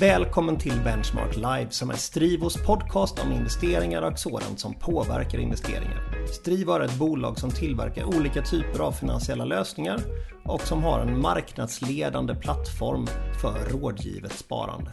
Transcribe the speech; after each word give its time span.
Välkommen 0.00 0.58
till 0.58 0.80
Benchmark 0.84 1.36
Live 1.36 1.66
som 1.70 1.90
är 1.90 1.94
Strivos 1.94 2.62
podcast 2.66 3.18
om 3.18 3.32
investeringar 3.32 4.02
och 4.02 4.18
sådant 4.18 4.60
som 4.60 4.74
påverkar 4.74 5.38
investeringar. 5.38 6.26
Strivo 6.26 6.72
är 6.72 6.80
ett 6.80 6.94
bolag 6.94 7.38
som 7.38 7.50
tillverkar 7.50 8.04
olika 8.04 8.42
typer 8.42 8.80
av 8.80 8.92
finansiella 8.92 9.44
lösningar 9.44 10.00
och 10.44 10.60
som 10.60 10.82
har 10.82 11.00
en 11.00 11.20
marknadsledande 11.20 12.34
plattform 12.34 13.06
för 13.42 13.70
rådgivet 13.70 14.32
sparande. 14.32 14.90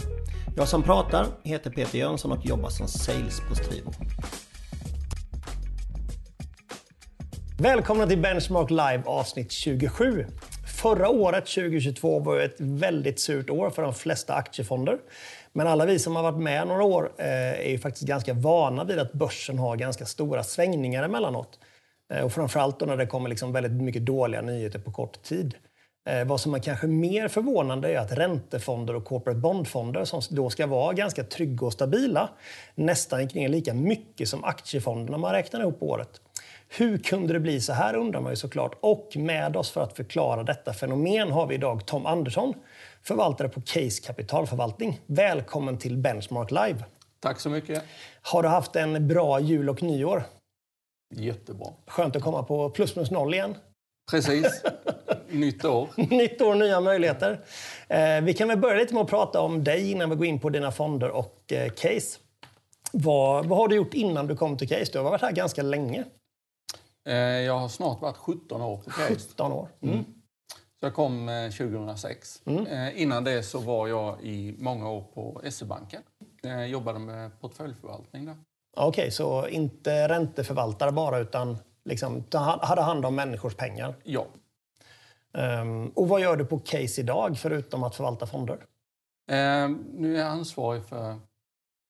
Jag 0.58 0.68
som 0.68 0.84
pratar 0.84 1.28
heter 1.44 1.72
Peter 1.72 1.98
Jönsson 1.98 2.32
och 2.32 2.46
jobbar 2.46 2.70
som 2.70 2.88
sales 2.88 3.42
på 3.50 3.56
Strivo. 3.56 3.92
Välkomna 7.60 8.08
till 8.08 8.22
Benchmark 8.22 8.70
Live 8.70 9.04
avsnitt 9.06 9.52
27. 9.52 10.26
Förra 10.76 11.10
året, 11.10 11.46
2022, 11.46 12.20
var 12.20 12.40
ett 12.40 12.56
väldigt 12.60 13.20
surt 13.20 13.50
år 13.50 13.70
för 13.70 13.82
de 13.82 13.94
flesta 13.94 14.34
aktiefonder. 14.34 14.98
Men 15.54 15.68
alla 15.68 15.86
vi 15.86 16.00
som 16.00 16.16
har 16.16 16.24
varit 16.24 16.42
med 16.42 16.68
några 16.68 16.84
år 16.84 17.12
eh, 17.18 17.66
är 17.66 17.70
ju 17.70 17.80
faktiskt 17.80 18.08
ganska 18.08 18.34
vana 18.34 18.84
vid 18.84 19.00
att 19.00 19.14
börsen 19.14 19.60
har 19.60 19.76
ganska 19.76 20.06
stora 20.06 20.44
svängningar 20.44 21.04
emellanåt. 21.04 21.60
Eh, 22.14 22.26
och 22.26 22.34
framförallt 22.34 22.80
då 22.80 22.86
när 22.86 22.98
det 22.98 23.06
kommer 23.06 23.30
liksom 23.30 23.52
väldigt 23.52 23.72
mycket 23.72 24.06
dåliga 24.06 24.42
nyheter 24.42 24.80
på 24.80 24.92
kort 24.92 25.24
tid. 25.24 25.56
Eh, 26.10 26.26
vad 26.26 26.42
som 26.42 26.54
är 26.54 26.60
kanske 26.60 26.88
mer 26.88 27.28
förvånande 27.28 27.94
är 27.94 28.00
att 28.00 28.12
räntefonder 28.12 28.96
och 28.96 29.06
corporate 29.06 29.40
bondfonder 29.40 30.06
som 30.06 30.22
då 30.30 30.50
ska 30.50 30.68
vara 30.68 30.94
ganska 30.94 31.24
trygga 31.24 31.66
och 31.66 31.74
stabila 31.74 32.30
nästan 32.76 33.22
gick 33.22 33.34
ner 33.34 33.50
lika 33.50 33.74
mycket 33.74 34.30
som 34.30 34.44
aktiefonderna 34.44 35.18
man 35.18 35.32
räknar 35.32 35.60
ihop 35.60 35.78
året. 35.84 36.22
Hur 36.68 36.98
kunde 36.98 37.34
det 37.34 37.40
bli 37.40 37.62
så 37.62 37.74
här 37.74 37.96
undrar 37.96 38.22
man 38.22 38.32
ju 38.32 38.36
såklart. 38.36 38.78
Och 38.80 39.12
med 39.16 39.58
oss 39.58 39.72
för 39.72 39.82
att 39.82 39.96
förklara 39.96 40.44
detta 40.44 40.74
fenomen 40.74 41.32
har 41.32 41.48
vi 41.48 41.56
idag 41.56 41.86
Tom 41.86 42.06
Andersson, 42.06 42.54
förvaltare 43.04 43.50
på 43.50 43.62
Case 43.62 44.02
Kapitalförvaltning. 44.06 45.00
Välkommen 45.06 45.78
till 45.78 45.98
Benchmark 45.98 46.52
Live. 46.52 46.84
Tack 47.20 47.40
så 47.40 47.50
mycket. 47.50 47.84
Har 48.22 48.44
du 48.44 48.50
haft 48.50 48.76
en 48.76 49.08
bra 49.08 49.40
jul 49.40 49.70
och 49.70 49.84
nyår? 49.84 50.24
Jättebra. 51.16 51.68
Skönt 51.88 52.16
att 52.16 52.24
komma 52.24 52.44
på 52.44 52.70
plus 52.70 52.96
minus 52.96 53.12
noll 53.12 53.34
igen. 53.34 53.56
Precis. 54.12 54.64
Nytt 55.36 55.66
år. 55.66 55.90
Nytt 55.96 56.42
år, 56.42 56.56
nya 56.56 56.82
möjligheter. 56.82 57.40
Eh, 57.88 58.22
vi 58.22 58.34
kan 58.34 58.48
väl 58.48 58.58
börja 58.58 58.76
lite 58.76 58.94
med 58.94 59.04
att 59.04 59.10
prata 59.10 59.42
om 59.42 59.64
dig 59.64 59.92
innan 59.92 60.10
vi 60.10 60.16
går 60.16 60.26
in 60.26 60.40
på 60.40 60.50
dina 60.50 60.72
fonder 60.72 61.10
och 61.10 61.52
eh, 61.52 61.70
Case. 61.70 62.20
Vad, 62.92 63.46
vad 63.46 63.58
har 63.58 63.68
du 63.68 63.76
gjort 63.76 63.94
innan 63.94 64.28
du 64.28 64.36
kom 64.36 64.58
till 64.58 64.70
Case? 64.70 64.92
Du 64.92 64.98
har 64.98 65.06
varit 65.06 65.22
här 65.22 65.32
ganska 65.32 65.62
länge. 65.62 66.04
Eh, 67.08 67.16
jag 67.16 67.60
har 67.60 67.70
snart 67.70 68.02
varit 68.02 68.18
17 68.18 68.62
år 68.62 68.78
på 68.78 68.90
Case. 68.90 69.16
17 69.16 69.52
år. 69.52 69.70
Mm. 69.82 70.06
Så 70.80 70.86
jag 70.86 70.94
kom 70.94 71.30
2006. 71.58 72.42
Mm. 72.46 72.92
Innan 72.96 73.24
det 73.24 73.44
så 73.44 73.60
var 73.60 73.88
jag 73.88 74.22
i 74.24 74.56
många 74.60 74.90
år 74.90 75.02
på 75.14 75.42
SE-banken. 75.50 76.02
Jag 76.42 76.70
jobbade 76.70 77.00
med 77.00 77.42
portföljförvaltning 77.42 78.26
där. 78.26 78.36
Okej, 78.78 78.90
okay, 78.90 79.12
så 79.12 79.48
inte 79.48 80.08
ränteförvaltare 80.08 80.92
bara 80.92 81.20
utan 81.20 81.58
liksom, 81.86 82.24
hade 82.62 82.82
hand 82.82 83.06
om 83.06 83.16
människors 83.16 83.56
pengar? 83.56 83.96
Ja. 84.04 84.28
Um, 85.38 85.90
och 85.90 86.08
vad 86.08 86.22
gör 86.22 86.38
du 86.38 86.46
på 86.46 86.60
Case 86.60 87.02
idag 87.02 87.38
förutom 87.38 87.84
att 87.84 87.96
förvalta 87.96 88.28
fonder? 88.28 88.56
Uh, 88.56 89.70
nu 89.94 90.16
är 90.16 90.20
jag 90.20 90.28
ansvarig 90.28 90.86
för 90.86 91.20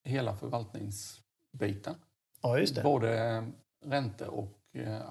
hela 0.04 0.36
förvaltningsbiten. 0.36 1.96
Ja, 2.42 2.60
just 2.60 2.76
det. 2.76 2.82
Både 2.82 3.44
ränte 3.86 4.26
och 4.26 4.52
uh, 4.78 5.02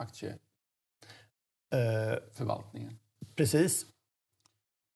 aktieförvaltningen. 1.71 2.91
Uh, 2.91 2.97
precis. 3.37 3.87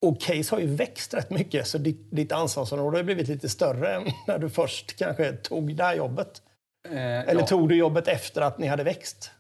Och 0.06 0.20
Case 0.20 0.54
har 0.54 0.60
ju 0.60 0.66
växt 0.66 1.14
rätt 1.14 1.30
mycket, 1.30 1.66
så 1.66 1.78
ditt, 1.78 2.10
ditt 2.10 2.32
ansvarsområde 2.32 2.96
har 2.96 3.04
blivit 3.04 3.28
lite 3.28 3.48
större 3.48 3.94
än 3.94 4.02
när 4.26 4.38
du 4.38 4.50
först 4.50 4.96
kanske 4.96 5.32
tog 5.32 5.76
det 5.76 5.84
här 5.84 5.94
jobbet. 5.94 6.42
Eller 6.88 7.40
ja. 7.40 7.46
tog 7.46 7.68
du 7.68 7.76
jobbet 7.76 8.08
efter 8.08 8.40
att 8.40 8.58
ni 8.58 8.66
hade 8.66 8.84
växt? 8.84 9.30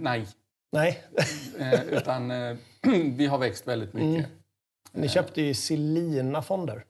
nej. 0.00 0.26
Nej. 0.72 1.02
utan 1.90 2.32
vi 3.16 3.26
har 3.26 3.38
växt 3.38 3.68
väldigt 3.68 3.92
mycket. 3.92 4.26
Mm. 4.26 4.38
Ni 4.92 5.08
köpte 5.08 5.42
ju 5.42 5.54
Selina 5.54 6.42
fonder. 6.42 6.84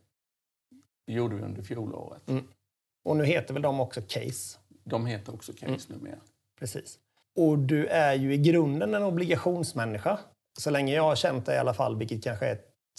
Det 1.06 1.12
gjorde 1.12 1.36
vi 1.36 1.42
under 1.42 1.62
fjolåret. 1.62 2.28
Mm. 2.28 2.44
Och 3.04 3.16
nu 3.16 3.24
heter 3.24 3.54
väl 3.54 3.62
de 3.62 3.80
också 3.80 4.00
Case? 4.08 4.58
De 4.84 5.06
heter 5.06 5.34
också 5.34 5.52
Case 5.52 5.66
mm. 5.66 5.78
numera. 5.88 6.18
Precis. 6.58 6.98
Och 7.36 7.58
du 7.58 7.86
är 7.86 8.14
ju 8.14 8.34
i 8.34 8.38
grunden 8.38 8.94
en 8.94 9.02
obligationsmänniska. 9.02 10.18
Så 10.58 10.70
länge 10.70 10.94
jag 10.94 11.02
har 11.02 11.16
känt 11.16 11.46
dig 11.46 11.56
i 11.56 11.58
alla 11.58 11.74
fall, 11.74 11.96
vilket 11.96 12.24
kanske 12.24 12.46
är 12.46 12.58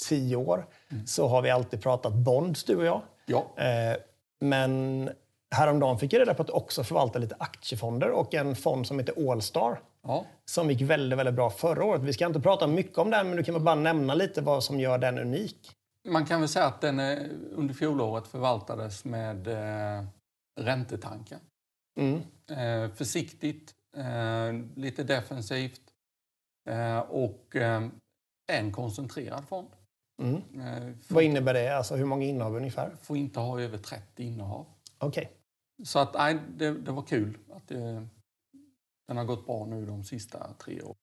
tio 0.09 0.35
år, 0.35 0.67
mm. 0.91 1.07
så 1.07 1.27
har 1.27 1.41
vi 1.41 1.49
alltid 1.49 1.81
pratat 1.81 2.13
bonds, 2.13 2.63
du 2.63 2.75
och 2.75 2.85
jag. 2.85 3.01
Ja. 3.25 3.63
Eh, 3.63 3.97
men 4.39 5.09
häromdagen 5.55 5.99
fick 5.99 6.13
jag 6.13 6.19
reda 6.19 6.33
på 6.33 6.43
att 6.43 6.49
också 6.49 6.83
förvaltar 6.83 7.19
lite 7.19 7.35
aktiefonder 7.39 8.11
och 8.11 8.33
en 8.33 8.55
fond 8.55 8.87
som 8.87 8.99
heter 8.99 9.31
Allstar. 9.31 9.81
Ja. 10.03 10.25
Som 10.45 10.71
gick 10.71 10.81
väldigt, 10.81 11.19
väldigt 11.19 11.35
bra 11.35 11.49
förra 11.49 11.85
året. 11.85 12.01
Vi 12.01 12.13
ska 12.13 12.25
inte 12.25 12.39
prata 12.39 12.67
mycket 12.67 12.97
om 12.97 13.09
den, 13.09 13.27
men 13.27 13.37
du 13.37 13.43
kan 13.43 13.53
väl 13.53 13.63
bara 13.63 13.75
nämna 13.75 14.13
lite 14.13 14.41
vad 14.41 14.63
som 14.63 14.79
gör 14.79 14.97
den 14.97 15.19
unik. 15.19 15.71
Man 16.07 16.25
kan 16.25 16.39
väl 16.39 16.49
säga 16.49 16.65
att 16.65 16.81
den 16.81 16.99
under 17.51 17.73
fjolåret 17.73 18.27
förvaltades 18.27 19.05
med 19.05 19.47
eh, 19.47 20.05
räntetanken. 20.59 21.39
Mm. 21.99 22.21
Eh, 22.49 22.91
försiktigt, 22.95 23.73
eh, 23.97 24.53
lite 24.75 25.03
defensivt 25.03 25.81
eh, 26.69 26.99
och 26.99 27.55
eh, 27.55 27.87
en 28.51 28.71
koncentrerad 28.71 29.47
fond. 29.47 29.67
Mm. 30.21 30.41
Eh, 30.61 30.93
vad 31.07 31.23
innebär 31.23 31.53
det? 31.53 31.77
Alltså, 31.77 31.95
hur 31.95 32.05
många 32.05 32.25
innehav 32.25 32.55
ungefär? 32.55 32.91
Får 33.01 33.17
inte 33.17 33.39
ha 33.39 33.61
över 33.61 33.77
30 33.77 34.23
innehav. 34.23 34.65
Okej. 34.97 35.21
Okay. 35.21 35.36
Så 35.83 35.99
att, 35.99 36.13
nej, 36.13 36.39
det, 36.57 36.71
det 36.71 36.91
var 36.91 37.01
kul 37.01 37.37
att 37.53 37.67
det, 37.67 38.07
den 39.07 39.17
har 39.17 39.23
gått 39.23 39.45
bra 39.45 39.65
nu 39.65 39.85
de 39.85 40.03
sista 40.03 40.53
tre 40.53 40.81
åren. 40.81 40.95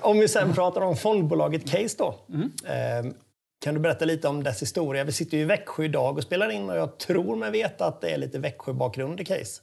Om 0.00 0.18
vi 0.18 0.28
sen 0.28 0.52
pratar 0.52 0.80
om 0.80 0.96
fondbolaget 0.96 1.70
Case 1.70 1.96
då. 1.98 2.14
Mm. 2.28 2.52
Eh, 2.64 3.12
kan 3.60 3.74
du 3.74 3.80
berätta 3.80 4.04
lite 4.04 4.28
om 4.28 4.42
dess 4.42 4.62
historia? 4.62 5.04
Vi 5.04 5.12
sitter 5.12 5.36
ju 5.36 5.42
i 5.42 5.46
Växjö 5.46 5.84
idag 5.84 6.16
och 6.16 6.22
spelar 6.22 6.50
in 6.50 6.70
och 6.70 6.76
jag 6.76 6.98
tror 6.98 7.36
mig 7.36 7.50
veta 7.50 7.86
att 7.86 8.00
det 8.00 8.10
är 8.10 8.18
lite 8.18 8.38
Växjö-bakgrund 8.38 9.20
i 9.20 9.24
Case. 9.24 9.62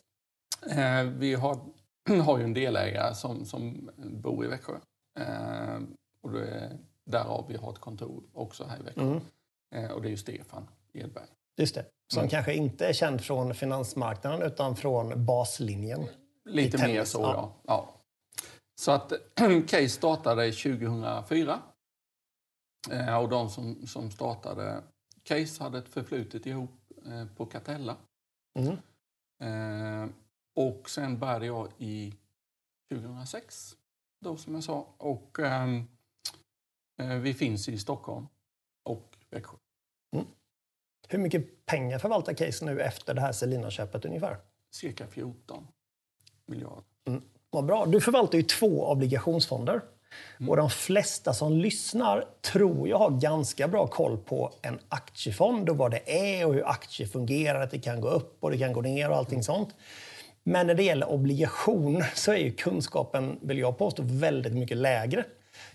Eh, 0.70 1.04
vi 1.04 1.34
har, 1.34 1.60
har 2.24 2.38
ju 2.38 2.44
en 2.44 2.54
delägare 2.54 3.16
som, 3.16 3.46
som 3.46 3.90
bor 3.98 4.46
i 4.46 4.48
Växjö. 4.48 4.74
Eh, 5.20 5.80
och 6.22 6.32
det 6.32 6.48
är 6.48 6.78
därav 7.06 7.46
vi 7.48 7.58
har 7.58 7.72
ett 7.72 7.80
kontor 7.80 8.24
också 8.34 8.64
här 8.64 8.80
i 8.80 8.84
Växjö. 8.84 9.20
Mm. 9.72 9.92
Och 9.92 10.02
det 10.02 10.08
är 10.08 10.12
ju 10.12 10.18
Stefan 10.18 10.68
Edberg. 10.94 11.28
Just 11.58 11.76
det. 11.76 11.86
Som 12.14 12.20
mm. 12.20 12.30
kanske 12.30 12.54
inte 12.54 12.88
är 12.88 12.94
känd 12.94 13.22
från 13.22 13.54
finansmarknaden 13.54 14.42
utan 14.42 14.76
från 14.76 15.26
baslinjen. 15.26 16.08
Lite 16.46 16.88
mer 16.88 17.04
så, 17.04 17.22
ja. 17.22 17.54
ja. 17.64 17.94
Så 18.80 18.92
att 18.92 19.14
Case 19.68 19.90
startade 19.90 20.52
2004. 20.52 21.60
Eh, 22.92 23.18
och 23.18 23.30
de 23.30 23.50
som, 23.50 23.88
som 23.88 24.12
startade 24.12 24.84
Case 25.24 25.64
hade 25.64 25.78
ett 25.78 25.90
förflutet 25.90 26.46
ihop 26.46 26.72
eh, 27.06 27.26
på 27.36 27.46
Catella. 27.46 27.98
Mm. 28.60 28.78
Eh, 29.42 30.10
och 30.56 30.90
sen 30.90 31.20
började 31.20 31.46
jag 31.46 31.72
i 31.78 32.14
2006, 32.94 33.78
då 34.26 34.38
som 34.38 34.54
jag 34.56 34.64
sa. 34.64 34.88
Och 34.98 35.40
ehm, 35.40 35.88
eh, 37.02 37.16
vi 37.16 37.34
finns 37.34 37.70
i 37.70 37.80
Stockholm 37.80 38.28
och 38.84 39.18
Växjö. 39.30 39.58
Mm. 41.10 41.22
Hur 41.22 41.24
mycket 41.24 41.66
pengar 41.66 42.00
förvaltar 42.00 42.34
Case 42.34 42.66
nu 42.66 42.82
efter 42.82 43.14
det 43.14 43.22
här 43.22 43.32
Selina-köpet 43.32 44.06
ungefär? 44.06 44.38
Cirka 44.72 45.08
14 45.08 45.68
miljarder. 46.48 46.84
Mm. 47.08 47.22
Vad 47.50 47.66
bra. 47.66 47.86
Du 47.86 48.02
förvaltar 48.02 48.38
ju 48.38 48.44
två 48.44 48.86
obligationsfonder. 48.86 49.82
Mm. 50.40 50.50
Och 50.50 50.58
de 50.58 50.70
flesta 50.70 51.34
som 51.34 51.54
lyssnar 51.54 52.26
tror 52.42 52.88
jag 52.88 52.98
har 52.98 53.10
ganska 53.10 53.68
bra 53.68 53.88
koll 53.88 54.18
på 54.18 54.54
en 54.62 54.80
aktiefond 54.90 55.70
och 55.70 55.78
vad 55.78 55.92
det 55.92 56.38
är 56.38 56.46
och 56.46 56.54
hur 56.54 56.68
aktier 56.68 57.08
fungerar, 57.08 57.62
att 57.62 57.72
det 57.72 57.80
kan 57.80 58.02
gå 58.02 58.10
upp 58.10 58.38
och 58.44 58.52
det 58.52 58.58
kan 58.58 58.74
gå 58.74 58.82
ner 58.82 59.10
och 59.10 59.16
allting 59.16 59.44
sånt. 59.44 59.70
Men 60.44 60.68
när 60.68 60.76
det 60.76 60.84
gäller 60.84 61.12
obligation 61.12 62.04
så 62.16 62.32
är 62.32 62.38
ju 62.38 62.52
kunskapen, 62.52 63.40
vill 63.42 63.58
jag 63.58 63.78
påstå, 63.78 64.04
väldigt 64.06 64.54
mycket 64.54 64.78
lägre. 64.78 65.26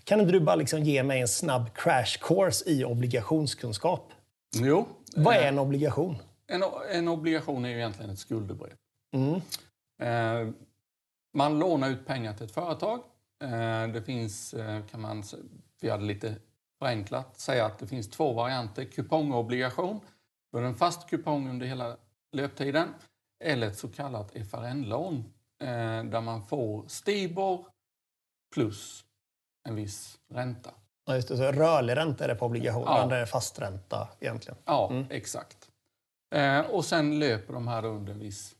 Kan 0.03 0.19
inte 0.19 0.31
du 0.31 0.39
bara 0.39 0.55
liksom 0.55 0.83
ge 0.83 1.03
mig 1.03 1.21
en 1.21 1.27
snabb 1.27 1.75
crash 1.75 2.17
course 2.21 2.69
i 2.69 2.85
obligationskunskap? 2.85 4.11
Jo. 4.55 4.87
Vad 5.15 5.35
är 5.35 5.47
en 5.47 5.59
obligation? 5.59 6.15
En, 6.47 6.63
en 6.91 7.07
obligation 7.07 7.65
är 7.65 7.69
ju 7.69 7.75
egentligen 7.75 8.11
ett 8.11 8.19
skuldebrev. 8.19 8.75
Mm. 9.13 9.41
Eh, 10.01 10.53
man 11.33 11.59
lånar 11.59 11.89
ut 11.89 12.05
pengar 12.05 12.33
till 12.33 12.45
ett 12.45 12.51
företag. 12.51 12.99
Eh, 13.43 13.87
det 13.87 14.03
finns, 14.05 14.53
eh, 14.53 14.85
kan 14.85 15.01
man, 15.01 15.23
vi 15.81 15.89
hade 15.89 16.03
lite 16.03 16.35
förenklat 16.79 17.39
säga 17.39 17.65
att 17.65 17.79
det 17.79 17.87
finns 17.87 18.09
två 18.09 18.33
varianter. 18.33 18.85
Kupongobligation, 18.85 19.99
då 20.51 20.57
är 20.57 20.61
det 20.61 20.67
en 20.67 20.75
fast 20.75 21.09
kupong 21.09 21.49
under 21.49 21.65
hela 21.65 21.97
löptiden. 22.31 22.87
Eller 23.43 23.67
ett 23.67 23.77
så 23.77 23.87
kallat 23.87 24.31
FRN-lån 24.31 25.33
där 26.11 26.21
man 26.21 26.47
får 26.47 26.87
Stibor 26.87 27.65
plus 28.53 29.05
en 29.63 29.75
viss 29.75 30.19
ränta. 30.29 30.71
Ja, 31.05 31.15
just 31.15 31.27
det, 31.27 31.37
så 31.37 31.51
rörlig 31.51 31.95
ränta 31.95 32.23
är 32.23 32.27
det 32.27 32.35
på 32.35 32.45
obligationer, 32.45 32.97
ja. 32.97 33.05
det 33.05 33.15
är 33.15 33.25
fast 33.25 33.59
ränta 33.59 34.07
egentligen. 34.19 34.57
Ja, 34.65 34.89
mm. 34.91 35.05
exakt. 35.09 35.69
Eh, 36.35 36.59
och 36.59 36.85
sen 36.85 37.19
löper 37.19 37.53
de 37.53 37.67
här 37.67 37.85
under 37.85 38.13
en 38.13 38.19
viss 38.19 38.55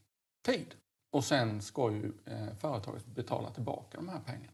tid. 0.45 0.75
Och 1.13 1.23
sen 1.23 1.61
ska 1.61 1.91
ju 1.91 2.11
eh, 2.25 2.55
företaget 2.59 3.05
betala 3.05 3.49
tillbaka 3.49 3.97
de 3.97 4.09
här 4.09 4.19
pengarna. 4.19 4.53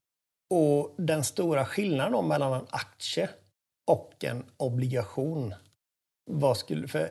Och 0.50 0.94
den 0.98 1.24
stora 1.24 1.66
skillnaden 1.66 2.28
mellan 2.28 2.54
en 2.54 2.68
aktie 2.70 3.30
och 3.92 4.24
en 4.24 4.46
obligation. 4.58 5.54
Vad 6.32 6.58
skulle, 6.58 6.88
för 6.88 7.10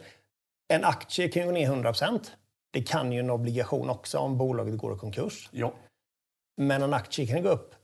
en 0.69 0.85
aktie 0.85 1.29
kan 1.29 1.43
ju 1.43 1.47
gå 1.47 1.53
ner 1.53 1.71
100% 1.71 2.31
Det 2.71 2.83
kan 2.83 3.13
ju 3.13 3.21
en 3.21 3.31
obligation 3.31 3.91
också 3.91 4.19
om 4.19 4.39
bolaget 4.39 4.79
går 4.79 4.97
i 4.97 4.99
konkurs. 4.99 5.49
Ja. 5.53 5.75
Men 6.57 6.83
en 6.83 6.95
aktie 6.95 7.27
kan 7.27 7.43
gå 7.43 7.49
upp 7.49 7.75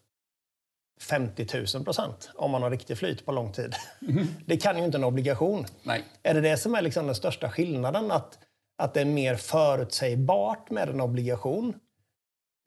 50 1.00 1.46
000 1.74 1.84
procent 1.84 2.30
om 2.34 2.50
man 2.50 2.62
har 2.62 2.70
riktig 2.70 2.98
flyt 2.98 3.26
på 3.26 3.32
lång 3.32 3.52
tid. 3.52 3.74
Det 4.46 4.56
kan 4.56 4.78
ju 4.78 4.84
inte 4.84 4.98
en 4.98 5.04
obligation. 5.04 5.66
Nej. 5.82 6.04
Är 6.22 6.34
det 6.34 6.40
det 6.40 6.56
som 6.56 6.74
är 6.74 6.82
liksom 6.82 7.06
den 7.06 7.14
största 7.14 7.50
skillnaden? 7.50 8.10
Att, 8.10 8.38
att 8.82 8.94
det 8.94 9.00
är 9.00 9.04
mer 9.04 9.36
förutsägbart 9.36 10.70
med 10.70 10.88
en 10.88 11.00
obligation? 11.00 11.74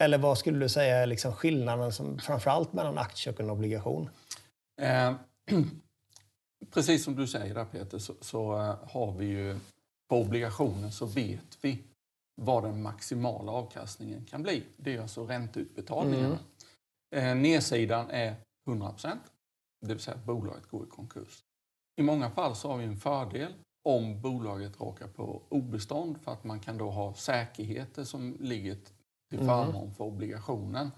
Eller 0.03 0.17
vad 0.17 0.37
skulle 0.37 0.59
du 0.59 0.69
säga 0.69 0.97
är 0.97 1.05
liksom 1.05 1.33
skillnaden 1.33 1.91
som, 1.91 2.19
framförallt 2.19 2.73
mellan 2.73 2.97
aktie 2.97 3.33
och 3.33 3.39
en 3.39 3.49
obligation? 3.49 4.09
Eh, 4.81 5.13
precis 6.73 7.03
som 7.03 7.15
du 7.15 7.27
säger 7.27 7.55
där 7.55 7.65
Peter, 7.65 7.97
så, 7.97 8.13
så 8.21 8.53
uh, 8.53 8.75
har 8.91 9.11
vi 9.11 9.25
ju 9.25 9.59
på 10.09 10.21
obligationer 10.21 10.89
så 10.89 11.05
vet 11.05 11.57
vi 11.61 11.83
vad 12.41 12.63
den 12.63 12.81
maximala 12.81 13.51
avkastningen 13.51 14.25
kan 14.25 14.43
bli. 14.43 14.63
Det 14.77 14.95
är 14.95 15.01
alltså 15.01 15.25
ränteutbetalningarna. 15.25 16.27
Mm. 16.27 16.39
Eh, 17.15 17.35
nedsidan 17.35 18.09
är 18.09 18.35
100% 18.67 19.17
det 19.81 19.93
vill 19.93 19.99
säga 19.99 20.17
att 20.17 20.25
bolaget 20.25 20.65
går 20.65 20.83
i 20.85 20.89
konkurs. 20.89 21.43
I 21.95 22.03
många 22.03 22.29
fall 22.29 22.55
så 22.55 22.69
har 22.69 22.77
vi 22.77 22.85
en 22.85 22.97
fördel 22.97 23.53
om 23.83 24.21
bolaget 24.21 24.79
råkar 24.79 25.07
på 25.07 25.43
obestånd 25.49 26.21
för 26.21 26.31
att 26.31 26.43
man 26.43 26.59
kan 26.59 26.77
då 26.77 26.89
ha 26.89 27.13
säkerheter 27.13 28.03
som 28.03 28.37
ligger 28.39 28.75
till 29.29 29.39
mm. 29.39 29.47
förmån 29.47 29.83
mm. 29.83 29.95
för 29.95 30.03
obligationen. 30.03 30.91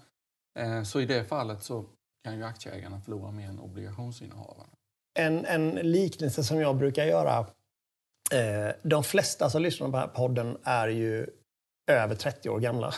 Eh, 0.58 0.82
så 0.82 1.00
i 1.00 1.06
det 1.06 1.24
fallet 1.24 1.62
så 1.62 1.84
kan 2.24 2.36
ju 2.36 2.44
aktieägarna 2.44 3.00
förlora 3.00 3.30
mer 3.30 3.48
än 3.48 3.58
obligationsinnehavarna. 3.58 4.70
En, 5.18 5.44
en 5.44 5.70
liknelse 5.70 6.44
som 6.44 6.60
jag 6.60 6.76
brukar 6.76 7.04
göra. 7.04 7.38
Eh, 8.32 8.74
de 8.82 9.04
flesta 9.04 9.50
som 9.50 9.62
lyssnar 9.62 9.86
på 9.86 9.92
den 9.92 10.00
här 10.00 10.08
podden 10.08 10.56
är 10.62 10.88
ju 10.88 11.26
över 11.86 12.14
30 12.14 12.48
år 12.50 12.60
gamla. 12.60 12.94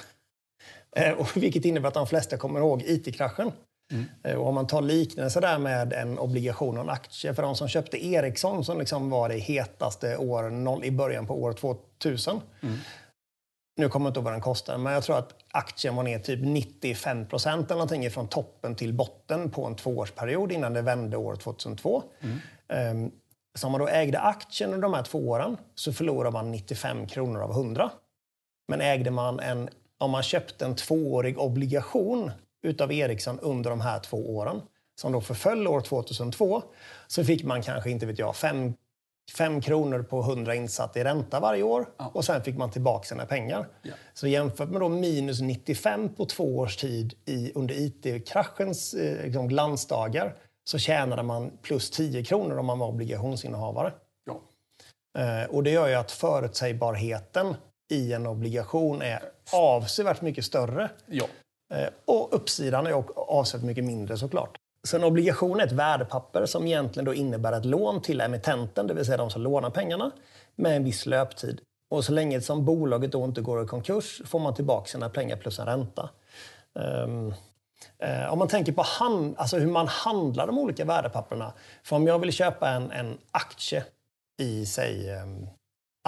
Eh, 0.96 1.12
och 1.12 1.36
vilket 1.36 1.64
innebär 1.64 1.88
att 1.88 1.94
de 1.94 2.06
flesta 2.06 2.36
kommer 2.36 2.60
ihåg 2.60 2.82
IT-kraschen. 2.82 3.52
Mm. 3.92 4.04
Eh, 4.22 4.34
och 4.34 4.48
om 4.48 4.54
man 4.54 4.66
tar 4.66 4.82
liknelse 4.82 5.40
där 5.40 5.58
med 5.58 5.92
en 5.92 6.18
obligation 6.18 6.76
och 6.76 6.84
en 6.84 6.90
aktie. 6.90 7.34
För 7.34 7.42
de 7.42 7.56
som 7.56 7.68
köpte 7.68 8.06
Ericsson 8.06 8.64
som 8.64 8.78
liksom 8.78 9.10
var 9.10 9.28
det 9.28 9.38
hetaste 9.38 10.16
åren 10.16 10.84
i 10.84 10.90
början 10.90 11.26
på 11.26 11.42
år 11.42 11.52
2000. 11.52 12.40
Mm. 12.60 12.78
Nu 13.76 13.88
kommer 13.88 14.06
jag 14.06 14.10
inte 14.10 14.18
ihåg 14.18 14.24
vad 14.24 14.32
den 14.34 14.40
kostar, 14.40 14.78
men 14.78 14.92
jag 14.92 15.02
tror 15.02 15.18
att 15.18 15.34
aktien 15.50 15.96
var 15.96 16.02
ner 16.02 16.18
typ 16.18 16.40
95 16.42 17.26
procent 17.26 17.66
eller 17.66 17.74
någonting 17.78 18.10
från 18.10 18.28
toppen 18.28 18.74
till 18.74 18.92
botten 18.92 19.50
på 19.50 19.66
en 19.66 19.76
tvåårsperiod 19.76 20.52
innan 20.52 20.72
det 20.72 20.82
vände 20.82 21.16
år 21.16 21.36
2002. 21.36 22.02
Mm. 22.20 22.96
Um, 22.96 23.10
så 23.54 23.66
om 23.66 23.72
man 23.72 23.80
då 23.80 23.88
ägde 23.88 24.20
aktien 24.20 24.74
under 24.74 24.82
de 24.82 24.94
här 24.94 25.02
två 25.02 25.28
åren 25.28 25.56
så 25.74 25.92
förlorar 25.92 26.30
man 26.30 26.50
95 26.50 27.06
kronor 27.06 27.42
av 27.42 27.50
100. 27.50 27.90
Men 28.68 28.80
ägde 28.80 29.10
man 29.10 29.40
en, 29.40 29.68
om 30.02 30.10
man 30.10 30.22
köpte 30.22 30.64
en 30.64 30.76
tvåårig 30.76 31.38
obligation 31.38 32.30
utav 32.62 32.92
Ericsson 32.92 33.38
under 33.38 33.70
de 33.70 33.80
här 33.80 34.00
två 34.00 34.36
åren, 34.36 34.62
som 35.00 35.12
då 35.12 35.20
förföll 35.20 35.66
år 35.66 35.80
2002, 35.80 36.62
så 37.06 37.24
fick 37.24 37.44
man 37.44 37.62
kanske, 37.62 37.90
inte 37.90 38.06
vet 38.06 38.18
jag, 38.18 38.36
5 38.36 38.74
5 39.36 39.60
kronor 39.60 40.02
på 40.02 40.20
100 40.20 40.54
insatt 40.54 40.96
i 40.96 41.04
ränta 41.04 41.40
varje 41.40 41.62
år 41.62 41.88
ja. 41.96 42.10
och 42.14 42.24
sen 42.24 42.42
fick 42.42 42.56
man 42.56 42.70
tillbaka 42.70 43.04
sina 43.04 43.26
pengar. 43.26 43.68
Ja. 43.82 43.92
Så 44.14 44.26
jämfört 44.26 44.68
med 44.68 44.80
då 44.80 44.88
minus 44.88 45.40
95 45.40 46.14
på 46.14 46.24
två 46.24 46.58
års 46.58 46.76
tid 46.76 47.14
i, 47.24 47.52
under 47.54 47.74
IT-kraschens 47.74 48.94
eh, 48.94 49.24
liksom 49.24 49.48
glansdagar 49.48 50.36
så 50.64 50.78
tjänade 50.78 51.22
man 51.22 51.50
plus 51.62 51.90
10 51.90 52.24
kronor 52.24 52.58
om 52.58 52.66
man 52.66 52.78
var 52.78 52.88
obligationsinnehavare. 52.88 53.92
Ja. 54.24 54.40
Eh, 55.22 55.50
och 55.50 55.62
det 55.62 55.70
gör 55.70 55.88
ju 55.88 55.94
att 55.94 56.10
förutsägbarheten 56.10 57.54
i 57.92 58.12
en 58.12 58.26
obligation 58.26 59.02
är 59.02 59.22
avsevärt 59.52 60.20
mycket 60.20 60.44
större. 60.44 60.90
Ja. 61.06 61.24
Eh, 61.74 61.88
och 62.04 62.28
uppsidan 62.32 62.86
är 62.86 63.04
avsevärt 63.16 63.64
mycket 63.64 63.84
mindre 63.84 64.16
såklart. 64.16 64.58
Så 64.88 64.96
en 64.96 65.04
obligation 65.04 65.60
är 65.60 65.66
ett 65.66 65.72
värdepapper 65.72 66.46
som 66.46 66.66
egentligen 66.66 67.04
då 67.04 67.14
innebär 67.14 67.52
ett 67.52 67.64
lån 67.64 68.02
till 68.02 68.20
emittenten, 68.20 68.86
det 68.86 68.94
vill 68.94 69.04
säga 69.04 69.16
de 69.16 69.30
som 69.30 69.42
lånar 69.42 69.70
pengarna, 69.70 70.10
med 70.56 70.76
en 70.76 70.84
viss 70.84 71.06
löptid. 71.06 71.60
Och 71.90 72.04
så 72.04 72.12
länge 72.12 72.40
som 72.40 72.64
bolaget 72.64 73.12
då 73.12 73.24
inte 73.24 73.40
går 73.40 73.64
i 73.64 73.66
konkurs 73.66 74.22
får 74.24 74.38
man 74.38 74.54
tillbaka 74.54 74.86
sina 74.86 75.08
pengar 75.08 75.36
plus 75.36 75.58
en 75.58 75.66
ränta. 75.66 76.10
Um, 76.74 77.34
om 78.30 78.38
man 78.38 78.48
tänker 78.48 78.72
på 78.72 78.82
hand, 78.82 79.34
alltså 79.38 79.58
hur 79.58 79.66
man 79.66 79.88
handlar 79.88 80.46
de 80.46 80.58
olika 80.58 80.84
värdepapperna. 80.84 81.52
För 81.82 81.96
om 81.96 82.06
jag 82.06 82.18
vill 82.18 82.32
köpa 82.32 82.68
en, 82.68 82.90
en 82.90 83.18
aktie 83.30 83.84
i, 84.40 84.66
säg, 84.66 85.16
um, 85.16 85.48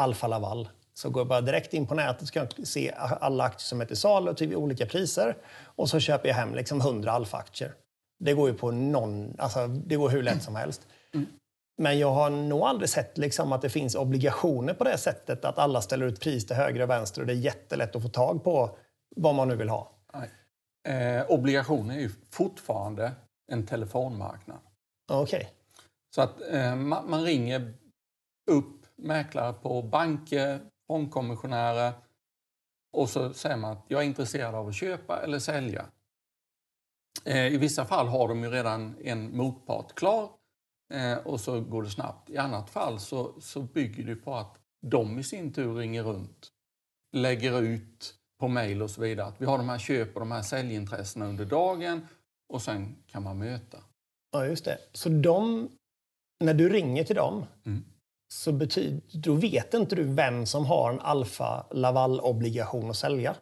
Alfa 0.00 0.26
Laval 0.26 0.68
så 0.94 1.10
går 1.10 1.20
jag 1.20 1.28
bara 1.28 1.40
direkt 1.40 1.74
in 1.74 1.86
på 1.86 1.94
nätet 1.94 2.22
och 2.22 2.28
ska 2.28 2.46
se 2.64 2.92
alla 2.96 3.44
aktier 3.44 3.64
som 3.64 3.80
är 3.80 3.84
till 3.84 3.96
salu 3.96 4.34
till 4.34 4.56
olika 4.56 4.86
priser. 4.86 5.36
Och 5.64 5.88
så 5.88 6.00
köper 6.00 6.28
jag 6.28 6.36
hem 6.36 6.54
liksom 6.54 6.80
100 6.80 7.12
Alfa-aktier. 7.12 7.74
Det 8.18 8.32
går 8.32 8.48
ju 8.48 8.54
på 8.54 8.70
någon, 8.70 9.34
alltså 9.38 9.66
det 9.66 9.96
går 9.96 10.08
hur 10.08 10.22
lätt 10.22 10.42
som 10.42 10.56
helst. 10.56 10.86
Mm. 11.14 11.26
Men 11.78 11.98
jag 11.98 12.10
har 12.10 12.30
nog 12.30 12.60
aldrig 12.60 12.88
sett 12.88 13.18
liksom 13.18 13.52
att 13.52 13.62
det 13.62 13.70
finns 13.70 13.94
obligationer 13.94 14.74
på 14.74 14.84
det 14.84 14.98
sättet 14.98 15.44
att 15.44 15.58
alla 15.58 15.80
ställer 15.80 16.06
ut 16.06 16.20
pris 16.20 16.46
till 16.46 16.56
höger 16.56 16.80
och 16.80 16.90
vänster 16.90 17.20
och 17.20 17.26
det 17.26 17.32
är 17.32 17.36
jättelätt 17.36 17.96
att 17.96 18.02
få 18.02 18.08
tag 18.08 18.44
på 18.44 18.76
vad 19.16 19.34
man 19.34 19.48
nu 19.48 19.56
vill 19.56 19.68
ha. 19.68 19.90
Eh, 20.88 21.30
obligationer 21.30 21.94
är 21.94 22.00
ju 22.00 22.10
fortfarande 22.30 23.12
en 23.52 23.66
telefonmarknad. 23.66 24.58
Okej. 25.12 25.38
Okay. 25.38 25.50
Så 26.14 26.22
att 26.22 26.40
eh, 26.50 26.76
man, 26.76 27.10
man, 27.10 27.24
ringer 27.24 27.74
upp 28.50 28.86
mäklare 28.96 29.52
på 29.52 29.82
banker, 29.82 30.60
fondkommissionärer 30.86 31.92
och 32.92 33.08
så 33.08 33.32
säger 33.32 33.56
man 33.56 33.72
att 33.72 33.84
jag 33.88 34.02
är 34.02 34.06
intresserad 34.06 34.54
av 34.54 34.68
att 34.68 34.74
köpa 34.74 35.22
eller 35.22 35.38
sälja. 35.38 35.86
Eh, 37.24 37.46
I 37.46 37.56
vissa 37.56 37.84
fall 37.84 38.08
har 38.08 38.28
de 38.28 38.42
ju 38.42 38.50
redan 38.50 38.94
en 39.04 39.36
motpart 39.36 39.94
klar 39.94 40.30
eh, 40.94 41.18
och 41.18 41.40
så 41.40 41.60
går 41.60 41.82
det 41.82 41.90
snabbt. 41.90 42.30
I 42.30 42.36
annat 42.36 42.70
fall 42.70 43.00
så, 43.00 43.40
så 43.40 43.62
bygger 43.62 44.04
det 44.04 44.16
på 44.16 44.34
att 44.34 44.58
de 44.86 45.18
i 45.18 45.24
sin 45.24 45.52
tur 45.52 45.74
ringer 45.74 46.02
runt, 46.02 46.52
lägger 47.12 47.62
ut 47.62 48.14
på 48.40 48.48
mejl 48.48 48.82
och 48.82 48.90
så 48.90 49.00
vidare 49.00 49.26
att 49.26 49.40
vi 49.40 49.46
har 49.46 49.58
de 49.58 49.68
här 49.68 49.78
köp 49.78 50.14
och 50.14 50.20
de 50.20 50.32
här 50.32 50.42
säljintressena 50.42 51.26
under 51.26 51.44
dagen 51.44 52.06
och 52.48 52.62
sen 52.62 52.96
kan 53.06 53.22
man 53.22 53.38
möta. 53.38 53.78
Ja, 54.32 54.46
just 54.46 54.64
det. 54.64 54.78
Så 54.92 55.08
de, 55.08 55.68
när 56.40 56.54
du 56.54 56.68
ringer 56.68 57.04
till 57.04 57.16
dem 57.16 57.46
mm. 57.64 57.84
Så 58.34 58.52
betyder, 58.52 59.00
då 59.12 59.34
vet 59.34 59.74
inte 59.74 59.96
du 59.96 60.04
vem 60.04 60.46
som 60.46 60.66
har 60.66 60.92
en 60.92 61.00
Alfa 61.00 61.66
Laval-obligation 61.70 62.90
att 62.90 62.96
sälja? 62.96 63.36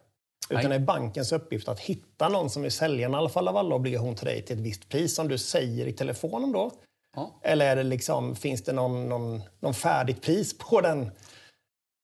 Utan 0.49 0.69
det 0.69 0.75
är 0.75 0.79
bankens 0.79 1.31
uppgift 1.31 1.67
att 1.67 1.79
hitta 1.79 2.29
någon 2.29 2.49
som 2.49 2.61
vill 2.61 2.71
sälja 2.71 3.05
en 3.07 3.15
Alfa 3.15 3.41
Laval-obligation 3.41 4.15
till 4.15 4.25
dig 4.25 4.41
till 4.41 4.57
ett 4.57 4.63
visst 4.63 4.89
pris 4.89 5.15
som 5.15 5.27
du 5.27 5.37
säger 5.37 5.87
i 5.87 5.93
telefonen 5.93 6.51
då. 6.51 6.71
Ja. 7.15 7.31
Eller 7.41 7.65
är 7.65 7.75
det 7.75 7.83
liksom, 7.83 8.35
finns 8.35 8.63
det 8.63 8.73
någon, 8.73 9.09
någon, 9.09 9.41
någon 9.59 9.73
färdigt 9.73 10.21
pris 10.21 10.57
på 10.57 10.81
den? 10.81 11.11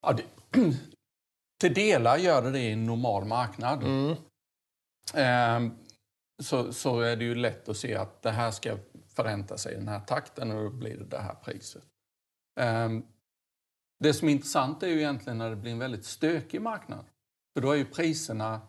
Ja, 0.01 0.13
det, 0.13 0.24
till 1.62 1.74
delar 1.74 2.17
gör 2.17 2.41
det 2.41 2.51
det 2.51 2.60
i 2.60 2.72
en 2.72 2.86
normal 2.86 3.25
marknad. 3.25 3.84
Mm. 3.84 4.15
Eh, 5.13 5.74
så, 6.43 6.74
så 6.74 7.00
är 7.00 7.15
det 7.15 7.24
ju 7.24 7.36
lätt 7.36 7.69
att 7.69 7.77
se 7.77 7.96
att 7.96 8.22
det 8.22 8.31
här 8.31 8.51
ska 8.51 8.77
förränta 9.15 9.58
sig 9.58 9.74
i 9.74 9.75
den 9.75 9.88
här 9.88 10.00
takten 10.00 10.51
och 10.51 10.63
då 10.63 10.69
blir 10.69 10.98
det 10.98 11.05
det 11.05 11.19
här 11.19 11.36
priset. 11.36 11.84
Eh, 12.59 12.89
det 13.99 14.13
som 14.13 14.27
är 14.27 14.31
intressant 14.31 14.83
är 14.83 14.87
ju 14.87 14.97
egentligen 14.97 15.37
när 15.37 15.49
det 15.49 15.55
blir 15.55 15.71
en 15.71 15.79
väldigt 15.79 16.05
stökig 16.05 16.61
marknad. 16.61 17.05
För 17.53 17.61
då 17.61 17.71
är 17.71 17.75
ju 17.75 17.85
priserna 17.85 18.61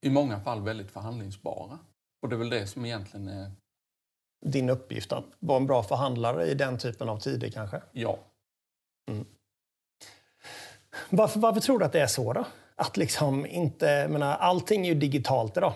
i 0.00 0.10
många 0.10 0.40
fall 0.40 0.62
väldigt 0.62 0.90
förhandlingsbara. 0.90 1.78
Och 2.22 2.28
det 2.28 2.36
är 2.36 2.38
väl 2.38 2.50
det 2.50 2.66
som 2.66 2.84
egentligen 2.84 3.28
är... 3.28 3.50
Din 4.46 4.70
uppgift 4.70 5.12
att 5.12 5.24
vara 5.38 5.56
en 5.56 5.66
bra 5.66 5.82
förhandlare 5.82 6.46
i 6.46 6.54
den 6.54 6.78
typen 6.78 7.08
av 7.08 7.18
tider 7.18 7.50
kanske? 7.50 7.82
Ja. 7.92 8.18
Mm. 9.10 9.26
Varför, 11.10 11.40
varför, 11.40 11.60
tror 11.60 11.78
du 11.78 11.84
att 11.84 11.92
det 11.92 12.00
är 12.00 12.06
så 12.06 12.32
då? 12.32 12.46
Att 12.76 12.96
liksom 12.96 13.46
inte, 13.46 14.08
menar, 14.08 14.36
allting 14.36 14.86
är 14.86 14.88
ju 14.88 15.00
digitalt 15.00 15.56
idag. 15.56 15.74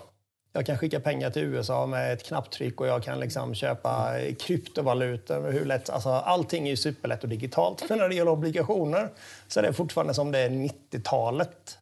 Jag 0.57 0.67
kan 0.67 0.79
skicka 0.79 1.01
pengar 1.01 1.31
till 1.31 1.43
USA 1.43 1.87
med 1.87 2.13
ett 2.13 2.23
knapptryck 2.23 2.81
och 2.81 2.87
jag 2.87 3.03
kan 3.03 3.21
liksom 3.21 3.55
köpa 3.55 4.15
kryptovalutor. 4.39 5.51
Hur 5.51 5.65
lätt, 5.65 5.91
alltså, 5.91 6.09
allting 6.09 6.67
är 6.67 6.71
ju 6.71 6.77
superlätt 6.77 7.23
och 7.23 7.29
digitalt. 7.29 7.85
Men 7.89 7.99
när 7.99 8.09
det 8.09 8.15
gäller 8.15 8.31
obligationer 8.31 9.13
så 9.49 9.61
är 9.61 9.65
det 9.65 9.73
fortfarande 9.73 10.15
som 10.15 10.33
det 10.33 10.39
är 10.39 10.51
90-talet. 10.51 11.79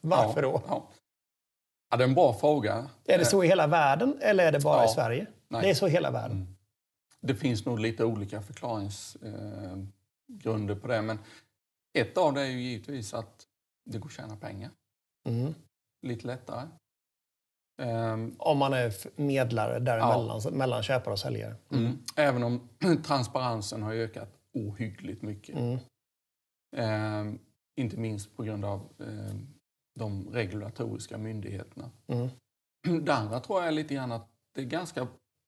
Varför 0.00 0.42
då? 0.42 0.62
Ja, 0.68 0.88
ja. 1.90 1.96
det 1.96 2.04
är 2.04 2.08
en 2.08 2.14
bra 2.14 2.34
fråga. 2.34 2.88
Är 3.04 3.18
det 3.18 3.24
så 3.24 3.44
i 3.44 3.46
hela 3.46 3.66
världen 3.66 4.18
eller 4.20 4.46
är 4.46 4.52
det 4.52 4.60
bara 4.60 4.84
ja, 4.84 4.90
i 4.90 4.94
Sverige? 4.94 5.26
Nej. 5.48 5.62
Det 5.62 5.70
är 5.70 5.74
så 5.74 5.86
i 5.86 5.90
hela 5.90 6.10
världen. 6.10 6.36
Mm. 6.36 6.56
Det 7.20 7.34
finns 7.34 7.66
nog 7.66 7.78
lite 7.78 8.04
olika 8.04 8.42
förklaringsgrunder 8.42 10.74
eh, 10.74 10.80
på 10.80 10.86
det. 10.86 11.02
Men 11.02 11.18
Ett 11.98 12.18
av 12.18 12.32
det 12.32 12.40
är 12.40 12.46
ju 12.46 12.62
givetvis 12.62 13.14
att 13.14 13.46
det 13.84 13.98
går 13.98 14.06
att 14.06 14.12
tjäna 14.12 14.36
pengar. 14.36 14.70
Mm. 15.28 15.54
Lite 16.02 16.26
lättare. 16.26 16.68
Ehm, 17.82 18.34
Om 18.38 18.58
man 18.58 18.72
är 18.72 19.20
medlare 19.20 19.78
däremellan, 19.78 20.40
så- 20.40 20.50
mellan 20.50 20.82
köpare 20.82 21.12
och 21.12 21.18
säljare. 21.18 21.56
mm. 21.70 21.98
Även 22.16 22.42
om 22.42 22.68
transparensen 23.04 23.82
har 23.82 23.92
ökat 23.94 24.28
ohyggligt 24.54 25.22
mycket. 25.22 25.56
Mm. 25.56 25.78
Ehm, 26.76 27.38
inte 27.76 27.96
minst 27.96 28.36
på 28.36 28.42
grund 28.42 28.64
av 28.64 28.80
ehm, 29.00 29.46
de 29.98 30.28
regulatoriska 30.32 31.18
myndigheterna. 31.18 31.90
Mm. 32.06 32.28
Det 33.04 33.14
andra 33.14 33.40
tror 33.40 33.58
jag 33.60 33.68
är 33.68 33.72
lite 33.72 33.94
grann 33.94 34.12
att 34.12 34.28
det 34.54 34.60
är 34.60 34.64
ganska 34.66 35.06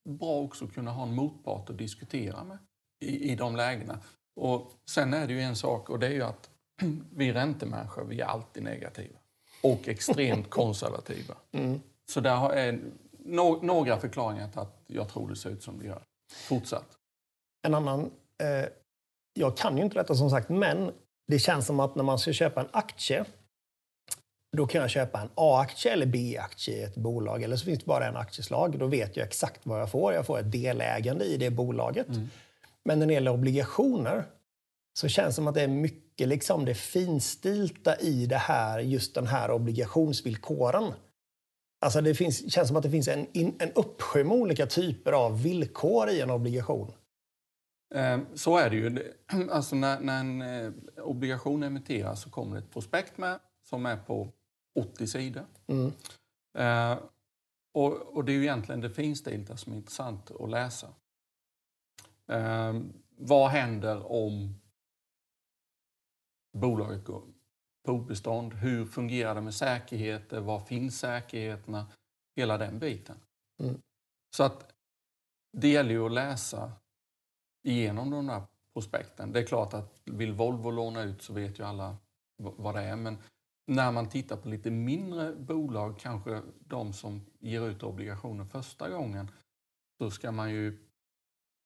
bra 0.08 0.40
också 0.40 0.64
att 0.64 0.74
kunna 0.74 0.90
ha 0.90 1.02
en 1.02 1.14
motpart 1.14 1.70
att 1.70 1.78
diskutera 1.78 2.44
med 2.44 2.58
i, 3.04 3.32
i 3.32 3.36
de 3.36 3.56
lägena. 3.56 3.98
Och 4.40 4.72
sen 4.90 5.14
är 5.14 5.26
det 5.26 5.32
ju 5.32 5.40
en 5.40 5.56
sak 5.56 5.90
och 5.90 5.98
det 5.98 6.06
är 6.06 6.10
ju 6.12 6.22
att 6.22 6.50
vi 7.14 7.32
räntemänniskor, 7.32 8.04
vi 8.04 8.20
är 8.20 8.26
alltid 8.26 8.62
negativa. 8.62 9.18
Och 9.62 9.88
extremt 9.88 10.50
konservativa. 10.50 11.34
Mm. 12.06 12.12
Så 12.12 12.20
där 12.20 12.36
har 12.36 12.50
är 12.50 12.80
no, 13.18 13.62
några 13.62 14.00
förklaringar 14.00 14.48
till 14.48 14.60
att 14.60 14.82
jag 14.86 15.08
tror 15.08 15.28
det 15.28 15.36
ser 15.36 15.50
ut 15.50 15.62
som 15.62 15.78
det 15.78 15.86
gör. 15.86 16.02
Fortsatt. 16.48 16.86
En 17.66 17.74
annan... 17.74 18.10
Eh, 18.42 18.68
jag 19.38 19.56
kan 19.56 19.76
ju 19.76 19.84
inte 19.84 19.98
detta 19.98 20.14
som 20.14 20.30
sagt, 20.30 20.48
men 20.48 20.92
det 21.28 21.38
känns 21.38 21.66
som 21.66 21.80
att 21.80 21.94
när 21.94 22.04
man 22.04 22.18
ska 22.18 22.32
köpa 22.32 22.60
en 22.60 22.68
aktie 22.72 23.24
då 24.56 24.66
kan 24.66 24.80
jag 24.80 24.90
köpa 24.90 25.20
en 25.20 25.28
A-aktie 25.34 25.92
eller 25.92 26.06
B-aktie 26.06 26.76
i 26.76 26.82
ett 26.82 26.96
bolag. 26.96 27.42
Eller 27.42 27.56
så 27.56 27.64
finns 27.64 27.78
det 27.78 27.86
bara 27.86 28.06
en 28.06 28.16
aktieslag. 28.16 28.78
Då 28.78 28.86
vet 28.86 29.16
jag 29.16 29.26
exakt 29.26 29.60
vad 29.62 29.80
jag 29.80 29.90
får. 29.90 30.12
Jag 30.12 30.26
får 30.26 30.38
ett 30.38 30.52
delägande 30.52 31.24
i 31.24 31.36
det 31.36 31.50
bolaget. 31.50 32.06
Men 32.84 32.98
när 32.98 33.06
det 33.06 33.12
gäller 33.12 33.30
obligationer 33.30 34.24
så 34.98 35.08
känns 35.08 35.28
det 35.28 35.32
som 35.32 35.46
att 35.46 35.54
det 35.54 35.62
är 35.62 35.68
mycket 35.68 36.28
liksom 36.28 36.64
det 36.64 36.74
finstilta 36.74 37.96
i 37.96 38.26
det 38.26 38.36
här, 38.36 38.78
just 38.78 39.14
den 39.14 39.26
här 39.26 39.50
obligationsvillkoren. 39.50 40.92
Alltså 41.80 42.00
det 42.00 42.14
finns, 42.14 42.52
känns 42.52 42.68
som 42.68 42.76
att 42.76 42.82
det 42.82 42.90
finns 42.90 43.08
en, 43.08 43.26
en 43.34 43.72
uppsjö 43.74 44.24
med 44.24 44.36
olika 44.36 44.66
typer 44.66 45.12
av 45.12 45.42
villkor 45.42 46.08
i 46.08 46.20
en 46.20 46.30
obligation. 46.30 46.92
Eh, 47.94 48.18
Så 48.34 48.58
är 48.58 48.70
det 48.70 48.76
ju. 48.76 49.12
Alltså 49.50 49.76
när, 49.76 50.00
när 50.00 50.20
en 50.20 50.42
eh, 50.42 50.72
obligation 51.02 51.62
emitteras 51.62 52.22
så 52.22 52.30
kommer 52.30 52.58
ett 52.58 52.70
prospekt 52.70 53.18
med 53.18 53.38
som 53.64 53.86
är 53.86 53.96
på 53.96 54.32
80 54.80 55.06
sidor. 55.06 55.46
Mm. 55.66 55.92
Eh, 56.58 56.98
och, 57.74 57.92
och 57.92 58.24
det 58.24 58.32
är 58.32 58.34
ju 58.34 58.42
egentligen 58.42 58.80
det 58.80 58.90
finstilta 58.90 59.56
som 59.56 59.72
är 59.72 59.76
intressant 59.76 60.30
att 60.30 60.50
läsa. 60.50 60.88
Eh, 62.28 62.74
vad 63.18 63.50
händer 63.50 64.12
om 64.12 64.60
bolaget 66.52 67.04
går 67.04 67.22
på 67.86 67.92
obestånd? 67.92 68.54
Hur 68.54 68.86
fungerar 68.86 69.34
det 69.34 69.40
med 69.40 69.54
säkerheter? 69.54 70.40
Var 70.40 70.60
finns 70.60 70.98
säkerheterna? 70.98 71.86
Hela 72.36 72.58
den 72.58 72.78
biten. 72.78 73.16
Mm. 73.62 73.80
Så 74.36 74.42
att 74.42 74.72
det 75.52 75.68
gäller 75.68 75.90
ju 75.90 76.06
att 76.06 76.12
läsa 76.12 76.72
igenom 77.62 78.10
de 78.10 78.26
där 78.26 78.42
prospekten. 78.72 79.32
Det 79.32 79.40
är 79.40 79.46
klart 79.46 79.74
att 79.74 80.00
vill 80.04 80.32
Volvo 80.32 80.70
låna 80.70 81.02
ut 81.02 81.22
så 81.22 81.32
vet 81.32 81.58
ju 81.58 81.64
alla 81.64 81.96
vad 82.36 82.74
det 82.74 82.82
är. 82.82 82.96
Men 82.96 83.18
när 83.66 83.92
man 83.92 84.08
tittar 84.08 84.36
på 84.36 84.48
lite 84.48 84.70
mindre 84.70 85.32
bolag, 85.32 85.98
kanske 85.98 86.42
de 86.58 86.92
som 86.92 87.26
ger 87.38 87.68
ut 87.68 87.82
obligationer 87.82 88.44
första 88.44 88.90
gången, 88.90 89.30
så 89.98 90.10
ska 90.10 90.32
man 90.32 90.50
ju 90.50 90.78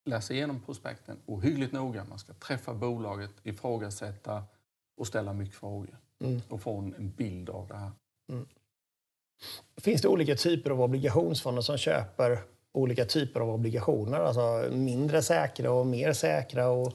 läsa 0.05 0.33
igenom 0.33 0.61
prospekten 0.61 1.21
ohyggligt 1.25 1.73
noga. 1.73 2.03
Man 2.03 2.19
ska 2.19 2.33
träffa 2.33 2.73
bolaget, 2.73 3.31
ifrågasätta 3.43 4.43
och 4.97 5.07
ställa 5.07 5.33
mycket 5.33 5.55
frågor. 5.55 5.97
Mm. 6.21 6.41
Och 6.49 6.61
få 6.61 6.77
en, 6.77 6.93
en 6.95 7.09
bild 7.11 7.49
av 7.49 7.67
det 7.67 7.75
här. 7.77 7.91
Finns 9.77 10.01
det 10.01 10.07
olika 10.07 10.35
typer 10.35 10.71
av 10.71 10.81
obligationsfonder 10.81 11.61
som 11.61 11.77
köper 11.77 12.39
olika 12.71 13.05
typer 13.05 13.39
av 13.39 13.49
obligationer? 13.49 14.19
Alltså 14.19 14.75
mindre 14.75 15.21
säkra 15.21 15.71
och 15.71 15.85
mer 15.87 16.13
säkra? 16.13 16.69
Och... 16.69 16.93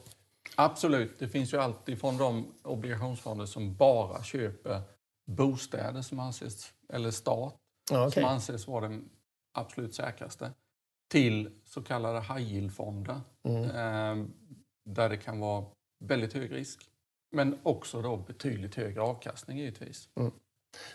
Absolut, 0.56 1.18
det 1.18 1.28
finns 1.28 1.52
ju 1.54 1.58
alltid 1.58 2.00
från 2.00 2.16
de 2.16 2.46
obligationsfonder 2.62 3.46
som 3.46 3.74
bara 3.76 4.22
köper 4.22 4.80
bostäder 5.26 6.02
som 6.02 6.20
anses, 6.20 6.72
eller 6.88 7.10
stat, 7.10 7.54
Ja, 7.90 8.06
okej. 8.08 8.22
som 8.22 8.24
anses 8.32 8.66
vara 8.66 8.88
den 8.88 9.08
absolut 9.54 9.94
säkraste, 9.94 10.52
till 11.12 11.50
så 11.64 11.82
kallade 11.82 12.20
high 12.20 12.52
yield-fonder 12.52 13.20
Mm. 13.48 13.62
eh, 13.64 14.26
där 14.84 15.08
det 15.08 15.16
kan 15.16 15.40
vara 15.40 15.64
väldigt 16.04 16.32
hög 16.32 16.52
risk. 16.52 16.80
Men 17.32 17.58
också 17.62 18.02
då 18.02 18.16
betydligt 18.16 18.74
högre 18.74 19.02
avkastning 19.02 19.58
givetvis. 19.58 20.08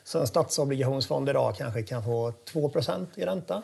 Så 0.03 0.19
en 0.19 0.27
statsobligationsfond 0.27 1.29
idag 1.29 1.55
kanske 1.55 1.83
kan 1.83 2.03
få 2.03 2.31
2% 2.31 3.07
i 3.15 3.25
ränta 3.25 3.63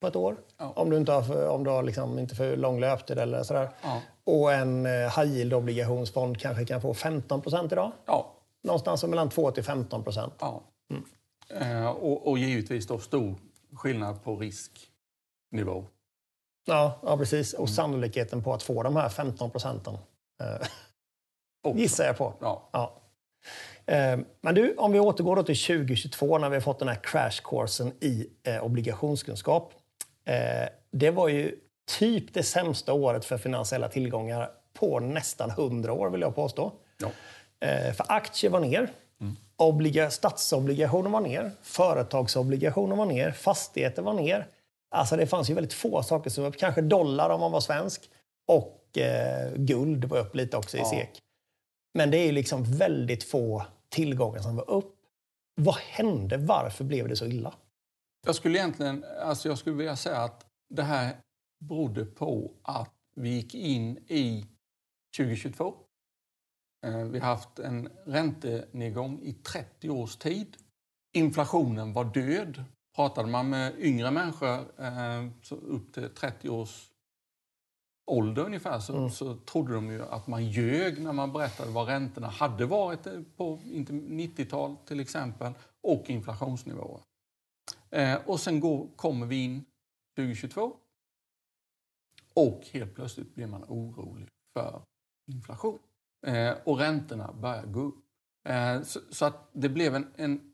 på 0.00 0.06
ett 0.06 0.16
år? 0.16 0.36
Ja. 0.56 0.72
Om 0.76 0.90
du 0.90 0.96
inte 0.96 1.12
har 1.12 1.22
för, 1.22 1.48
om 1.48 1.64
du 1.64 1.70
har 1.70 1.82
liksom 1.82 2.18
inte 2.18 2.34
för 2.34 2.56
lång 2.56 2.80
löptid 2.80 3.18
eller 3.18 3.42
sådär. 3.42 3.70
Ja, 3.82 4.02
Och 4.24 4.52
en 4.52 4.86
eh, 4.86 4.92
high 4.92 5.32
yield-obligationsfond 5.32 6.40
kanske 6.40 6.64
kan 6.64 6.80
få 6.80 6.92
15% 6.92 7.72
idag? 7.72 7.92
ja, 8.06 8.34
Någonstans 8.62 9.04
mellan 9.04 9.30
2 9.30 9.50
till 9.50 9.64
15 9.64 10.04
ja. 10.38 10.62
Eh, 11.48 11.88
och, 11.90 12.28
och 12.28 12.38
givetvis 12.38 12.86
då 12.86 12.98
stor 12.98 13.34
skillnad 13.74 14.22
på 14.24 14.36
risknivå. 14.36 15.84
Ja, 16.64 17.00
ja, 17.02 17.16
precis. 17.16 17.54
Och 17.54 17.70
sannolikheten 17.70 18.42
på 18.42 18.54
att 18.54 18.62
få 18.62 18.82
de 18.82 18.96
här 18.96 19.08
15 19.08 19.50
procenten 19.50 19.94
eh. 20.40 20.66
Gissar 21.74 22.04
jag 22.04 22.16
på. 22.16 22.34
Ja. 22.40 22.68
Ja. 22.72 22.96
Eh, 23.86 24.18
Men 24.40 24.54
du, 24.54 24.74
om 24.74 24.92
vi 24.92 25.00
återgår 25.00 25.36
då 25.36 25.42
till 25.42 25.56
2022 25.58 26.38
när 26.38 26.48
vi 26.48 26.56
har 26.56 26.60
fått 26.60 26.78
den 26.78 26.88
här 26.88 27.00
crashcoursen 27.02 27.92
i 28.00 28.26
eh, 28.42 28.64
obligationskunskap. 28.64 29.72
Eh, 30.24 30.68
det 30.92 31.10
var 31.10 31.28
ju 31.28 31.54
typ 31.98 32.34
det 32.34 32.42
sämsta 32.42 32.92
året 32.92 33.24
för 33.24 33.38
finansiella 33.38 33.88
tillgångar 33.88 34.50
på 34.74 35.00
nästan 35.00 35.50
100 35.50 35.92
år 35.92 36.10
vill 36.10 36.20
jag 36.20 36.34
påstå. 36.34 36.72
Ja. 36.98 37.08
Eh, 37.68 37.92
för 37.92 38.06
aktier 38.08 38.50
var 38.50 38.60
ner. 38.60 38.88
Obliga, 39.56 40.10
statsobligationer 40.10 41.10
var 41.10 41.20
ner. 41.20 41.50
Företagsobligationer 41.62 42.96
var 42.96 43.06
ner. 43.06 43.30
Fastigheter 43.30 44.02
var 44.02 44.12
ner. 44.14 44.46
Alltså 44.90 45.16
det 45.16 45.26
fanns 45.26 45.50
ju 45.50 45.54
väldigt 45.54 45.72
få 45.72 46.02
saker 46.02 46.30
som 46.30 46.44
var 46.44 46.48
upp. 46.50 46.56
Kanske 46.58 46.80
dollar 46.80 47.30
om 47.30 47.40
man 47.40 47.52
var 47.52 47.60
svensk. 47.60 48.10
Och 48.48 48.98
eh, 48.98 49.52
guld 49.56 50.04
var 50.04 50.18
upp 50.18 50.34
lite 50.34 50.56
också 50.56 50.76
i 50.76 50.80
Ja. 50.80 50.86
SEK. 50.86 51.10
Men 51.94 52.10
det 52.10 52.16
är 52.16 52.32
liksom 52.32 52.64
väldigt 52.64 53.24
få 53.24 53.66
tillgångar 53.88 54.40
som 54.40 54.56
var 54.56 54.70
upp. 54.70 54.96
Vad 55.54 55.74
hände? 55.74 56.36
Varför 56.36 56.84
blev 56.84 57.08
det 57.08 57.16
så 57.16 57.26
illa? 57.26 57.54
Jag 58.26 58.34
skulle 58.34 58.58
egentligen 58.58 59.04
alltså 59.22 59.48
jag 59.48 59.58
skulle 59.58 59.76
vilja 59.76 59.96
säga 59.96 60.18
att 60.18 60.46
det 60.74 60.82
här 60.82 61.16
berodde 61.60 62.04
på 62.04 62.52
att 62.62 62.94
vi 63.16 63.30
gick 63.30 63.54
in 63.54 63.98
i 64.08 64.46
2022. 65.16 65.74
Eh, 66.86 67.04
vi 67.04 67.18
har 67.18 67.26
haft 67.26 67.58
en 67.58 67.88
räntenedgång 68.06 69.20
i 69.22 69.32
30 69.32 69.90
års 69.90 70.16
tid. 70.16 70.56
Inflationen 71.12 71.92
var 71.92 72.04
död. 72.04 72.64
Pratade 72.96 73.28
man 73.28 73.50
med 73.50 73.74
yngre 73.78 74.10
människor 74.10 74.58
eh, 74.78 75.26
upp 75.50 75.94
till 75.94 76.08
30 76.08 76.48
års 76.48 76.89
ålder 78.10 78.44
ungefär 78.44 78.78
så, 78.80 78.96
Mm. 78.96 79.10
så 79.10 79.36
trodde 79.36 79.74
de 79.74 79.90
ju 79.90 80.02
att 80.02 80.26
man 80.26 80.46
ljög 80.50 81.00
när 81.02 81.12
man 81.12 81.32
berättade 81.32 81.70
vad 81.70 81.86
räntorna 81.88 82.28
hade 82.28 82.66
varit 82.66 83.06
på 83.36 83.58
inte 83.64 83.92
90-tal 83.92 84.76
till 84.76 85.00
exempel 85.00 85.52
och 85.80 86.10
inflationsnivåer. 86.10 87.00
Eh, 87.90 88.18
och 88.26 88.40
sen 88.40 88.60
går, 88.60 88.88
kommer 88.96 89.26
vi 89.26 89.44
in 89.44 89.64
2022 90.16 90.76
och 92.34 92.62
helt 92.72 92.94
plötsligt 92.94 93.34
blir 93.34 93.46
man 93.46 93.64
orolig 93.68 94.28
för 94.52 94.82
inflation. 95.32 95.78
Eh, 96.26 96.54
och 96.64 96.78
räntorna 96.78 97.32
börjar 97.32 97.66
gå 97.66 97.80
upp. 97.80 98.04
Eh, 98.48 98.82
så, 98.82 99.00
så 99.10 99.24
att 99.24 99.50
det 99.52 99.68
blev 99.68 99.94
en, 99.94 100.12
en, 100.16 100.52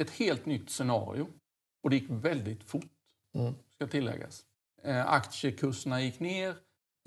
ett 0.00 0.10
helt 0.10 0.46
nytt 0.46 0.70
scenario. 0.70 1.26
Och 1.82 1.90
det 1.90 1.96
gick 1.96 2.10
väldigt 2.10 2.64
fort, 2.64 2.90
Mm. 3.34 3.54
ska 3.74 3.86
tilläggas. 3.86 4.44
Eh, 4.82 5.06
aktiekurserna 5.12 6.00
gick 6.02 6.20
ner. 6.20 6.56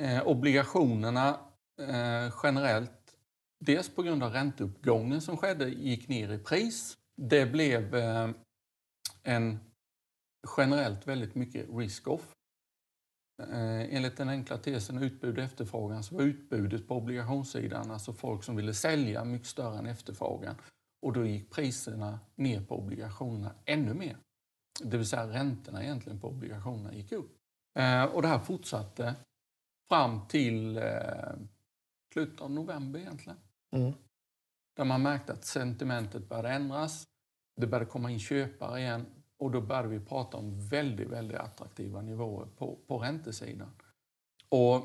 Eh, 0.02 0.28
obligationerna 0.28 1.40
eh, 1.82 2.34
generellt, 2.44 3.18
dels 3.60 3.90
på 3.90 4.04
grund 4.04 4.24
av 4.24 4.32
ränteuppgången 4.32 5.22
som 5.22 5.38
skedde, 5.38 5.70
gick 5.70 6.08
ner 6.08 6.32
i 6.32 6.38
pris. 6.38 6.98
Det 7.22 7.46
blev 7.46 7.96
eh, 7.96 8.30
en 9.24 9.60
generellt 10.58 11.08
väldigt 11.08 11.36
mycket 11.36 11.70
risk-off. 11.70 12.34
Eh, 13.44 13.96
enligt 13.96 14.18
den 14.18 14.30
enkla 14.30 14.58
tesen 14.58 15.04
utbud 15.04 15.38
och 15.38 15.44
efterfrågan 15.44 16.04
så 16.04 16.16
var 16.16 16.22
utbudet 16.22 16.88
på 16.88 16.96
obligationssidan, 16.96 17.92
alltså 17.92 18.14
folk 18.14 18.44
som 18.44 18.56
ville 18.56 18.74
sälja, 18.74 19.24
mycket 19.24 19.48
större 19.48 19.78
än 19.78 19.86
efterfrågan. 19.86 20.56
Och 21.06 21.14
då 21.14 21.26
gick 21.26 21.52
priserna 21.52 22.20
ner 22.36 22.62
på 22.62 22.78
obligationerna 22.78 23.56
ännu 23.66 23.94
mer. 23.94 24.18
Det 24.84 24.98
vill 24.98 25.08
säga 25.08 25.28
räntorna 25.28 25.84
egentligen 25.84 26.20
på 26.20 26.28
obligationerna 26.28 26.94
gick 26.94 27.12
upp. 27.12 27.38
Eh, 27.80 28.04
och 28.04 28.22
det 28.22 28.28
här 28.28 28.40
fortsatte 28.40 29.16
fram 29.90 30.28
till 30.28 30.78
eh, 30.78 30.84
slutet 32.14 32.42
av 32.42 32.52
november 32.52 33.00
egentligen. 33.00 33.40
Mm. 33.72 33.94
Där 34.76 34.86
man 34.86 35.02
märkte 35.02 35.34
att 35.34 35.46
sentimentet 35.46 36.30
började 36.30 36.50
ändras. 36.50 37.04
Det 37.56 37.68
började 37.68 37.86
komma 37.86 38.12
in 38.12 38.20
köpare 38.20 38.80
igen 38.80 39.06
och 39.40 39.52
då 39.52 39.62
började 39.62 39.88
vi 39.88 40.00
prata 40.00 40.38
om 40.38 40.68
väldigt, 40.68 41.08
väldigt 41.08 41.38
attraktiva 41.38 42.02
nivåer 42.02 42.46
på, 42.46 42.80
på 42.88 42.98
räntesidan. 42.98 43.72
Och 44.50 44.84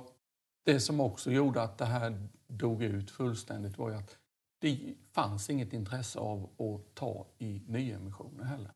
det 0.64 0.80
som 0.80 1.00
också 1.00 1.30
gjorde 1.30 1.62
att 1.62 1.78
det 1.78 1.84
här 1.84 2.28
dog 2.46 2.82
ut 2.82 3.10
fullständigt 3.10 3.78
var 3.78 3.90
ju 3.90 3.96
att 3.96 4.18
det 4.60 4.94
fanns 5.12 5.50
inget 5.50 5.72
intresse 5.72 6.18
av 6.18 6.44
att 6.44 6.94
ta 6.94 7.26
i 7.38 7.62
nyemissioner 7.66 8.44
heller. 8.44 8.72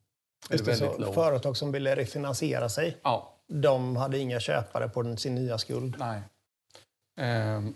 Just 0.51 0.65
det, 0.65 0.71
väldigt 0.71 0.93
så 0.93 0.99
lågt. 0.99 1.15
företag 1.15 1.57
som 1.57 1.73
ville 1.73 1.97
refinansiera 1.97 2.69
sig, 2.69 2.99
Ja, 3.03 3.36
de 3.47 3.97
hade 3.97 4.19
inga 4.19 4.41
köpare 4.41 4.89
på 4.89 5.17
sin 5.17 5.35
nya 5.35 5.59
skuld. 5.59 5.97
nej. 5.99 6.23
Ehm, 7.17 7.75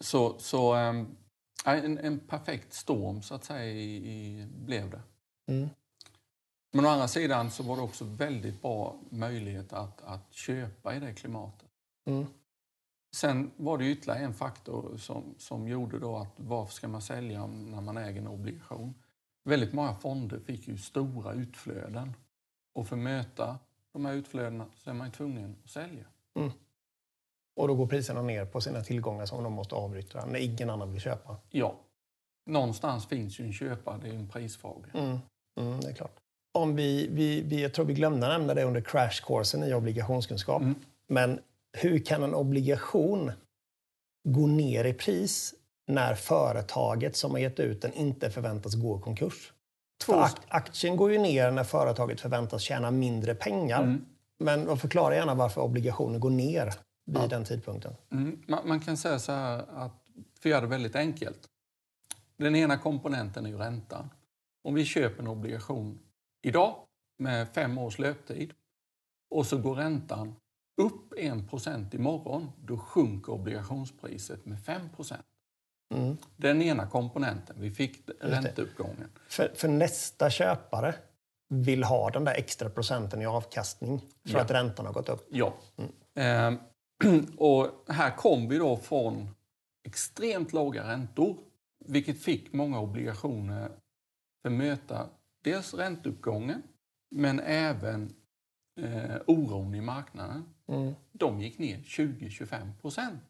så 0.00 0.38
så 0.38 0.74
ehm, 0.74 1.16
en, 1.64 1.98
en 1.98 2.18
perfekt 2.18 2.72
storm 2.72 3.22
så 3.22 3.34
att 3.34 3.44
säga 3.44 3.64
i, 3.66 3.96
i, 3.96 4.46
blev 4.46 4.90
det. 4.90 5.02
Mm. 5.46 5.68
Men 6.72 6.86
å 6.86 6.88
andra 6.88 7.08
sidan 7.08 7.50
så 7.50 7.62
var 7.62 7.76
det 7.76 7.82
också 7.82 8.04
väldigt 8.04 8.62
bra 8.62 8.96
möjlighet 9.10 9.72
att, 9.72 10.02
att 10.04 10.32
köpa 10.32 10.94
i 10.94 11.00
det 11.00 11.14
klimatet. 11.14 11.68
Mm. 12.06 12.26
Sen 13.16 13.50
var 13.56 13.78
det 13.78 13.84
ytterligare 13.84 14.20
en 14.20 14.34
faktor 14.34 14.96
som, 14.96 15.34
som 15.38 15.68
gjorde 15.68 15.98
då 15.98 16.16
att 16.16 16.32
varför 16.36 16.72
ska 16.72 16.88
man 16.88 17.02
sälja 17.02 17.46
när 17.46 17.80
man 17.80 17.96
äger 17.96 18.20
en 18.20 18.28
obligation? 18.28 18.94
Väldigt 19.44 19.72
många 19.72 19.94
fonder 19.94 20.40
fick 20.40 20.68
ju 20.68 20.78
stora 20.78 21.32
utflöden. 21.32 22.14
Och 22.74 22.88
för 22.88 22.96
att 22.96 23.02
möta 23.02 23.58
de 23.92 24.04
här 24.04 24.12
utflödena 24.12 24.66
så 24.76 24.90
är 24.90 24.94
man 24.94 25.10
tvungen 25.10 25.56
att 25.64 25.70
sälja. 25.70 26.04
Och 27.56 27.68
då 27.68 27.74
går 27.74 27.86
priserna 27.86 28.22
ner 28.22 28.44
på 28.44 28.60
sina 28.60 28.82
tillgångar 28.82 29.26
som 29.26 29.44
de 29.44 29.52
måste 29.52 29.74
avyttra 29.74 30.26
när 30.26 30.38
ingen 30.38 30.70
annan 30.70 30.92
vill 30.92 31.00
köpa. 31.00 31.36
Ja, 31.50 31.80
någonstans 32.46 33.06
finns 33.06 33.40
ju 33.40 33.44
en 33.44 33.52
köpare, 33.52 33.98
det 34.02 34.08
är 34.08 34.14
en 34.14 34.28
prisfråga. 34.28 34.88
Mm. 34.94 35.18
Mm, 35.60 35.80
det 35.80 35.88
är 35.88 35.94
klart. 35.94 36.16
Om 36.52 36.76
vi, 36.76 37.08
vi, 37.10 37.42
vi, 37.42 37.62
jag 37.62 37.74
tror 37.74 37.84
vi 37.84 37.94
glömde 37.94 38.28
nämna 38.28 38.54
det 38.54 38.64
under 38.64 38.80
crashkursen 38.80 39.64
i 39.64 39.74
obligationskunskap. 39.74 40.62
Mm. 40.62 40.74
Men 41.06 41.40
hur 41.72 41.98
kan 41.98 42.22
en 42.22 42.34
obligation 42.34 43.32
gå 44.28 44.46
ner 44.46 44.84
i 44.84 44.94
pris 44.94 45.54
när 45.86 46.14
företaget 46.14 47.16
som 47.16 47.30
har 47.30 47.38
gett 47.38 47.60
ut 47.60 47.82
den 47.82 47.92
inte 47.92 48.30
förväntas 48.30 48.74
gå 48.74 48.98
i 48.98 49.00
konkurs? 49.00 49.52
För 50.04 50.22
ak- 50.22 50.46
aktien 50.48 50.96
går 50.96 51.12
ju 51.12 51.18
ner 51.18 51.50
när 51.50 51.64
företaget 51.64 52.20
förväntas 52.20 52.62
tjäna 52.62 52.90
mindre 52.90 53.34
pengar. 53.34 53.82
Mm. 53.82 54.04
Men 54.38 54.76
förklara 54.76 55.14
gärna 55.14 55.34
varför 55.34 55.60
obligationer 55.60 56.18
går 56.18 56.30
ner 56.30 56.74
vid 57.06 57.30
den 57.30 57.44
tidpunkten. 57.44 57.94
Mm, 58.12 58.42
man, 58.46 58.68
man 58.68 58.80
kan 58.80 58.96
säga 58.96 59.18
så 59.18 59.32
här 59.32 59.58
att, 59.58 60.04
för 60.40 60.48
att 60.48 60.50
göra 60.50 60.60
det 60.60 60.66
väldigt 60.66 60.96
enkelt. 60.96 61.48
Den 62.36 62.56
ena 62.56 62.78
komponenten 62.78 63.46
är 63.46 63.50
ju 63.50 63.56
räntan. 63.56 64.10
Om 64.64 64.74
vi 64.74 64.84
köper 64.84 65.22
en 65.22 65.28
obligation 65.28 65.98
idag 66.42 66.76
med 67.18 67.48
fem 67.48 67.78
års 67.78 67.98
löptid 67.98 68.52
och 69.30 69.46
så 69.46 69.58
går 69.58 69.74
räntan 69.74 70.34
upp 70.82 71.12
1% 71.12 71.94
imorgon, 71.94 72.52
då 72.64 72.78
sjunker 72.78 73.32
obligationspriset 73.32 74.46
med 74.46 74.64
5 74.64 74.80
Mm. 75.92 76.16
Den 76.36 76.62
ena 76.62 76.86
komponenten, 76.86 77.56
vi 77.58 77.70
fick 77.70 78.00
ränteuppgången. 78.20 79.10
För, 79.28 79.52
för 79.54 79.68
nästa 79.68 80.30
köpare 80.30 80.94
vill 81.48 81.84
ha 81.84 82.10
den 82.10 82.24
där 82.24 82.34
extra 82.34 82.70
procenten 82.70 83.22
i 83.22 83.26
avkastning 83.26 84.00
för 84.24 84.32
Ja. 84.34 84.40
att 84.40 84.50
räntan 84.50 84.86
har 84.86 84.92
gått 84.92 85.08
upp. 85.08 85.28
Ja. 85.30 85.54
Eh, 86.14 86.52
och 87.36 87.84
här 87.88 88.16
kom 88.16 88.48
vi 88.48 88.58
då 88.58 88.76
från 88.76 89.28
extremt 89.84 90.52
låga 90.52 90.88
räntor, 90.88 91.36
vilket 91.84 92.22
fick 92.22 92.52
många 92.52 92.80
obligationer 92.80 93.70
att 94.44 94.52
möta 94.52 95.06
dels 95.44 95.74
ränteuppgången, 95.74 96.62
men 97.10 97.40
även 97.40 98.14
eh, 98.80 99.16
oron 99.26 99.74
i 99.74 99.80
marknaden. 99.80 100.44
Mm. 100.68 100.94
De 101.12 101.40
gick 101.40 101.58
ner 101.58 101.76
20-25 101.78 102.72
procent. 102.80 103.22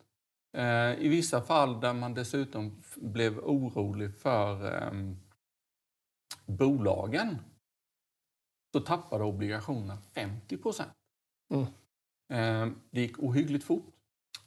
Eh, 0.53 0.95
I 0.99 1.09
vissa 1.09 1.43
fall 1.43 1.81
där 1.81 1.95
man 1.95 2.15
dessutom 2.15 2.83
blev 2.97 3.39
orolig 3.39 4.15
för 4.15 4.75
ehm, 4.75 5.17
bolagen 6.47 7.39
så 8.73 8.81
tappade 8.81 9.25
obligationerna 9.25 9.99
50 10.15 10.57
procent. 10.57 10.93
Mm. 11.55 11.67
Eh, 12.33 12.77
det 12.91 13.01
gick 13.01 13.19
ohyggligt 13.19 13.65
fort. 13.65 13.95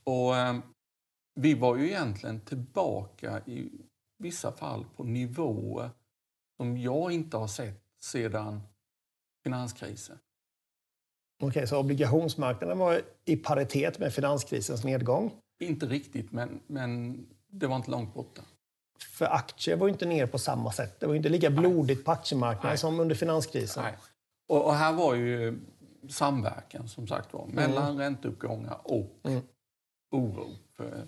Och 0.03 0.35
eh, 0.35 0.59
vi 1.35 1.53
var 1.53 1.75
ju 1.75 1.87
egentligen 1.87 2.39
tillbaka 2.39 3.41
i 3.45 3.71
vissa 4.17 4.51
fall 4.51 4.85
på 4.95 5.03
nivåer 5.03 5.89
som 6.57 6.77
jag 6.77 7.11
inte 7.11 7.37
har 7.37 7.47
sett 7.47 7.83
sedan 8.01 8.61
finanskrisen. 9.43 10.19
Okej, 11.43 11.67
så 11.67 11.79
obligationsmarknaden 11.79 12.77
var 12.77 13.01
i 13.25 13.35
paritet 13.35 13.99
med 13.99 14.13
finanskrisens 14.13 14.83
nedgång. 14.83 15.41
Inte 15.59 15.85
riktigt, 15.85 16.31
men, 16.31 16.59
men 16.67 17.25
det 17.51 17.67
var 17.67 17.75
inte 17.75 17.91
långt 17.91 18.13
borta. 18.13 18.41
För 19.11 19.25
aktier 19.25 19.75
var 19.77 19.87
inte 19.89 20.05
ner 20.05 20.25
på 20.27 20.37
samma 20.39 20.71
sätt. 20.71 20.99
Det 20.99 21.07
var 21.07 21.15
inte 21.15 21.29
lika 21.29 21.49
blodigt 21.49 22.05
på 22.05 22.11
aktiemarknaden 22.11 22.69
Nej. 22.69 22.77
som 22.77 22.99
under 22.99 23.15
finanskrisen. 23.15 23.83
Nej. 23.83 23.93
Och, 24.49 24.65
och 24.65 24.73
här 24.75 24.93
var 24.93 25.15
ju 25.15 25.59
samverkan 26.09 26.87
som 26.87 27.07
sagt 27.07 27.33
var 27.33 27.45
mellan 27.45 27.97
ränteuppgångar 27.97 28.77
och 28.83 29.11
Mm. 29.23 29.41
oro. 30.11 30.47
För, 30.77 31.03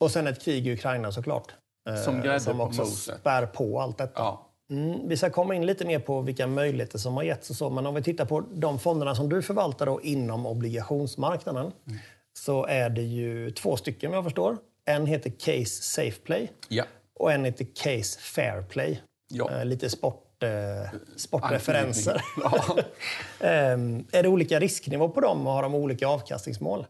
Och 0.00 0.10
sen 0.10 0.26
ett 0.26 0.42
krig 0.42 0.66
i 0.66 0.72
Ukraina 0.72 1.12
såklart. 1.12 1.54
eh, 1.88 1.96
Som 2.02 2.20
grädde 2.20 2.40
som 2.40 2.56
på 2.58 2.64
också 2.64 2.80
moset. 2.82 3.18
spär 3.20 3.46
på 3.46 3.80
allt 3.80 3.98
detta. 3.98 4.12
ja, 4.22 4.50
Mm, 4.70 5.08
vi 5.08 5.16
ska 5.16 5.30
komma 5.30 5.54
in 5.54 5.66
lite 5.66 5.84
mer 5.86 5.98
på 5.98 6.20
vilka 6.20 6.46
möjligheter 6.46 6.98
som 6.98 7.14
har 7.14 7.22
getts 7.22 7.50
och 7.50 7.56
så. 7.56 7.70
Men 7.70 7.86
om 7.86 7.94
vi 7.94 8.02
tittar 8.02 8.24
på 8.24 8.40
de 8.40 8.78
fonderna 8.78 9.14
som 9.14 9.28
du 9.28 9.42
förvaltar 9.42 9.86
då 9.86 10.02
inom 10.02 10.46
obligationsmarknaden. 10.46 11.72
Mm. 11.86 11.98
Så 12.38 12.66
är 12.66 12.90
det 12.90 13.02
ju 13.02 13.50
två 13.50 13.76
stycken 13.76 14.12
jag 14.12 14.24
förstår. 14.24 14.58
En 14.84 15.06
heter 15.06 15.30
Case 15.30 15.82
Safeplay 15.82 16.52
ja, 16.68 16.84
och 17.14 17.32
en 17.32 17.44
heter 17.44 17.66
Case 17.74 18.20
Fairplay. 18.20 19.00
ja. 19.28 19.50
Eh, 19.50 19.64
lite 19.64 19.90
sport, 19.90 20.42
eh, 20.42 20.98
sportreferenser. 21.16 22.22
Ja. 22.36 22.78
Ehm, 23.40 24.06
är 24.12 24.22
det 24.22 24.28
olika 24.28 24.60
risknivå 24.60 25.08
på 25.08 25.20
dem 25.20 25.46
och 25.46 25.52
har 25.52 25.62
de 25.62 25.74
olika 25.74 26.08
avkastningsmål? 26.08 26.86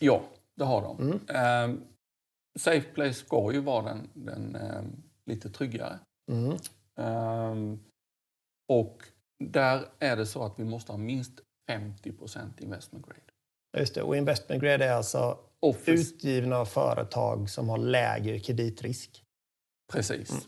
ja, 0.00 0.22
det 0.56 0.64
har 0.64 0.82
de. 0.82 1.00
Mm. 1.00 1.20
Eh, 1.28 1.80
Safeplay 2.58 3.14
ska 3.14 3.52
ju 3.52 3.60
vara 3.60 3.84
den, 3.84 4.08
den 4.14 4.54
eh, 4.56 4.82
lite 5.26 5.50
tryggare. 5.50 5.98
Mm. 6.30 6.52
Eh, 6.98 7.78
och 8.68 9.02
där 9.44 9.84
är 9.98 10.16
det 10.16 10.26
så 10.26 10.44
att 10.44 10.58
vi 10.58 10.64
måste 10.64 10.92
ha 10.92 10.98
minst 10.98 11.32
50% 11.70 12.62
investment 12.62 13.06
grade. 13.06 13.20
Just 13.76 13.94
det. 13.94 14.02
Och 14.02 14.16
investment 14.16 14.62
grade 14.62 14.84
är 14.84 14.92
alltså 14.92 15.38
Office, 15.60 15.90
utgivna 16.14 16.56
av 16.56 16.64
företag 16.66 17.50
som 17.50 17.68
har 17.68 17.78
lägre 17.78 18.38
kreditrisk. 18.38 19.24
precis. 19.92 20.30
Mm. 20.30 20.42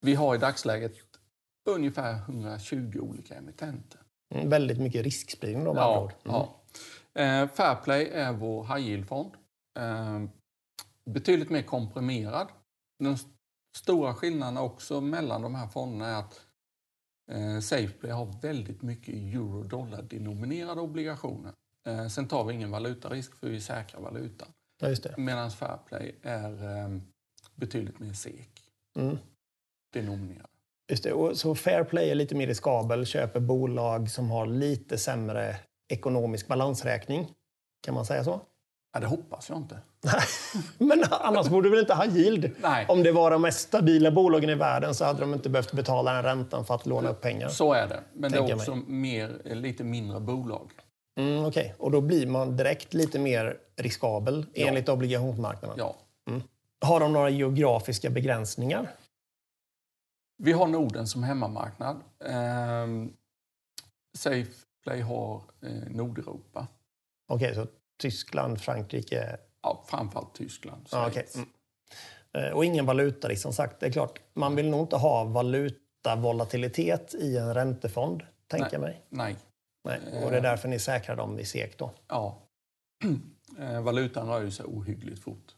Vi 0.00 0.14
har 0.14 0.34
i 0.34 0.38
dagsläget 0.38 0.92
ungefär 1.70 2.14
120 2.14 2.98
olika 3.00 3.34
emittenter. 3.34 4.00
Mm, 4.34 4.48
väldigt 4.50 4.78
mycket 4.78 5.02
riskspridning 5.04 5.64
då 5.64 5.74
med 5.74 5.82
Ja. 5.82 6.02
Mm. 6.24 6.36
ja. 6.36 6.60
Eh, 7.22 7.48
Fairplay 7.48 8.04
är 8.08 8.32
vår 8.32 8.64
high 8.64 8.88
yield-fond. 8.88 9.30
Eh, 9.78 10.22
betydligt 11.10 11.50
mer 11.50 11.62
komprimerad. 11.62 12.48
Den 12.98 13.14
st- 13.14 13.30
stora 13.76 14.14
skillnaden 14.14 14.56
också 14.58 15.00
mellan 15.00 15.42
de 15.42 15.54
här 15.54 15.68
fonderna 15.68 16.06
är 16.08 16.18
att 16.18 16.46
eh, 17.32 17.60
Safeplay 17.60 18.12
har 18.12 18.40
väldigt 18.42 18.82
mycket 18.82 19.14
euro-dollar-denominerade 19.14 20.80
obligationer. 20.80 21.52
Eh, 21.88 22.06
sen 22.08 22.28
tar 22.28 22.44
vi 22.44 22.54
ingen 22.54 22.70
valutarisk 22.70 23.34
för 23.40 23.48
vi 23.48 23.60
säkrar 23.60 24.00
valutan. 24.00 24.48
Ja, 24.80 24.88
just 24.88 25.02
det. 25.02 25.14
Medan 25.16 25.50
Fairplay 25.50 26.14
är 26.22 26.78
eh, 26.84 26.98
betydligt 27.54 27.98
mer 27.98 28.12
SEK 28.12 28.50
Mm. 28.98 29.18
denominerad. 29.92 30.46
Just 30.90 31.04
det. 31.04 31.12
Och 31.12 31.36
så 31.36 31.54
Fairplay 31.54 32.10
är 32.10 32.14
lite 32.14 32.34
mer 32.34 32.46
riskabel, 32.46 33.06
köper 33.06 33.40
bolag 33.40 34.10
som 34.10 34.30
har 34.30 34.46
lite 34.46 34.98
sämre 34.98 35.56
ekonomisk 35.88 36.48
balansräkning. 36.48 37.30
Kan 37.86 37.94
man 37.94 38.06
säga 38.06 38.24
så? 38.24 38.40
Ja, 38.92 39.00
det 39.00 39.06
hoppas 39.06 39.48
jag 39.48 39.58
inte. 39.58 39.78
Men 40.78 41.04
annars 41.10 41.48
borde 41.48 41.70
väl 41.70 41.78
inte 41.78 41.94
ha 41.94 42.06
yield? 42.06 42.50
Nej. 42.60 42.86
Om 42.88 43.02
det 43.02 43.12
var 43.12 43.30
de 43.30 43.42
mest 43.42 43.60
stabila 43.60 44.10
bolagen 44.10 44.50
i 44.50 44.54
världen 44.54 44.94
så 44.94 45.04
hade 45.04 45.20
de 45.20 45.34
inte 45.34 45.48
behövt 45.50 45.72
betala 45.72 46.12
den 46.12 46.22
räntan 46.22 46.64
för 46.66 46.74
att 46.74 46.86
låna 46.86 47.08
upp 47.08 47.20
pengar. 47.20 47.48
Så 47.48 47.72
är 47.72 47.88
det. 47.88 48.00
Men 48.12 48.32
det 48.32 48.38
är 48.38 48.54
också 48.54 48.74
mer, 48.74 49.54
lite 49.54 49.84
mindre 49.84 50.20
bolag. 50.20 50.70
Mm, 51.16 51.44
Okej, 51.44 51.74
och 51.78 51.90
då 51.90 52.00
blir 52.00 52.26
man 52.26 52.56
direkt 52.56 52.94
lite 52.94 53.18
mer 53.18 53.58
riskabel 53.76 54.46
Ja. 54.54 54.66
enligt 54.68 54.88
obligationsmarknaden. 54.88 55.76
Ja. 55.78 55.96
Har 56.80 57.00
de 57.00 57.12
några 57.12 57.30
geografiska 57.30 58.10
begränsningar? 58.10 58.90
Vi 60.36 60.52
har 60.52 60.66
Norden 60.66 61.06
som 61.06 61.22
hemmamarknad. 61.22 62.00
Ehm, 62.24 63.12
Safeplay 64.18 65.00
har 65.00 65.42
eh, 65.62 65.70
Nordeuropa. 65.90 66.66
Okej, 67.28 67.54
så 67.54 67.66
Tyskland, 67.98 68.60
Frankrike, 68.60 69.36
Ja, 69.62 69.84
framförallt 69.86 70.34
Tyskland. 70.34 70.88
Schweiz. 70.88 71.06
okej. 71.10 71.26
Mm. 71.34 71.48
Eh, 72.48 72.52
och 72.56 72.64
ingen 72.64 72.86
valutarisk 72.86 73.42
som 73.42 73.52
sagt. 73.52 73.80
Det 73.80 73.86
är 73.86 73.92
klart, 73.92 74.20
man 74.34 74.56
vill 74.56 74.70
nog 74.70 74.80
inte 74.80 74.96
ha 74.96 75.24
valutavolatilitet 75.24 77.14
i 77.14 77.36
en 77.36 77.54
räntefond, 77.54 78.22
tänker 78.48 78.72
jag 78.72 78.80
mig. 78.80 79.02
Nej. 79.08 79.36
Nej. 79.84 80.24
Och 80.24 80.30
det 80.30 80.36
är 80.36 80.40
därför 80.40 80.68
ni 80.68 80.78
säkrar 80.78 81.16
dem 81.16 81.38
i 81.38 81.44
SEK 81.44 81.78
då? 81.78 81.90
Ja. 82.08 82.38
Eh, 83.58 83.80
Valutan 83.80 84.28
rör 84.28 84.42
ju 84.42 84.50
sig 84.50 84.66
ohyggligt 84.66 85.22
fort. 85.22 85.54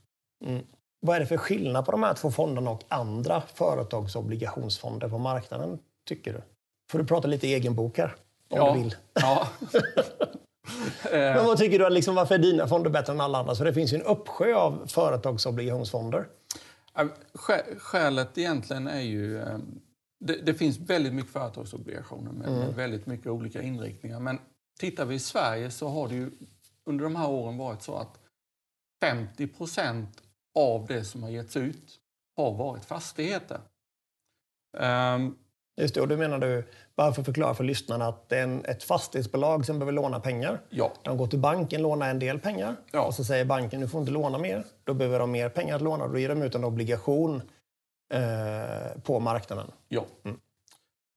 Vad 1.01 1.17
är 1.17 1.21
det 1.21 1.27
för 1.27 1.37
skillnad 1.37 1.85
på 1.85 1.93
de 1.93 2.03
här 2.03 2.15
två 2.15 2.31
fonderna 2.31 2.71
och 2.71 2.83
andra 2.89 3.43
företagsobligationsfonder 3.55 5.09
på 5.09 5.19
marknaden, 5.19 5.79
tycker 6.09 6.33
du? 6.33 6.43
Får 6.93 6.99
du 6.99 7.07
prata 7.07 7.29
lite 7.29 7.47
egen 7.47 7.75
bok 7.75 7.99
här, 7.99 8.15
om 8.49 8.59
ja. 8.59 8.75
du 8.75 8.83
vill. 8.83 8.97
Ja. 9.15 9.49
Men 11.13 11.47
vad 11.47 11.59
tycker 11.59 11.79
du, 11.79 11.91
liksom, 11.91 12.15
varför 12.15 12.35
är 12.35 12.39
dina 12.39 12.69
fonder 12.69 12.91
bättre 12.91 13.13
än 13.13 13.21
alla 13.21 13.39
andra? 13.39 13.55
Så 13.55 13.65
det 13.65 13.75
finns 13.75 13.93
ju 13.93 13.97
en 13.97 14.03
uppsjö 14.03 14.55
av 14.55 14.87
företagsobligationsfonder. 14.87 16.29
Skälet 17.79 18.39
egentligen 18.39 18.89
är 18.89 19.01
ju... 19.01 19.45
Det, 20.27 20.41
det 20.43 20.55
finns 20.55 20.79
väldigt 20.79 21.15
mycket 21.15 21.33
företagsobligationer 21.33 22.33
med, 22.33 22.53
med 22.53 22.75
väldigt 22.75 23.07
mycket 23.07 23.27
olika 23.27 23.63
inriktningar. 23.63 24.21
Men 24.21 24.39
tittar 24.79 25.05
vi 25.05 25.15
i 25.15 25.19
Sverige 25.19 25.71
så 25.71 25.89
har 25.89 26.09
det 26.09 26.15
ju 26.15 26.31
under 26.87 27.05
de 27.05 27.17
här 27.17 27.29
åren 27.31 27.57
varit 27.59 27.83
så 27.83 27.95
att 27.95 28.19
50 29.01 29.47
procent 29.47 30.23
av 30.59 30.87
det 30.87 31.05
som 31.05 31.23
har 31.23 31.31
getts 31.31 31.57
ut 31.57 31.99
har 32.37 32.55
varit 32.55 32.85
fastigheter. 32.85 33.61
Ehm, 34.79 35.35
Just 35.81 35.95
det, 35.95 36.01
och 36.01 36.09
då 36.09 36.17
menar 36.17 36.39
du, 36.39 36.65
bara 36.97 37.13
för 37.13 37.21
att 37.23 37.27
förklara 37.27 37.55
för 37.55 37.65
lyssnarna, 37.65 38.07
att 38.07 38.29
det 38.29 38.39
är 38.39 38.43
en, 38.43 38.65
ett 38.65 38.83
fastighetsbolag 38.85 39.67
som 39.67 39.79
behöver 39.79 39.93
låna 39.93 40.21
pengar. 40.21 40.61
ja, 40.71 40.93
De 41.03 41.17
går 41.19 41.27
till 41.27 41.39
banken, 41.39 41.83
lånar 41.83 42.11
en 42.11 42.19
del 42.19 42.39
pengar 42.39 42.77
Ja. 42.91 43.07
och 43.07 43.15
så 43.15 43.25
säger 43.25 43.45
banken 43.45 43.81
du 43.81 43.89
får 43.89 44.01
inte 44.01 44.13
låna 44.13 44.39
mer. 44.39 44.65
Då 44.85 44.95
behöver 44.95 45.19
de 45.19 45.31
mer 45.31 45.49
pengar 45.49 45.77
att 45.77 45.83
låna. 45.83 46.09
Då 46.09 46.19
ger 46.19 46.29
de 46.29 46.43
ut 46.43 46.55
en 46.55 46.65
obligation 46.65 47.43
eh, 48.09 49.01
på 49.03 49.21
marknaden. 49.21 49.73
ja. 49.89 50.07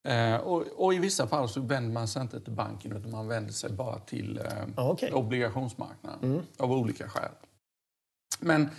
Eh, 0.08 0.36
och, 0.36 0.86
och 0.86 0.94
i 0.94 1.00
vissa 1.00 1.28
fall 1.28 1.50
så 1.50 1.62
vänder 1.62 1.94
man 1.94 2.08
sig 2.08 2.22
inte 2.22 2.40
till 2.40 2.54
banken 2.54 2.92
utan 2.92 3.12
man 3.12 3.28
vänder 3.28 3.54
sig 3.54 3.72
bara 3.72 4.00
till 4.00 4.38
eh, 4.38 4.68
okej. 4.78 5.14
obligationsmarknaden 5.14 6.44
av 6.58 6.72
olika 6.72 7.10
skäl. 7.10 7.32
Men 8.40 8.70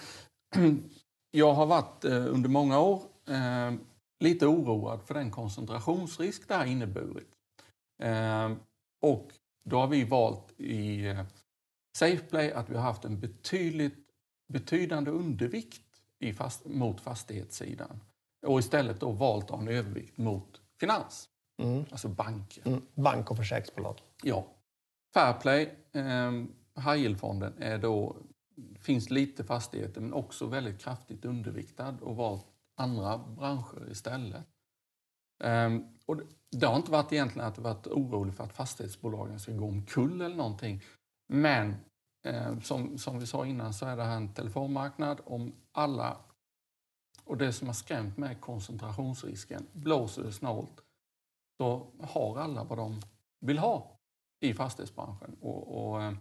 jag 1.31 1.55
har 1.55 1.67
varit 1.67 2.05
eh, 2.05 2.27
under 2.27 2.49
många 2.49 2.81
år 2.81 3.03
eh, 3.29 3.73
lite 4.21 4.47
oroad 4.47 5.03
för 5.07 5.15
den 5.15 5.31
koncentrationsrisk 5.31 6.49
det 6.49 6.55
har 6.55 6.65
inneburit. 6.65 7.29
Och 9.03 9.33
då 9.65 9.79
har 9.79 9.87
vi 9.87 10.05
valt 10.05 10.61
i 10.61 11.15
Safeplay 11.99 12.53
att 12.53 12.71
vi 12.71 12.75
har 12.75 12.83
haft 12.83 13.05
en 13.05 13.21
betydligt 13.21 14.07
betydande 14.53 15.11
undervikt 15.11 15.83
i 16.21 16.33
fast, 16.33 16.65
mot 16.67 17.01
fastighetssidan 17.01 18.01
och 18.47 18.59
istället 18.59 19.01
då 19.01 19.11
valt 19.13 19.45
att 19.45 19.51
ha 19.51 19.59
en 19.59 19.69
övervikt 19.69 20.19
mot 20.19 20.61
finans, 20.81 21.29
Mm. 21.63 21.85
alltså 21.91 22.09
banker. 22.09 22.67
Mm. 22.67 22.83
Bank 22.95 23.31
och 23.31 23.37
försäkringsbolag. 23.37 24.03
Ja. 24.23 24.47
Fairplay, 25.15 25.63
eh, 25.93 26.31
high 26.77 26.97
yield-fonden, 27.03 27.53
är 27.59 27.79
då, 27.79 28.17
finns 28.79 29.11
lite 29.11 29.45
fastigheter 29.45 30.01
men 30.01 30.13
också 30.13 30.47
väldigt 30.47 30.81
kraftigt 30.81 31.25
underviktad 31.25 31.97
och 32.03 32.17
valt 32.17 32.47
andra 32.77 33.19
branscher 33.19 33.91
istället. 33.91 34.47
Ehm, 35.45 35.85
och 36.07 36.17
det, 36.17 36.25
det 36.51 36.67
har 36.67 36.77
inte 36.77 36.91
varit 36.91 37.13
egentligen 37.13 37.49
att 37.49 37.57
jag 37.57 37.65
varit 37.65 37.87
orolig 37.87 38.35
för 38.35 38.45
att 38.45 38.53
fastighetsbolagen 38.53 39.41
ska 39.41 39.53
gå 39.53 39.65
omkull 39.69 40.21
eller 40.21 40.37
någonting. 40.37 40.83
Men 41.29 41.77
Eh, 42.23 42.61
som, 42.61 42.99
som 42.99 43.19
vi 43.19 43.27
sa 43.27 43.47
innan 43.47 43.75
så 43.75 43.87
är 43.87 43.97
det 43.97 44.05
här 44.05 44.17
en 44.17 44.35
telefonmarknad. 44.35 45.21
Om 45.25 45.53
alla, 45.73 46.17
och 47.25 47.37
det 47.37 47.53
som 47.53 47.67
har 47.67 47.75
skrämt 47.75 48.17
mig 48.17 48.31
är 48.31 48.41
koncentrationsrisken, 48.41 49.67
blåser 49.73 50.23
det 50.23 50.33
snålt 50.33 50.81
så 51.61 51.87
har 52.01 52.39
alla 52.39 52.65
vad 52.65 52.79
de 52.79 53.03
vill 53.41 53.59
ha 53.59 53.99
i 54.41 54.55
fastighetsbranschen. 54.55 55.37
Och, 55.41 55.91
och, 55.91 56.03
eh, 56.03 56.13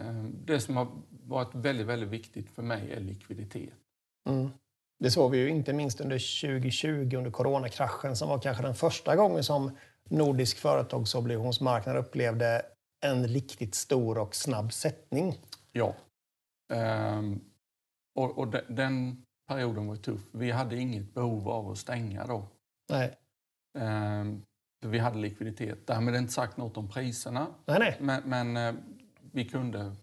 eh, 0.00 0.24
det 0.24 0.60
som 0.60 0.76
har 0.76 0.88
varit 1.08 1.54
väldigt, 1.54 1.86
väldigt 1.86 2.08
viktigt 2.08 2.50
för 2.50 2.62
mig 2.62 2.92
är 2.92 3.00
likviditet. 3.00 3.74
Mm. 4.28 4.50
Det 4.98 5.10
såg 5.10 5.30
vi 5.30 5.38
ju 5.38 5.48
inte 5.48 5.72
minst 5.72 6.00
under 6.00 6.40
2020 6.40 7.16
under 7.16 7.30
coronakraschen 7.30 8.16
som 8.16 8.28
var 8.28 8.38
kanske 8.38 8.62
den 8.62 8.74
första 8.74 9.16
gången 9.16 9.44
som 9.44 9.70
nordisk 10.04 10.58
företagsobligationsmarknad 10.58 11.96
upplevde 11.96 12.62
en 13.02 13.26
riktigt 13.28 13.74
stor 13.74 14.18
och 14.18 14.34
snabb 14.34 14.72
sättning. 14.72 15.38
Ja. 15.72 15.94
Ehm, 16.72 17.40
och 18.14 18.38
och 18.38 18.48
de, 18.48 18.60
den 18.68 19.22
perioden 19.48 19.86
var 19.86 19.96
tuff. 19.96 20.20
Vi 20.32 20.50
hade 20.50 20.76
inget 20.76 21.14
behov 21.14 21.48
av 21.48 21.70
att 21.70 21.78
stänga 21.78 22.26
då. 22.26 22.46
Nej, 22.90 23.18
Ehm, 23.78 24.42
vi 24.86 24.98
hade 24.98 25.18
likviditet. 25.18 25.86
Därmed 25.86 26.14
är 26.14 26.18
inte 26.18 26.32
sagt 26.32 26.56
något 26.56 26.76
om 26.76 26.88
priserna. 26.88 27.46
nej. 27.66 27.78
nej. 27.78 27.96
Men, 28.00 28.22
men 28.26 28.56
eh, 28.56 28.74
vi 29.32 29.48
kunde 29.48 29.96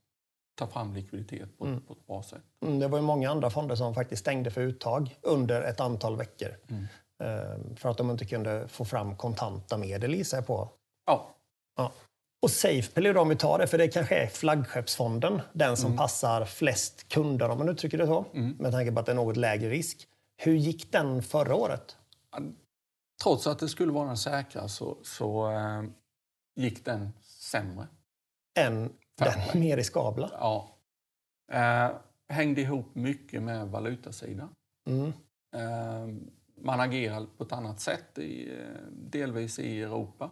ta 0.60 0.68
fram 0.68 0.94
likviditet 0.94 1.58
på, 1.58 1.80
på 1.88 1.94
ett 1.94 2.08
bra 2.08 2.24
sätt. 2.24 2.44
Mm, 2.66 2.80
det 2.80 2.88
var 2.88 2.98
ju 2.98 3.04
många 3.04 3.30
andra 3.32 3.50
fonder 3.50 3.76
som 3.76 3.96
faktiskt 3.96 4.20
stängde 4.20 4.52
för 4.52 4.62
uttag 4.62 5.18
under 5.22 5.62
ett 5.62 5.80
antal 5.80 6.18
veckor. 6.18 6.50
Mm. 6.68 6.84
Eh, 7.24 7.76
För 7.76 7.90
att 7.90 7.98
de 7.98 8.12
inte 8.12 8.26
kunde 8.26 8.68
få 8.68 8.86
fram 8.86 9.16
kontanta 9.18 9.78
medel 9.78 10.14
gissar 10.16 10.38
jag 10.38 10.48
på. 10.48 10.70
Ja, 11.06 11.36
Ja. 11.76 11.92
Och 12.41 12.49
då, 13.13 13.21
om 13.21 13.30
vi 13.30 13.36
tar 13.36 13.60
det, 13.60 13.67
för 13.67 13.78
det 13.78 13.88
kanske 13.88 14.15
är 14.15 14.28
flaggskeppsfonden. 14.28 15.41
Den 15.54 15.78
som 15.78 15.97
passar 15.97 16.45
flest 16.45 17.10
kunder, 17.10 17.49
om 17.49 17.58
man 17.58 17.69
uttrycker 17.69 17.97
det 17.97 18.08
så. 18.08 18.25
Med 18.34 18.71
tanke 18.71 18.91
på 18.91 18.99
att 18.99 19.06
det 19.06 19.12
är 19.12 19.15
något 19.15 19.38
lägre 19.38 19.69
risk. 19.69 20.08
Hur 20.38 20.56
gick 20.56 20.91
den 20.91 21.23
förra 21.23 21.56
året? 21.56 21.95
trots 23.23 23.47
att 23.47 23.60
det 23.60 23.69
skulle 23.69 23.91
vara 23.91 24.08
den 24.08 24.17
säkra 24.17 24.67
så, 24.67 24.97
så 25.04 25.52
eh, 25.52 25.84
gick 26.56 26.86
den 26.86 27.10
sämre. 27.21 27.88
Än 28.60 28.93
Fairplay. 29.19 29.47
den 29.52 29.62
mer 29.62 29.78
riskabla? 29.78 30.30
Ja. 30.34 30.78
Eh, 31.52 31.91
hängde 32.30 32.62
ihop 32.62 32.95
mycket 32.95 33.43
med 33.43 33.67
valutasidan. 33.67 34.49
Mm. 34.89 35.13
Eh, 35.56 36.15
man 36.62 36.80
agerar 36.80 37.25
på 37.38 37.43
ett 37.43 37.52
annat 37.52 37.80
sätt, 37.80 38.17
i, 38.17 38.52
eh, 38.60 38.65
delvis 38.91 39.60
i 39.60 39.82
Europa. 39.82 40.32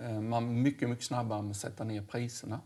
Eh, 0.00 0.20
man 0.20 0.48
är 0.48 0.52
mycket, 0.52 0.88
mycket 0.88 1.04
snabbare 1.04 1.42
med 1.42 1.50
att 1.50 1.56
sätta 1.56 1.84
ner 1.84 2.02
priserna. 2.02 2.60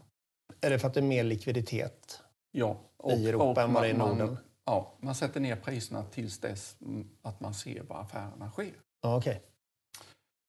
Är 0.60 0.70
det 0.70 0.78
för 0.78 0.88
att 0.88 0.94
det 0.94 1.00
är 1.00 1.04
mer 1.04 1.24
likviditet 1.24 2.22
Ja, 2.50 2.80
i 3.12 3.28
Europa 3.28 3.62
än 3.62 3.72
vad 3.72 3.82
det 3.82 3.88
är 3.88 3.94
i 3.94 3.98
Norden? 3.98 4.26
Man, 4.26 4.38
ja, 4.64 4.98
man 5.00 5.14
sätter 5.14 5.40
ner 5.40 5.56
priserna 5.56 6.04
tills 6.04 6.38
dess 6.38 6.76
att 7.22 7.40
man 7.40 7.54
ser 7.54 7.82
var 7.82 8.00
affärerna 8.00 8.50
sker. 8.50 8.74
Ja, 9.00 9.16
okej. 9.16 9.42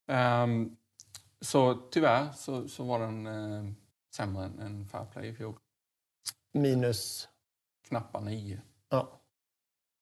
Ehm, 0.08 0.78
så 1.42 1.74
tyvärr 1.92 2.32
så, 2.32 2.68
så 2.68 2.84
var 2.84 3.00
den 3.00 3.28
eh, 3.28 3.74
sämre 4.16 4.46
än, 4.46 4.60
än 4.60 4.88
Fairplay 4.88 5.28
i 5.28 5.34
fjol. 5.34 5.56
Minus... 6.54 7.30
Knappa 7.88 8.20
nio. 8.20 8.62
Ja. 8.90 9.22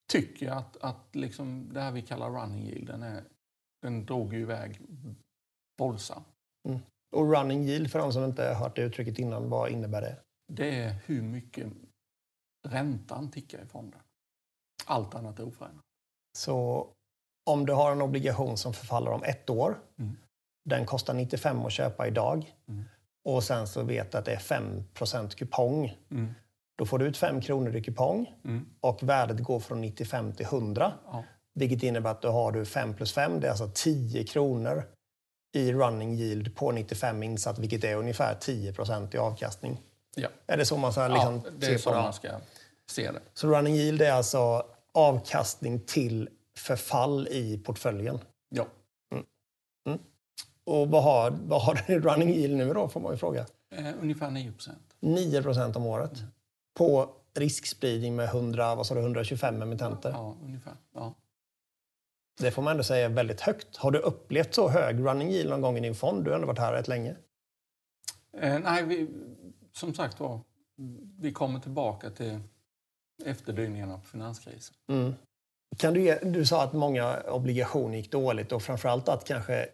Tycker 0.08 0.52
att, 0.52 0.78
att 0.78 1.16
liksom 1.16 1.74
det 1.74 1.82
här 1.82 1.92
vi 1.92 2.02
kallar 2.02 2.30
running 2.30 2.68
yield, 2.68 2.88
den, 2.88 3.04
är, 3.04 3.24
den 3.82 4.06
drog 4.06 4.34
ju 4.34 4.40
iväg 4.40 4.82
våldsamt. 5.78 6.35
Och 7.16 7.32
running 7.32 7.64
yield, 7.64 7.92
för 7.92 8.00
de 8.00 8.14
som 8.14 8.24
inte 8.24 8.44
hört 8.54 8.76
det 8.76 8.82
uttrycket 8.82 9.20
innan, 9.20 9.50
vad 9.50 9.70
innebär 9.72 10.02
det? 10.02 10.16
Det 10.54 10.80
är 10.80 10.96
hur 11.06 11.22
mycket 11.22 11.68
räntan 12.68 13.32
tickar 13.32 13.64
i 13.64 13.66
fonden. 13.66 14.00
Allt 14.86 15.16
annat 15.16 15.40
är 15.40 15.48
oförändrat. 15.48 15.84
Så 16.38 16.88
om 17.50 17.66
du 17.66 17.74
har 17.74 17.92
en 17.92 18.02
obligation 18.02 18.58
som 18.58 18.74
förfaller 18.74 19.12
om 19.12 19.24
ett 19.24 19.50
år, 19.50 19.80
Mm. 20.00 20.18
den 20.70 20.86
kostar 20.86 21.14
95 21.14 21.66
att 21.66 21.72
köpa 21.72 22.08
idag 22.08 22.56
Mm. 22.68 22.84
och 23.26 23.44
sen 23.44 23.68
så 23.68 23.84
vet 23.84 24.12
du 24.12 24.18
att 24.18 24.26
det 24.26 24.34
är 24.34 24.40
5 24.40 24.84
kupong. 25.30 25.98
Mm. 26.12 26.34
Då 26.78 26.86
får 26.86 27.00
du 27.00 27.06
ut 27.06 27.18
5 27.18 27.42
kronor 27.42 27.76
i 27.76 27.84
kupong 27.84 28.34
Mm. 28.44 28.66
och 28.80 29.04
värdet 29.04 29.40
går 29.44 29.60
från 29.60 29.82
95 29.82 30.34
till 30.34 30.46
100. 30.46 30.94
Ja. 31.06 31.24
Vilket 31.54 31.84
innebär 31.84 32.12
att 32.12 32.22
då 32.22 32.32
har 32.32 32.52
du 32.52 32.66
5 32.66 32.94
plus 32.94 33.14
5, 33.14 33.40
det 33.40 33.48
är 33.48 33.52
alltså 33.52 33.72
10 33.76 34.24
kronor 34.24 34.84
i 35.56 35.74
running 35.74 36.14
yield 36.14 36.56
på 36.56 36.72
95 36.72 37.24
insatt, 37.24 37.60
vilket 37.60 37.84
är 37.84 37.96
ungefär 37.96 38.36
10 38.36 38.74
i 39.12 39.18
avkastning. 39.18 39.82
Ja. 40.16 40.28
Är 40.48 40.58
det 40.58 40.66
så 40.66 40.78
man 40.78 40.92
ska 40.92 41.08
liksom 41.08 41.42
ja, 41.46 41.52
det 41.58 41.66
är 41.66 41.78
se 41.78 41.80
så 41.80 41.92
man 41.92 42.14
ska 42.14 42.30
se 42.90 43.12
det. 43.12 43.20
Så 43.34 43.48
running 43.48 43.76
yield 43.76 44.02
är 44.02 44.12
alltså 44.12 44.66
avkastning 44.94 45.80
till 45.80 46.30
förfall 46.58 47.28
i 47.28 47.58
portföljen. 47.58 48.20
Ja. 48.50 48.66
Och 50.66 50.90
vad 50.90 51.04
har, 51.04 51.32
vad 51.32 51.62
har 51.62 51.76
den 51.76 51.96
i 51.96 52.00
running 52.00 52.30
yield 52.30 52.58
nu 52.58 52.74
då, 52.74 52.88
får 52.88 53.00
man 53.00 53.12
ju 53.12 53.18
fråga. 53.18 53.46
Eh, 53.76 53.88
ungefär 54.02 54.32
9 54.32 54.52
procent. 54.52 54.80
9% 55.02 55.78
om 55.78 55.86
året. 55.86 56.24
På 56.78 57.10
riskspridning 57.34 58.16
med 58.16 58.26
100, 58.26 58.76
vad 58.76 58.88
sa 58.88 58.96
du, 58.96 59.02
125 59.02 59.62
emittenter. 59.62 60.10
Ja, 60.10 60.36
ungefär. 60.44 60.74
Ja. 60.94 61.14
Det 62.38 62.52
får 62.52 62.62
man 62.62 62.72
ändå 62.72 62.84
säga 62.84 63.06
är 63.06 63.10
väldigt 63.10 63.42
högt. 63.42 63.78
Har 63.78 63.92
du 63.92 64.00
upplevt 64.00 64.54
så 64.54 64.70
hög 64.70 65.00
running 65.00 65.32
yield 65.32 65.50
någon 65.50 65.62
gång 65.62 65.78
i 65.78 65.82
din 65.82 65.96
fond? 65.96 66.24
Du 66.24 66.30
har 66.30 66.36
ändå 66.36 66.48
varit 66.48 66.60
här 66.60 66.74
rätt 66.74 66.88
länge. 66.88 67.16
Eh, 68.38 68.60
nej, 68.60 68.84
vi, 68.84 69.08
som 69.72 69.94
sagt 69.94 70.20
var, 70.20 70.40
vi 71.20 71.32
kommer 71.32 71.60
tillbaka 71.60 72.10
till 72.10 72.40
efterdyningarna 73.26 73.98
på 73.98 74.06
finanskrisen. 74.06 74.76
Mm. 74.90 75.14
Kan 75.78 75.94
du, 75.94 76.02
ge, 76.02 76.20
du 76.24 76.46
sa 76.46 76.64
att 76.64 76.74
många 76.74 77.22
obligationer 77.22 77.98
gick 77.98 78.12
dåligt 78.12 78.52
och 78.52 78.64
framförallt 78.64 79.10
att 79.10 79.26
kanske 79.26 79.68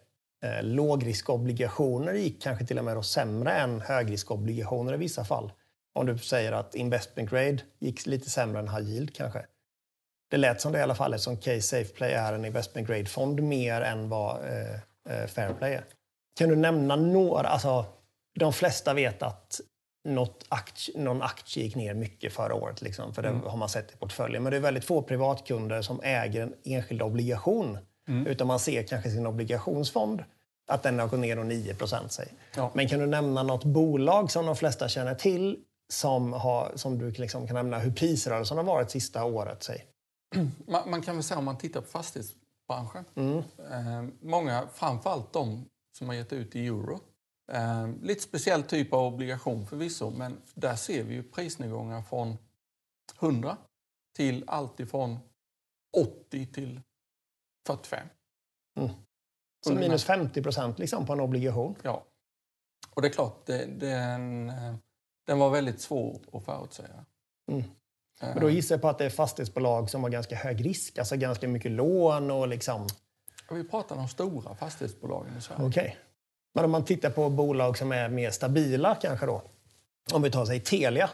eh, 0.44 0.62
lågriskobligationer 0.62 2.14
gick 2.14 2.42
kanske 2.42 2.66
till 2.66 2.78
och 2.78 2.84
med 2.84 3.04
sämre 3.04 3.52
än 3.52 3.80
högriskobligationer 3.80 4.94
i 4.94 4.96
vissa 4.96 5.24
fall. 5.24 5.52
Om 5.94 6.06
du 6.06 6.18
säger 6.18 6.52
att 6.52 6.74
investment 6.74 7.30
grade 7.30 7.58
gick 7.78 8.06
lite 8.06 8.30
sämre 8.30 8.58
än 8.58 8.68
high 8.68 8.90
yield 8.90 9.14
kanske. 9.14 9.46
Det 10.32 10.38
lät 10.38 10.60
som 10.60 10.72
det 10.72 10.78
i 10.78 10.82
alla 10.82 10.94
fall 10.94 11.14
eftersom 11.14 11.36
K-Safeplay 11.36 12.12
är 12.12 12.32
en 12.32 12.44
investment 12.44 12.88
grade-fond 12.88 13.42
mer 13.42 13.80
än 13.80 14.08
vad 14.08 14.36
eh, 14.44 14.72
eh, 15.20 15.26
Fairplay 15.26 15.72
är. 15.74 15.84
Kan 16.38 16.48
du 16.48 16.56
nämna 16.56 16.96
några, 16.96 17.48
alltså 17.48 17.84
de 18.38 18.52
flesta 18.52 18.94
vet 18.94 19.22
att 19.22 19.60
något 20.08 20.44
aktie, 20.48 21.00
någon 21.00 21.22
aktie 21.22 21.62
gick 21.62 21.74
ner 21.76 21.94
mycket 21.94 22.32
förra 22.32 22.54
året, 22.54 22.82
liksom, 22.82 23.14
för 23.14 23.22
det 23.22 23.28
Mm. 23.28 23.42
har 23.46 23.56
man 23.56 23.68
sett 23.68 23.92
i 23.92 23.96
portföljen. 23.96 24.42
Men 24.42 24.50
det 24.50 24.56
är 24.56 24.60
väldigt 24.60 24.84
få 24.84 25.02
privatkunder 25.02 25.82
som 25.82 26.00
äger 26.02 26.42
en 26.42 26.54
enskild 26.64 27.02
obligation. 27.02 27.78
Mm. 28.08 28.26
Utan 28.26 28.46
man 28.46 28.58
ser 28.58 28.82
kanske 28.82 29.10
sin 29.10 29.26
obligationsfond, 29.26 30.24
att 30.68 30.82
den 30.82 30.98
har 30.98 31.06
gått 31.08 31.20
ner 31.20 31.36
då 31.36 31.42
9 31.42 31.76
säg. 32.08 32.28
Ja. 32.56 32.70
Men 32.74 32.88
kan 32.88 32.98
du 33.00 33.06
nämna 33.06 33.42
något 33.42 33.64
bolag 33.64 34.30
som 34.30 34.46
de 34.46 34.56
flesta 34.56 34.88
känner 34.88 35.14
till 35.14 35.58
som, 35.92 36.32
har, 36.32 36.72
som 36.74 36.98
du 36.98 37.10
liksom 37.10 37.46
kan 37.46 37.54
nämna 37.54 37.78
hur 37.78 37.92
prisrörelsen 37.92 38.56
har 38.56 38.64
varit 38.64 38.90
sista 38.90 39.24
året? 39.24 39.62
Säg. 39.62 39.86
Man, 40.66 40.90
man 40.90 41.02
kan 41.02 41.14
väl 41.16 41.22
säga 41.22 41.38
om 41.38 41.44
man 41.44 41.58
tittar 41.58 41.80
på 41.80 41.86
fastighetsbranschen. 41.86 43.04
Mm. 43.14 43.38
Eh, 43.38 44.14
många, 44.20 44.68
framförallt 44.74 45.32
de 45.32 45.64
som 45.98 46.08
har 46.08 46.14
gett 46.14 46.32
ut 46.32 46.56
i 46.56 46.66
euro. 46.66 47.00
Eh, 47.52 47.88
lite 48.02 48.22
speciell 48.22 48.62
typ 48.62 48.92
av 48.92 49.14
obligation 49.14 49.66
förvisso, 49.66 50.10
men 50.10 50.36
där 50.54 50.76
ser 50.76 51.04
vi 51.04 51.14
ju 51.14 51.22
prisnedgångar 51.22 52.02
från 52.02 52.36
100 53.20 53.56
till 54.16 54.44
allt 54.46 54.80
ifrån 54.80 55.18
80 55.96 56.46
till 56.46 56.80
45. 57.66 58.06
Så 59.64 59.70
Ungefär. 59.70 59.88
minus 59.88 60.06
50% 60.06 60.78
liksom 60.78 61.06
på 61.06 61.12
en 61.12 61.20
obligation. 61.20 61.74
Ja. 61.82 62.04
Och 62.94 63.02
det 63.02 63.08
är 63.08 63.12
klart, 63.12 63.46
det, 63.46 63.66
den, 63.66 64.50
eh, 64.50 64.74
den 65.26 65.38
var 65.38 65.50
väldigt 65.50 65.80
svår 65.80 66.20
att 66.32 66.44
förutsäga. 66.44 67.04
Mm. 67.52 67.62
Men 68.22 68.40
då 68.40 68.50
gissar 68.50 68.74
jag 68.74 68.82
på 68.82 68.88
att 68.88 68.98
det 68.98 69.04
är 69.04 69.10
fastighetsbolag 69.10 69.90
som 69.90 70.02
har 70.02 70.10
ganska 70.10 70.36
hög 70.36 70.64
risk, 70.64 70.98
alltså 70.98 71.16
ganska 71.16 71.48
mycket 71.48 71.70
lån 71.70 72.30
och 72.30 72.48
liksom... 72.48 72.86
Vi 73.50 73.64
pratar 73.64 73.96
om 73.96 74.02
de 74.02 74.08
stora 74.08 74.54
fastighetsbolagen 74.54 75.36
i 75.38 75.40
Sverige. 75.40 75.66
Okej. 75.66 75.96
Men 76.54 76.64
om 76.64 76.70
man 76.70 76.84
tittar 76.84 77.10
på 77.10 77.30
bolag 77.30 77.78
som 77.78 77.92
är 77.92 78.08
mer 78.08 78.30
stabila 78.30 78.94
kanske 78.94 79.26
då. 79.26 79.42
Om 80.12 80.22
vi 80.22 80.30
tar 80.30 80.44
sig 80.44 80.60
Telia. 80.60 81.10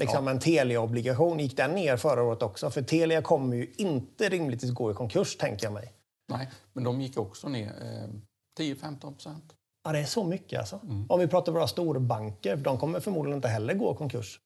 Liksom 0.00 0.28
en 0.28 0.38
Telia-obligation, 0.38 1.38
gick 1.38 1.56
den 1.56 1.70
ner 1.70 1.96
förra 1.96 2.22
året 2.22 2.42
också? 2.42 2.70
För 2.70 2.82
Telia 2.82 3.22
kommer 3.22 3.56
ju 3.56 3.72
inte 3.76 4.28
rimligtvis 4.28 4.70
gå 4.70 4.90
i 4.90 4.94
konkurs, 4.94 5.36
tänker 5.36 5.66
jag 5.66 5.72
mig. 5.72 5.92
Nej, 6.28 6.50
men 6.72 6.84
de 6.84 7.00
gick 7.00 7.18
också 7.18 7.48
ner 7.48 7.72
eh, 7.80 8.64
10-15 8.64 9.00
procent. 9.00 9.54
Ja, 9.84 9.92
det 9.92 9.98
är 9.98 10.04
så 10.04 10.24
mycket 10.24 10.58
alltså. 10.58 10.80
Mm. 10.82 11.06
Om 11.08 11.20
vi 11.20 11.28
pratar 11.28 11.52
våra 11.52 11.66
storbanker, 11.66 12.56
de 12.56 12.78
kommer 12.78 13.00
förmodligen 13.00 13.36
inte 13.36 13.48
heller 13.48 13.74
gå 13.74 13.92
i 13.92 13.96
konkurs. 13.96 14.40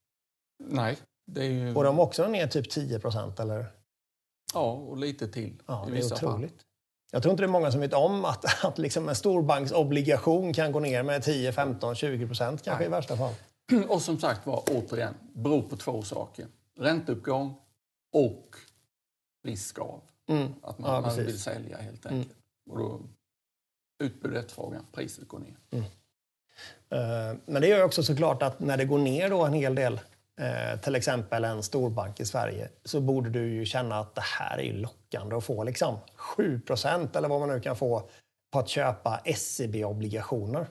Nej, 0.63 0.97
det 1.25 1.45
ju... 1.45 1.75
Och 1.75 1.83
de 1.83 1.99
också 1.99 2.27
ner 2.27 2.47
typ 2.47 2.71
10% 2.71 3.41
eller? 3.41 3.65
Ja, 4.53 4.71
och 4.71 4.97
lite 4.97 5.27
till 5.27 5.61
Ja, 5.67 5.87
i 5.87 5.91
det 5.91 5.97
är 5.97 6.01
vissa 6.01 6.15
fall. 6.15 6.49
Jag 7.11 7.21
tror 7.23 7.31
inte 7.31 7.43
det 7.43 7.45
är 7.45 7.51
många 7.51 7.71
som 7.71 7.81
vet 7.81 7.93
om 7.93 8.25
att, 8.25 8.65
att 8.65 8.77
liksom 8.77 9.09
en 9.09 9.15
storbanksobligation 9.15 10.53
kan 10.53 10.71
gå 10.71 10.79
ner 10.79 11.03
med 11.03 11.23
10, 11.23 11.51
15, 11.51 11.95
20 11.95 12.27
procent 12.27 12.63
kanske 12.63 12.79
Nej. 12.83 12.87
i 12.87 12.91
värsta 12.91 13.17
fall. 13.17 13.33
Och 13.89 14.01
som 14.01 14.19
sagt 14.19 14.47
var, 14.47 14.63
återigen, 14.71 15.13
beror 15.33 15.61
på 15.61 15.75
två 15.77 16.01
saker. 16.01 16.47
Ränteuppgång 16.79 17.55
och 18.13 18.55
risk 19.43 19.79
av 19.79 20.01
Mm. 20.27 20.53
att 20.61 20.79
man, 20.79 20.93
Ja, 20.93 21.01
man 21.01 21.15
vill 21.15 21.39
sälja 21.39 21.77
helt 21.77 22.05
enkelt. 22.05 22.37
Och 22.69 22.77
då 22.77 22.99
utbud 24.03 24.35
efterfrågan, 24.37 24.85
priset 24.91 25.27
går 25.27 25.39
ner. 25.39 25.57
Eh, 26.89 27.37
Men 27.45 27.61
det 27.61 27.67
gör 27.67 27.83
också 27.83 28.03
såklart 28.03 28.43
att 28.43 28.59
när 28.59 28.77
det 28.77 28.85
går 28.85 28.97
ner 28.99 29.29
då 29.29 29.45
en 29.45 29.53
hel 29.53 29.75
del, 29.75 29.99
eh, 30.41 30.79
till 30.79 30.95
exempel 30.95 31.43
en 31.43 31.63
storbank 31.63 32.19
i 32.19 32.25
Sverige, 32.25 32.69
så 32.83 33.01
borde 33.01 33.29
du 33.29 33.53
ju 33.53 33.65
känna 33.65 33.99
att 33.99 34.15
det 34.15 34.23
här 34.39 34.59
är 34.59 34.73
lockande 34.73 35.35
att 35.35 35.43
få 35.43 35.63
liksom 35.63 35.97
7% 36.37 37.17
eller 37.17 37.27
vad 37.27 37.39
man 37.39 37.49
nu 37.49 37.59
kan 37.59 37.75
få 37.75 38.09
på 38.53 38.59
att 38.59 38.69
köpa 38.69 39.21
SEB-obligationer. 39.35 40.67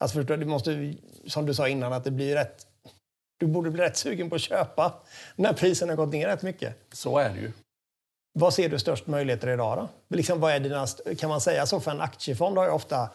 Alltså 0.00 0.18
förstår 0.18 0.36
du, 0.36 0.46
måste, 0.46 0.94
som 1.26 1.46
du 1.46 1.54
sa 1.54 1.68
innan, 1.68 1.92
att 1.92 2.04
det 2.04 2.10
blir 2.10 2.34
rätt... 2.34 2.66
Du 3.38 3.46
borde 3.46 3.70
bli 3.70 3.82
rätt 3.82 3.96
sugen 3.96 4.30
på 4.30 4.36
att 4.36 4.40
köpa 4.40 4.94
när 5.36 5.52
priserna 5.52 5.92
har 5.92 5.96
gått 5.96 6.12
ner 6.12 6.26
rätt 6.26 6.42
mycket. 6.42 6.76
Så 6.92 7.18
är 7.18 7.30
det 7.30 7.40
ju. 7.40 7.52
Vad 8.32 8.54
ser 8.54 8.68
du 8.68 8.78
störst 8.78 9.06
möjligheter 9.06 9.48
idag 9.48 9.78
då? 9.78 10.16
Liksom, 10.16 10.40
vad 10.40 10.52
är 10.52 10.60
dina, 10.60 10.86
kan 11.18 11.30
man 11.30 11.40
säga 11.40 11.66
så? 11.66 11.80
För 11.80 11.90
en 11.90 12.00
aktiefond 12.00 12.58
har 12.58 12.64
ju 12.64 12.70
ofta 12.70 13.10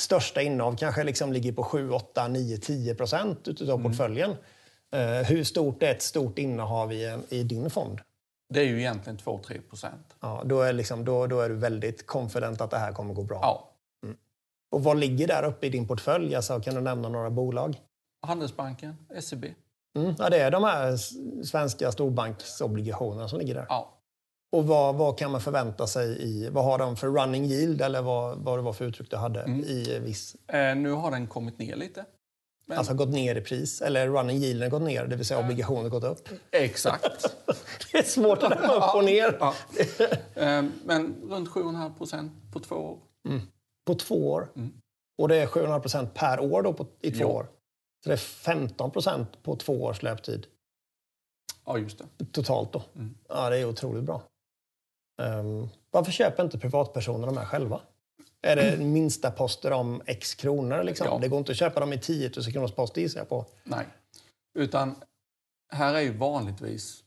största 0.00 0.42
innehav 0.42 0.76
kanske 0.76 1.04
liksom 1.04 1.32
ligger 1.32 1.52
på 1.52 1.62
7, 1.62 1.90
8, 1.90 2.28
9, 2.28 2.58
10 2.58 2.94
procent 2.94 3.48
utav 3.48 3.82
portföljen. 3.82 4.36
Eh, 4.96 5.26
hur 5.26 5.44
stort 5.44 5.82
är 5.82 5.90
ett 5.90 6.02
stort 6.02 6.38
innehav 6.38 6.92
i, 6.92 7.04
en, 7.06 7.22
i 7.28 7.42
din 7.42 7.70
fond? 7.70 8.00
Det 8.54 8.60
är 8.60 8.64
ju 8.64 8.78
egentligen 8.78 9.18
2-3 9.18 9.60
procent. 9.68 10.16
Ja, 10.20 10.42
då, 10.44 10.60
är 10.60 10.72
liksom, 10.72 11.04
då, 11.04 11.26
då 11.26 11.40
är 11.40 11.48
du 11.48 11.54
väldigt 11.54 12.06
confident 12.06 12.60
att 12.60 12.70
det 12.70 12.78
här 12.78 12.92
kommer 12.92 13.14
gå 13.14 13.22
bra. 13.22 13.38
Ja. 13.42 13.64
Och 14.70 14.84
vad 14.84 14.98
ligger 14.98 15.26
där 15.26 15.42
uppe 15.44 15.66
i 15.66 15.70
din 15.70 15.88
portfölj? 15.88 16.34
Alltså, 16.34 16.60
kan 16.60 16.74
du 16.74 16.80
nämna 16.80 17.08
några 17.08 17.30
bolag? 17.30 17.80
Handelsbanken, 18.26 18.96
SEB. 19.20 19.44
Mm, 19.98 20.14
ja, 20.18 20.30
det 20.30 20.38
är 20.38 20.50
de 20.50 20.64
här 20.64 20.96
svenska 21.44 21.92
storbanksobligationerna 21.92 23.28
som 23.28 23.38
ligger 23.38 23.54
där. 23.54 23.66
Ja. 23.68 23.94
Och 24.52 24.66
vad, 24.66 24.94
vad 24.94 25.18
kan 25.18 25.30
man 25.30 25.40
förvänta 25.40 25.86
sig 25.86 26.22
i, 26.22 26.48
vad 26.48 26.64
har 26.64 26.78
de 26.78 26.96
för 26.96 27.06
running 27.08 27.44
yield 27.44 27.80
eller 27.80 28.02
vad, 28.02 28.38
vad 28.38 28.58
det 28.58 28.62
var 28.62 28.72
för 28.72 28.84
uttryck 28.84 29.10
du 29.10 29.16
hade 29.16 29.42
Mm. 29.42 29.60
i 29.60 29.98
viss, 29.98 30.36
Eh, 30.46 30.76
nu 30.76 30.92
har 30.92 31.10
den 31.10 31.26
kommit 31.26 31.58
ner 31.58 31.76
lite. 31.76 32.04
Men, 32.68 32.78
alltså 32.78 32.94
gått 32.94 33.08
ner 33.08 33.34
i 33.36 33.40
pris 33.40 33.82
eller 33.82 34.08
running 34.08 34.36
yielden 34.36 34.70
har 34.72 34.78
gått 34.78 34.88
ner, 34.88 35.06
det 35.06 35.16
vill 35.16 35.26
säga 35.26 35.40
obligationer 35.40 35.88
gått 35.88 36.04
upp. 36.04 36.28
Exakt. 36.50 37.36
Det 37.92 37.98
är 37.98 38.02
svårt 38.02 38.42
att 38.42 38.50
nämna 38.50 38.74
upp 38.74 38.94
och 38.94 39.04
ner. 39.04 39.36
Ja. 39.40 39.54
Eh, 40.34 40.64
men 40.84 41.14
runt 41.30 41.48
7,5 41.48 41.96
procent 41.98 42.32
på 42.52 42.60
två 42.60 42.74
år. 42.74 42.98
På 43.86 43.94
två 43.94 44.30
år. 44.32 44.52
Mm. 44.56 44.72
Och 45.18 45.28
det 45.28 45.36
är 45.36 45.46
700 45.46 45.80
procent 45.80 46.14
per 46.14 46.40
år 46.40 46.62
då 46.62 46.72
på, 46.72 46.86
i 47.00 47.10
två 47.10 47.20
Ja. 47.20 47.26
år. 47.26 47.46
Så 48.04 48.08
det 48.08 48.14
är 48.14 48.16
15 48.16 48.90
procent 48.90 49.42
på 49.42 49.56
två 49.56 49.82
års 49.84 50.02
löptid 50.02 50.46
Ja, 51.66 51.78
just 51.78 51.98
det. 51.98 52.24
totalt 52.32 52.72
då. 52.72 52.82
Mm. 52.94 53.14
Ja, 53.28 53.50
det 53.50 53.58
är 53.58 53.64
otroligt 53.64 54.04
bra. 54.04 54.22
Ehm, 55.22 55.68
varför 55.90 56.12
köper 56.12 56.42
inte 56.44 56.58
privatpersoner 56.58 57.26
de 57.26 57.36
här 57.36 57.44
själva? 57.44 57.80
Är 58.48 58.56
det 58.56 58.84
minsta 58.84 59.30
poster 59.30 59.70
om 59.72 60.02
x 60.06 60.34
kronor? 60.34 60.82
Liksom? 60.82 61.06
Ja. 61.06 61.18
Det 61.18 61.28
går 61.28 61.38
inte 61.38 61.52
att 61.52 61.58
köpa 61.58 61.80
dem 61.80 61.92
i 61.92 61.98
10 62.00 62.30
000 62.36 62.44
kronors 62.52 62.72
poster 62.72 63.00
gissar 63.00 63.20
jag 63.20 63.28
på. 63.28 63.46
Nej. 63.64 63.86
Utan 64.58 64.94
här 65.72 65.94
är 65.94 66.00
ju 66.00 66.16
vanligtvis 66.16 67.04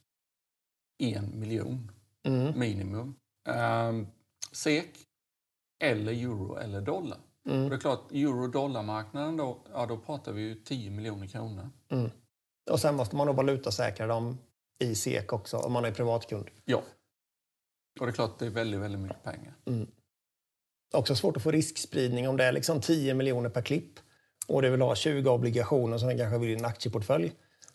en 0.99 1.39
miljon 1.39 1.91
Mm. 2.23 2.59
minimum. 2.59 3.15
Um, 3.49 4.07
SEK 4.51 4.89
eller 5.83 6.11
euro 6.13 6.55
eller 6.57 6.81
dollar. 6.81 7.17
Och 7.45 7.51
Mm. 7.51 7.69
det 7.69 7.75
är 7.75 7.79
klart, 7.79 8.11
euro-dollarmarknaden 8.11 9.37
då, 9.37 9.57
ja 9.73 9.85
då 9.85 9.97
pratar 9.97 10.31
vi 10.31 10.41
ju 10.41 10.55
10 10.55 10.89
miljoner 10.91 11.27
kronor. 11.27 11.69
Och 12.71 12.79
sen 12.79 12.95
måste 12.95 13.15
man 13.15 13.27
nog 13.27 13.35
valutasäkra 13.35 14.07
dem 14.07 14.37
i 14.79 14.95
SEK 14.95 15.33
också 15.33 15.57
om 15.57 15.71
man 15.73 15.85
är 15.85 15.91
privatkund. 15.91 16.49
Ja. 16.65 16.83
Och 17.99 18.05
det 18.05 18.11
är 18.11 18.13
klart, 18.13 18.39
det 18.39 18.45
är 18.45 18.49
väldigt, 18.49 18.79
väldigt 18.79 19.01
mycket 19.01 19.23
pengar. 19.23 19.53
Också 20.91 21.15
svårt 21.15 21.37
att 21.37 21.43
få 21.43 21.51
riskspridning 21.51 22.29
om 22.29 22.37
det 22.37 22.43
är 22.43 22.51
liksom 22.51 22.81
10 22.81 23.13
miljoner 23.13 23.49
per 23.49 23.61
klipp 23.61 23.91
och 24.47 24.61
du 24.61 24.69
vill 24.69 24.81
ha 24.81 24.95
20 24.95 25.29
obligationer 25.29 25.97
som 25.97 26.17
kanske 26.17 26.37
vill 26.37 26.49
i 26.49 26.55
en 26.55 26.65
aktieportfölj. 26.65 27.31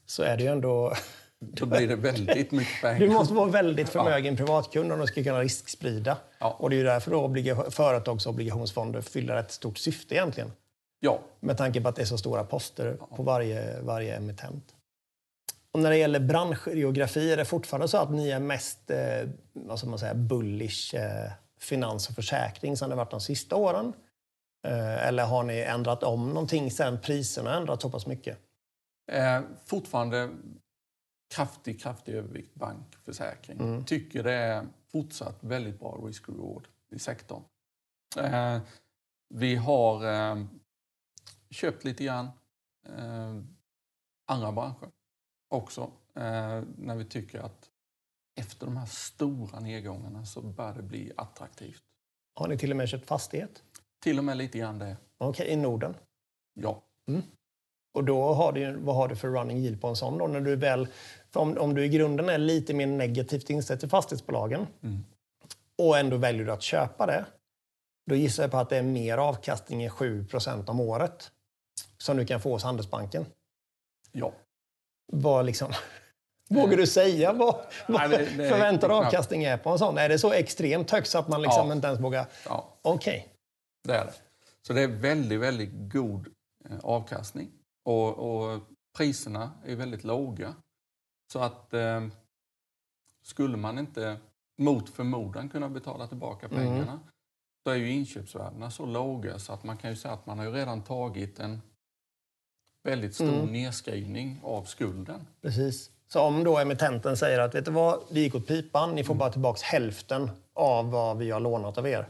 Så 0.07 0.22
är 0.22 0.37
det 0.37 0.42
ju 0.42 0.48
ändå... 0.48 0.92
Då 1.38 1.66
blir 1.66 1.88
det 1.88 1.96
väldigt 1.96 2.52
mycket 2.52 2.81
pengar. 2.83 3.00
Du 3.00 3.09
måste 3.09 3.35
vara 3.35 3.50
väldigt 3.50 3.88
förmögen 3.88 4.37
privatkund 4.37 4.92
om 4.92 5.00
du 5.00 5.07
ska 5.07 5.22
kunna 5.22 5.40
risksprida. 5.40 6.18
Ja. 6.38 6.57
Och 6.59 6.70
det 6.70 6.76
är 6.76 6.79
ju 6.79 6.85
därför 6.85 7.11
då 7.11 7.22
obliga- 7.22 7.70
företagsobligationsfonder 7.70 9.00
fyller 9.00 9.37
ett 9.37 9.52
stort 9.52 9.79
syfte 9.79 10.14
egentligen. 10.14 10.52
Ja, 11.00 11.20
Med 11.40 11.57
tanke 11.57 11.81
på 11.81 11.88
att 11.88 11.96
det 11.96 12.02
är 12.02 12.07
så 12.07 12.18
stora 12.18 12.44
poster 12.44 12.98
på 13.16 13.22
varje, 13.22 13.81
varje 13.81 14.16
emittent. 14.16 14.64
Och 15.72 15.81
när 15.81 15.90
det 15.90 15.96
gäller 15.96 16.20
branschgeografi, 16.20 17.33
är 17.33 17.37
det 17.37 17.44
fortfarande 17.44 17.88
så 17.88 17.98
att 17.98 18.11
ni 18.11 18.31
är 18.31 18.40
mest 18.40 18.90
eh, 18.90 19.29
vad 19.52 19.87
man 19.87 19.98
säga, 19.98 20.14
bullish 20.14 20.94
eh, 20.94 21.31
finans 21.58 22.08
och 22.08 22.14
försäkring 22.14 22.76
som 22.76 22.90
det 22.90 22.96
varit 22.96 23.10
de 23.10 23.20
sista 23.20 23.56
åren? 23.56 23.92
Eh, 24.66 25.06
eller 25.06 25.24
har 25.24 25.42
ni 25.42 25.58
ändrat 25.60 26.02
om 26.02 26.28
någonting 26.28 26.70
sen 26.70 27.00
priserna 27.00 27.56
ändrats 27.56 27.82
så 27.82 27.90
pass 27.90 28.06
mycket? 28.06 28.38
eh, 29.12 29.40
fortfarande 29.64 30.30
kraftig, 31.34 31.80
kraftig 31.80 32.14
övervikt 32.14 32.54
bankförsäkring. 32.54 33.60
Mm. 33.60 33.84
Tycker 33.84 34.22
det 34.22 34.32
är 34.32 34.66
fortsatt 34.92 35.36
väldigt 35.40 35.80
bra 35.80 36.00
risk-reward 36.06 36.68
i 36.90 36.98
sektorn. 36.98 37.42
Eh, 38.16 38.58
vi 39.28 39.56
har 39.56 40.04
eh, 40.04 40.44
köpt 41.50 41.84
lite 41.84 42.04
grann 42.04 42.30
eh, 42.86 43.42
andra 44.26 44.52
branscher 44.52 44.90
också. 45.48 45.80
eh, 46.14 46.62
när 46.78 46.96
vi 46.96 47.04
tycker 47.04 47.38
att 47.40 47.70
efter 48.37 48.66
de 48.66 48.77
här 48.77 48.87
stora 48.87 49.61
nedgångarna 49.61 50.27
så 50.27 50.42
börjar 50.42 50.75
det 50.75 50.83
bli 50.83 51.12
attraktivt. 51.16 51.83
Har 52.35 52.49
ni 52.49 52.59
till 52.59 52.70
och 52.70 52.77
med 52.77 52.88
köpt 52.88 53.07
fastighet? 53.07 53.62
Till 54.03 54.18
och 54.18 54.25
med 54.25 54.37
lite 54.37 54.59
grann 54.59 54.79
det. 54.79 54.96
Okej, 55.18 55.49
i 55.49 55.57
Norden. 55.57 55.94
Ja. 56.61 56.83
Och 57.94 58.05
då 58.05 58.35
har 58.35 58.53
du, 58.53 58.77
vad 58.77 58.94
har 58.96 59.09
du 59.09 59.16
för 59.16 59.29
running 59.29 59.59
yield 59.59 59.81
på 59.81 59.88
en 59.88 59.96
sån 59.96 60.18
då? 60.18 60.27
När 60.27 60.40
du 60.40 60.57
väl, 60.57 60.88
för 61.31 61.40
om, 61.40 61.59
om 61.59 61.75
du 61.75 61.85
i 61.85 61.88
grunden 61.88 62.29
är 62.29 62.38
lite 62.38 62.75
mer 62.75 62.87
negativt 62.87 63.51
inställd 63.51 63.81
till 63.81 63.88
fastighetsbolagen 63.88 64.66
Mm. 64.83 65.05
och 65.79 65.99
ändå 65.99 66.16
väljer 66.16 66.44
du 66.44 66.53
att 66.53 66.62
köpa 66.62 67.07
det. 67.07 67.25
Då 68.11 68.14
gissar 68.14 68.42
jag 68.42 68.51
på 68.51 68.57
att 68.59 68.68
det 68.70 68.77
är 68.77 68.83
mer 68.83 69.18
avkastning 69.18 69.83
än 69.83 69.90
7% 69.90 70.70
om 70.70 70.81
året 70.81 71.33
som 71.99 72.16
du 72.16 72.27
kan 72.27 72.40
få 72.40 72.53
hos 72.53 72.62
Handelsbanken. 72.64 73.27
Ja. 74.12 74.33
Vad 75.12 75.46
liksom, 75.46 75.72
vågar 76.48 76.76
du 76.76 76.87
säga 76.87 77.32
vad, 77.32 77.54
vad 77.88 78.00
Nej, 78.00 78.09
det- 78.09 78.24
det 78.42 78.48
förväntad 78.48 78.90
knappt. 78.90 79.06
avkastning 79.06 79.44
är 79.44 79.56
på 79.56 79.70
en 79.70 79.78
sån? 79.78 79.98
Är 79.98 80.09
det 80.09 80.18
så 80.18 80.32
extremt 80.32 80.90
högt 80.90 81.09
så 81.09 81.18
att 81.18 81.28
man 81.28 81.42
liksom 81.42 81.66
Ja. 81.68 81.72
inte 81.74 81.87
ens 81.87 82.00
vågar... 82.00 82.26
ja. 82.44 82.78
Okej. 82.82 83.28
Det 83.85 83.94
är 83.94 84.04
det. 84.04 84.14
Så 84.66 84.72
det 84.72 84.82
är 84.82 84.88
väldigt, 84.88 85.40
väldigt 85.40 85.92
god 85.92 86.28
eh, 86.70 86.78
avkastning. 86.82 87.50
Och, 87.85 88.18
och 88.18 88.61
priserna 88.96 89.52
är 89.64 89.76
väldigt 89.76 90.04
låga. 90.04 90.54
Så 91.32 91.38
att 91.38 91.74
eh, 91.74 92.06
skulle 93.24 93.56
man 93.56 93.78
inte 93.78 94.16
mot 94.59 94.90
förmodan 94.90 95.48
kunna 95.48 95.68
betala 95.68 96.06
tillbaka 96.06 96.46
Mm. 96.46 96.59
pengarna 96.59 97.00
så 97.66 97.70
är 97.70 97.76
ju 97.76 97.90
inköpsvärdena 97.90 98.70
så 98.70 98.87
låga 98.87 99.38
så 99.38 99.52
att 99.52 99.64
man 99.64 99.76
kan 99.76 99.90
ju 99.90 99.96
säga 99.96 100.14
att 100.14 100.26
man 100.26 100.38
har 100.38 100.44
ju 100.46 100.52
redan 100.52 100.82
tagit 100.85 101.38
en 101.38 101.62
väldigt 102.85 103.14
stor 103.14 103.35
Mm. 103.35 103.52
nedskrivning 103.52 104.40
av 104.42 104.64
skulden. 104.64 105.26
Precis. 105.42 105.90
Så 106.08 106.20
om 106.20 106.44
då 106.44 106.58
emittenten 106.58 107.16
säger 107.16 107.38
att 107.38 107.54
vet 107.54 107.64
du 107.64 107.70
vad, 107.70 108.00
vi 108.10 108.20
gick 108.20 108.34
åt 108.34 108.46
pipan, 108.46 108.94
ni 108.94 109.04
får 109.04 109.14
bara 109.14 109.32
tillbaka 109.32 109.60
hälften 109.64 110.30
av 110.54 110.90
vad 110.90 111.18
vi 111.18 111.30
har 111.30 111.40
lånat 111.40 111.78
av 111.78 111.88
er. 111.88 112.06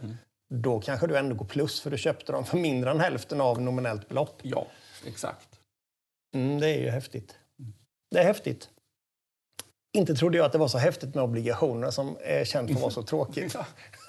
Då 0.48 0.80
kanske 0.80 1.06
du 1.06 1.16
ändå 1.16 1.34
går 1.34 1.46
plus 1.46 1.80
för 1.80 1.90
du 1.90 1.98
köpte 1.98 2.32
dem 2.32 2.44
för 2.44 2.56
mindre 2.56 2.90
än 2.90 3.00
hälften 3.00 3.40
av 3.40 3.60
nominellt 3.60 4.08
belopp. 4.08 4.38
Ja, 4.42 4.66
exakt. 5.06 5.48
Mm, 6.34 6.60
det 6.60 6.68
är 6.68 6.80
ju 6.80 6.90
häftigt. 6.90 7.36
Det 8.10 8.18
är 8.18 8.24
häftigt. 8.24 8.68
Inte 9.96 10.14
trodde 10.14 10.38
jag 10.38 10.46
att 10.46 10.52
det 10.52 10.58
var 10.58 10.68
så 10.68 10.78
häftigt 10.78 11.14
med 11.14 11.24
obligationer 11.24 11.90
som 11.90 12.16
är 12.20 12.44
känt 12.44 12.68
för 12.68 12.74
att 12.74 12.82
vara 12.82 12.90
så 12.90 13.02
tråkigt. 13.02 13.56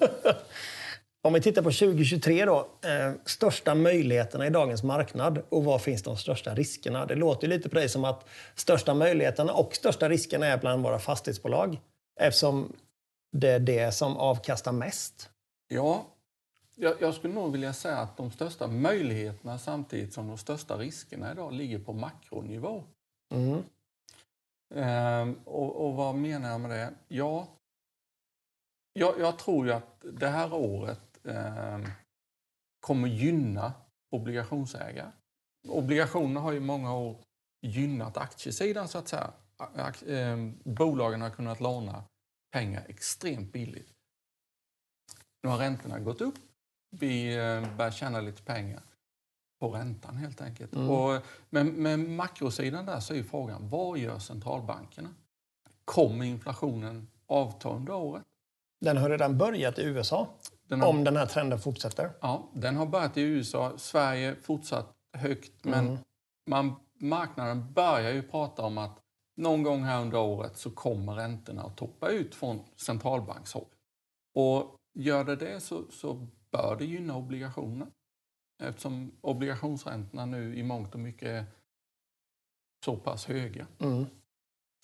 Om 1.22 1.32
vi 1.32 1.40
tittar 1.40 1.62
på 1.62 1.70
2023 1.70 2.44
då. 2.44 2.68
Eh, 2.82 3.12
största 3.24 3.74
möjligheterna 3.74 4.46
i 4.46 4.50
dagens 4.50 4.82
marknad 4.82 5.42
och 5.48 5.64
var 5.64 5.78
finns 5.78 6.02
de 6.02 6.16
största 6.16 6.54
riskerna? 6.54 7.06
Det 7.06 7.14
låter 7.14 7.48
lite 7.48 7.68
på 7.68 7.74
dig 7.74 7.88
som 7.88 8.04
att 8.04 8.28
största 8.54 8.94
möjligheterna 8.94 9.52
och 9.52 9.74
största 9.74 10.08
riskerna 10.08 10.46
är 10.46 10.58
bland 10.58 10.82
våra 10.82 10.98
fastighetsbolag. 10.98 11.80
Eftersom 12.20 12.72
det 13.32 13.48
är 13.48 13.58
det 13.58 13.92
som 13.92 14.16
avkastar 14.16 14.72
mest. 14.72 15.30
Ja, 15.68 16.06
jag, 16.74 16.94
jag 17.00 17.14
skulle 17.14 17.34
nog 17.34 17.52
vilja 17.52 17.72
säga 17.72 17.96
att 17.96 18.16
de 18.16 18.30
största 18.30 18.66
möjligheterna 18.66 19.58
samtidigt 19.58 20.12
som 20.12 20.28
de 20.28 20.38
största 20.38 20.76
riskerna 20.76 21.32
idag 21.32 21.52
ligger 21.52 21.78
på 21.78 21.92
makronivå. 21.92 22.82
Mm. 23.34 23.62
Ehm, 24.74 25.36
och, 25.44 25.86
och 25.86 25.94
vad 25.94 26.14
menar 26.14 26.50
jag 26.50 26.60
med 26.60 26.70
det? 26.70 26.90
Ja, 27.08 27.46
jag, 28.92 29.20
jag 29.20 29.38
tror 29.38 29.66
ju 29.66 29.72
att 29.72 30.04
det 30.12 30.28
här 30.28 30.54
året 30.54 31.07
ehm, 31.24 31.84
kommer 32.80 33.08
gynna 33.08 33.72
obligationsägare. 34.10 35.10
Obligationer 35.68 36.40
har 36.40 36.52
ju 36.52 36.60
många 36.60 36.94
år 36.94 37.16
gynnat 37.62 38.16
aktiesidan 38.16 38.88
så 38.88 38.98
att 38.98 39.08
säga. 39.08 39.32
Ak- 39.58 40.04
ehm, 40.08 40.58
bolagen 40.64 41.20
har 41.22 41.30
kunnat 41.30 41.60
låna 41.60 42.04
pengar 42.52 42.84
extremt 42.88 43.52
billigt. 43.52 43.94
Nu 45.42 45.48
har 45.48 45.58
räntorna 45.58 45.98
gått 45.98 46.20
upp. 46.20 46.34
Vi 46.90 47.36
eh, 47.36 47.76
börjar 47.76 47.90
tjäna 47.90 48.20
lite 48.20 48.42
pengar 48.42 48.82
på 49.60 49.70
räntan 49.70 50.16
helt 50.16 50.40
enkelt. 50.40 50.74
Mm. 50.74 50.90
Och, 50.90 51.22
men 51.50 51.66
med 51.68 51.98
makrosidan 51.98 52.86
där 52.86 53.00
så 53.00 53.12
är 53.12 53.16
ju 53.16 53.24
frågan, 53.24 53.68
vad 53.68 53.98
gör 53.98 54.18
centralbankerna? 54.18 55.14
Kommer 55.84 56.24
inflationen 56.24 57.08
avta 57.26 57.68
under 57.68 57.94
året? 57.94 58.24
Den 58.80 58.96
har 58.96 59.10
redan 59.10 59.38
börjat 59.38 59.78
i 59.78 59.82
USA, 59.82 60.28
Den 60.68 60.80
har, 60.80 60.88
om 60.88 61.04
den 61.04 61.16
här 61.16 61.26
trenden 61.26 61.58
fortsätter. 61.58 62.10
ja, 62.20 62.48
den 62.54 62.76
har 62.76 62.86
börjat 62.86 63.16
i 63.16 63.20
USA, 63.22 63.78
Sverige 63.78 64.36
fortsatt 64.42 64.96
högt, 65.12 65.64
men 65.64 65.86
Mm. 65.88 65.98
man, 66.46 66.74
marknaden 66.94 67.72
börjar 67.72 68.12
ju 68.12 68.22
prata 68.22 68.62
om 68.62 68.78
att 68.78 68.98
någon 69.36 69.62
gång 69.62 69.82
här 69.84 70.00
under 70.00 70.18
året 70.18 70.56
så 70.56 70.70
kommer 70.70 71.14
räntorna 71.14 71.62
att 71.62 71.76
toppa 71.76 72.08
ut 72.08 72.34
från 72.34 72.60
centralbankshåll. 72.76 73.66
Och 74.34 74.76
gör 74.94 75.24
det 75.24 75.36
det 75.36 75.60
så, 75.60 75.84
så 75.90 76.26
bör 76.50 76.76
det 76.78 76.84
gynna 76.84 77.16
obligationer. 77.16 77.86
Eftersom 78.62 79.12
obligationsräntorna 79.20 80.26
nu 80.26 80.56
i 80.56 80.62
mångt 80.62 80.94
och 80.94 81.00
mycket 81.00 81.28
är 81.28 81.44
så 82.84 82.96
pass 82.96 83.26
höga. 83.26 83.66
Mm. 83.78 84.06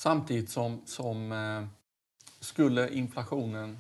Samtidigt 0.03 0.51
som, 0.51 0.87
som 0.87 1.33
eh, 1.33 1.67
skulle 2.41 2.95
inflationen 2.95 3.79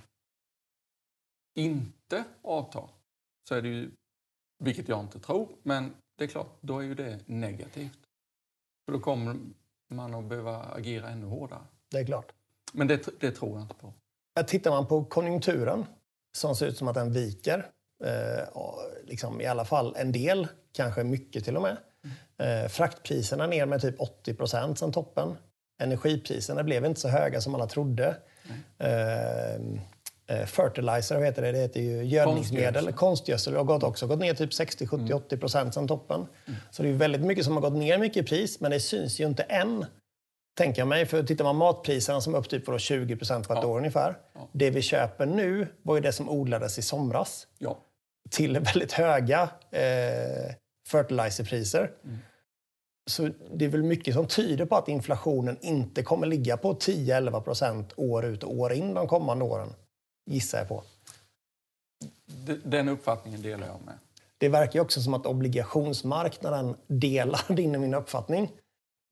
inte 1.55 2.25
avta 2.43 2.89
så 3.49 3.55
är 3.55 3.63
det 3.63 3.69
ju, 3.69 3.91
vilket 4.59 4.89
jag 4.89 5.01
inte 5.01 5.19
tror, 5.19 5.49
men 5.63 5.95
det 6.19 6.25
är 6.25 6.29
klart, 6.29 6.57
då 6.61 6.79
är 6.79 6.83
ju 6.83 6.95
det 6.95 7.19
negativt. 7.27 7.99
För 8.85 8.93
då 8.93 9.01
kommer 9.01 9.37
man 9.91 10.15
att 10.15 10.25
behöva 10.25 10.59
agera 10.59 11.09
ännu 11.09 11.27
hårdare. 11.27 11.63
Det 11.91 11.99
är 11.99 12.07
klart. 12.07 12.33
Men 12.73 12.87
det, 12.87 13.21
det 13.21 13.31
tror 13.31 13.53
jag 13.53 13.63
inte 13.63 13.75
på. 13.75 13.93
Tittar 14.47 14.71
man 14.71 14.87
på 14.87 15.05
konjunkturen, 15.05 15.87
som 16.37 16.57
ser 16.57 16.67
ut 16.67 16.79
som 16.79 16.89
att 16.89 16.95
den 16.95 17.13
viker, 17.13 17.71
eh, 18.05 18.49
liksom 19.05 19.41
i 19.41 19.47
alla 19.47 19.65
fall 19.65 19.97
en 19.97 20.13
del, 20.13 20.49
kanske 20.73 21.05
mycket 21.05 21.45
till 21.45 21.57
och 21.57 21.63
med. 21.63 21.77
Eh, 22.39 22.69
fraktpriserna 22.69 23.47
ner 23.47 23.67
med 23.67 23.81
typ 23.81 24.01
80 24.01 24.35
procent 24.35 24.79
sen 24.79 24.93
toppen. 24.93 25.37
Energipriserna 25.83 26.63
blev 26.63 26.85
inte 26.85 27.01
så 27.01 27.09
höga 27.09 27.41
som 27.41 27.55
alla 27.55 27.67
trodde. 27.67 28.17
Eh, 28.79 28.89
eh, 28.89 29.61
fertilizer, 30.47 31.15
vad 31.17 31.25
heter 31.25 31.43
det? 31.43 31.53
Det 31.53 31.59
heter 31.59 31.81
ju 31.81 32.05
gödningsmedel. 32.05 32.93
Konstgödsel. 32.93 33.57
Har 33.57 33.65
gått 33.65 33.83
också 33.83 34.07
gått 34.07 34.19
ner 34.19 34.35
typ 34.35 34.55
60, 34.55 34.87
70, 34.87 35.13
80 35.13 35.37
procent 35.37 35.75
sen 35.75 35.89
toppen. 35.89 36.27
Så 36.71 36.83
det 36.83 36.89
är 36.89 36.93
väldigt 36.93 37.21
mycket 37.21 37.45
som 37.45 37.55
har 37.55 37.61
gått 37.61 37.73
ner 37.73 37.99
mycket 37.99 38.17
i 38.17 38.27
pris, 38.27 38.61
men 38.61 38.71
det 38.71 38.81
syns 38.81 39.21
ju 39.21 39.27
inte 39.27 39.43
än. 39.43 39.87
Tänker 40.57 40.81
jag 40.81 40.89
mig. 40.89 41.07
För 41.07 41.23
tittar 41.23 41.45
man 41.45 41.57
matpriserna 41.57 42.21
som 42.21 42.35
är 42.35 42.39
upp 42.39 42.49
typ 42.49 42.65
på 42.67 42.79
20 42.79 43.17
procent 43.17 43.49
på 43.49 43.53
ett 43.55 43.59
Ja. 43.63 43.69
år 43.69 43.79
ungefär. 43.79 44.19
Ja. 44.35 44.49
Det 44.53 44.71
vi 44.71 44.83
köper 44.83 45.27
nu 45.27 45.67
var 45.83 45.95
ju 45.95 46.01
det 46.01 46.13
som 46.13 46.29
odlades 46.31 46.79
i 46.79 46.83
somras 46.83 47.47
Ja, 47.59 47.79
till 48.31 48.59
väldigt 48.59 48.93
höga 48.93 49.43
eh, 49.71 50.55
fertilizerpriser. 50.89 51.91
Mm. 52.05 52.19
Så 53.11 53.29
det 53.55 53.65
är 53.65 53.69
väl 53.69 53.83
mycket 53.83 54.15
som 54.15 54.27
tyder 54.27 54.65
på 54.65 54.77
att 54.77 54.89
inflationen 54.89 55.57
inte 55.61 56.03
kommer 56.03 56.27
ligga 56.27 56.57
på 56.57 56.75
10-11 56.75 57.41
procent 57.41 57.93
år 57.97 58.25
ut 58.25 58.43
och 58.43 58.55
år 58.55 58.73
in 58.73 58.95
de 58.95 59.09
kommande 59.09 59.45
åren. 59.45 59.75
Gissar 60.27 60.59
jag 60.59 60.69
på. 60.69 60.83
den 62.65 62.89
uppfattningen 62.89 63.43
delar 63.43 63.67
jag 63.67 63.83
med. 63.85 63.95
Det 64.39 64.49
verkar 64.49 64.81
också 64.81 65.03
som 65.03 65.15
att 65.15 65.27
obligationsmarknaden 65.27 66.77
delar 66.87 67.41
din 67.55 67.75
och 67.75 67.81
min 67.81 67.95
uppfattning. 67.95 68.51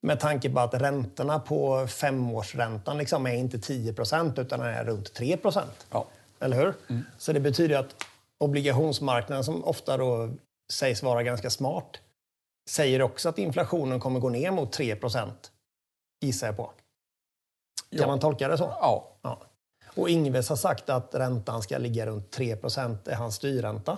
Med 0.01 0.19
tanke 0.19 0.49
på 0.49 0.59
att 0.59 0.73
räntorna 0.73 1.39
på 1.39 1.87
femårsräntan 1.87 2.97
liksom 2.97 3.25
är 3.27 3.33
inte 3.35 3.59
10 3.59 3.93
procent 3.93 4.39
utan 4.39 4.61
är 4.61 4.85
runt 4.85 5.13
3 5.13 5.37
procent. 5.37 5.87
Ja, 5.91 6.05
Eller 6.39 6.57
hur? 6.57 6.73
Så 7.17 7.33
det 7.33 7.39
betyder 7.39 7.77
att 7.79 8.05
obligationsmarknaden, 8.39 9.43
som 9.43 9.63
ofta 9.63 9.97
då 9.97 10.29
sägs 10.73 11.03
vara 11.03 11.23
ganska 11.23 11.49
smart, 11.49 11.97
säger 12.69 13.01
också 13.01 13.29
att 13.29 13.37
inflationen 13.37 13.99
kommer 13.99 14.19
gå 14.19 14.29
ner 14.29 14.51
mot 14.51 14.71
3 14.71 14.95
gissar 16.21 16.47
jag 16.47 16.57
på. 16.57 16.63
Kan 16.65 16.73
Ja. 17.89 18.07
man 18.07 18.19
tolka 18.19 18.47
det 18.47 18.57
så? 18.57 18.63
ja, 18.63 19.11
Ja. 19.21 19.41
Och 19.95 20.09
Ingves 20.09 20.49
har 20.49 20.55
sagt 20.55 20.89
att 20.89 21.15
räntan 21.15 21.61
ska 21.61 21.77
ligga 21.77 22.05
runt 22.05 22.31
3 22.31 22.51
är 22.51 23.15
hans 23.15 23.35
styrränta. 23.35 23.97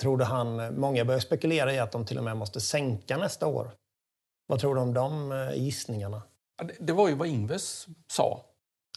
Tror 0.00 0.16
du 0.16 0.24
han, 0.24 0.80
många 0.80 1.04
börjar 1.04 1.20
spekulera 1.20 1.74
i 1.74 1.78
att 1.78 1.92
de 1.92 2.06
till 2.06 2.18
och 2.18 2.24
med 2.24 2.36
måste 2.36 2.60
sänka 2.60 3.16
nästa 3.16 3.46
år. 3.46 3.70
Vad 4.46 4.60
tror 4.60 4.74
du 4.74 4.80
om 4.80 4.94
de 4.94 5.32
eh, 5.32 5.54
gissningarna? 5.54 6.22
Det 6.80 6.92
var 6.92 7.08
ju 7.08 7.14
vad 7.14 7.28
Ingves 7.28 7.86
sa. 8.12 8.44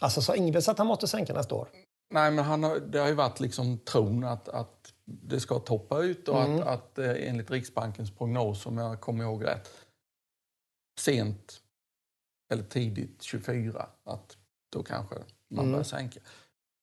Alltså 0.01 0.21
sa 0.21 0.35
Ingves 0.35 0.69
att 0.69 0.77
han 0.77 0.87
måste 0.87 1.07
sänka 1.07 1.33
nästa 1.33 1.55
år? 1.55 1.69
Nej, 2.13 2.31
men 2.31 2.45
han 2.45 2.63
har, 2.63 2.79
det 2.79 2.99
har 2.99 3.07
ju 3.07 3.13
varit 3.13 3.39
liksom 3.39 3.77
tron 3.77 4.23
att, 4.23 4.49
att 4.49 4.93
det 5.05 5.39
ska 5.39 5.59
toppa 5.59 5.99
ut 6.01 6.27
och 6.27 6.41
Mm. 6.41 6.61
att, 6.61 6.67
att 6.67 6.97
eh, 6.97 7.29
enligt 7.29 7.51
Riksbankens 7.51 8.15
prognos, 8.15 8.65
om 8.65 8.77
jag 8.77 9.01
kommer 9.01 9.23
ihåg 9.23 9.45
rätt, 9.45 9.69
sent 10.99 11.61
eller 12.53 12.63
tidigt 12.63 13.21
24, 13.21 13.89
att 14.05 14.37
då 14.73 14.83
kanske 14.83 15.15
man 15.55 15.65
Mm. 15.65 15.71
börjar 15.71 15.83
sänka. 15.83 16.19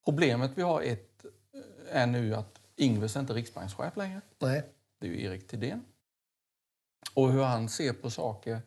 Problemet 0.04 0.50
vi 0.54 0.62
har 0.62 0.82
ett, 0.82 1.24
eh, 1.24 1.96
är 1.96 2.06
nu 2.06 2.34
att 2.34 2.60
Ingves 2.76 3.16
är 3.16 3.20
inte 3.20 3.32
riksbankschef 3.34 3.96
längre. 3.96 4.20
Nej. 4.38 4.62
Det 5.00 5.06
är 5.06 5.10
ju 5.10 5.22
Erik 5.22 5.46
Thedéen. 5.48 5.84
Och 7.14 7.32
hur 7.32 7.42
han 7.42 7.68
ser 7.68 7.92
på 7.92 8.10
saker, 8.10 8.60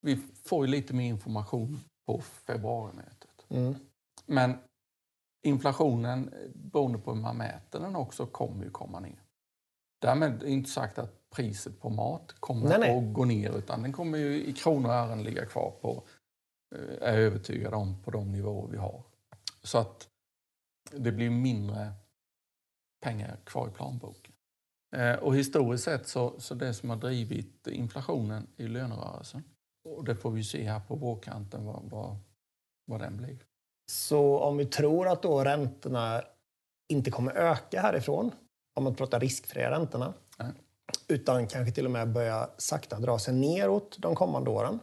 vi 0.00 0.16
får 0.44 0.66
ju 0.66 0.70
lite 0.72 0.94
mer 0.94 1.04
information 1.08 1.80
på 2.06 2.20
februarimötet. 2.20 3.46
Mm. 3.48 3.74
Men 4.26 4.58
inflationen, 5.42 6.34
beroende 6.54 6.98
på 6.98 7.14
hur 7.14 7.20
man 7.20 7.36
mäter 7.36 7.80
den 7.80 7.96
också, 7.96 8.26
kommer 8.26 8.64
ju 8.64 8.70
komma 8.70 9.00
ner. 9.00 9.22
Därmed 10.02 10.34
är 10.34 10.38
det 10.38 10.50
inte 10.50 10.70
sagt 10.70 10.98
att 10.98 11.30
priset 11.30 11.80
på 11.80 11.90
mat 11.90 12.32
kommer 12.40 12.68
Nej, 12.68 12.78
nej. 12.80 12.98
att 13.08 13.14
gå 13.14 13.24
ner 13.24 13.58
utan 13.58 13.82
den 13.82 13.92
kommer 13.92 14.18
ju 14.18 14.44
i 14.44 14.52
kronor 14.52 14.88
och 14.88 14.94
ören 14.94 15.22
ligga 15.22 15.46
kvar 15.46 15.70
på, 15.80 16.02
är 16.76 17.12
jag 17.12 17.22
övertygad 17.22 17.74
om, 17.74 18.02
på 18.02 18.10
de 18.10 18.32
nivåer 18.32 18.68
vi 18.68 18.76
har. 18.76 19.02
Så 19.62 19.78
att 19.78 20.08
det 20.92 21.12
blir 21.12 21.30
mindre 21.30 21.92
pengar 23.00 23.36
kvar 23.44 23.68
i 23.68 23.70
plånboken. 23.70 24.32
Eh, 24.96 25.14
Och 25.14 25.36
historiskt 25.36 25.84
sett 25.84 26.08
så, 26.08 26.40
så 26.40 26.54
det 26.54 26.74
som 26.74 26.90
har 26.90 26.96
drivit 26.96 27.66
inflationen 27.66 28.46
är 28.56 28.68
lönerörelsen. 28.68 29.44
Och 29.84 30.04
det 30.04 30.16
får 30.16 30.30
vi 30.30 30.44
se 30.44 30.62
här 30.62 30.80
på 30.80 30.96
vårkanten 30.96 31.64
vad, 31.64 31.82
vad, 31.90 32.16
vad 32.86 33.00
den 33.00 33.16
blir. 33.16 33.38
Så 33.90 34.38
om 34.38 34.56
vi 34.56 34.66
tror 34.66 35.08
att 35.08 35.22
då 35.22 35.44
räntorna 35.44 36.22
inte 36.92 37.10
kommer 37.10 37.32
öka 37.32 37.80
härifrån, 37.82 38.30
om 38.74 38.84
man 38.84 38.94
pratar 38.94 39.20
riskfria 39.20 39.70
räntorna, 39.70 40.14
Nej. 40.38 40.52
utan 41.08 41.46
kanske 41.46 41.74
till 41.74 41.84
och 41.84 41.90
med 41.90 42.12
börja 42.12 42.50
sakta 42.58 42.98
dra 42.98 43.18
sig 43.18 43.34
neråt 43.34 43.96
de 43.98 44.14
kommande 44.14 44.50
åren. 44.50 44.78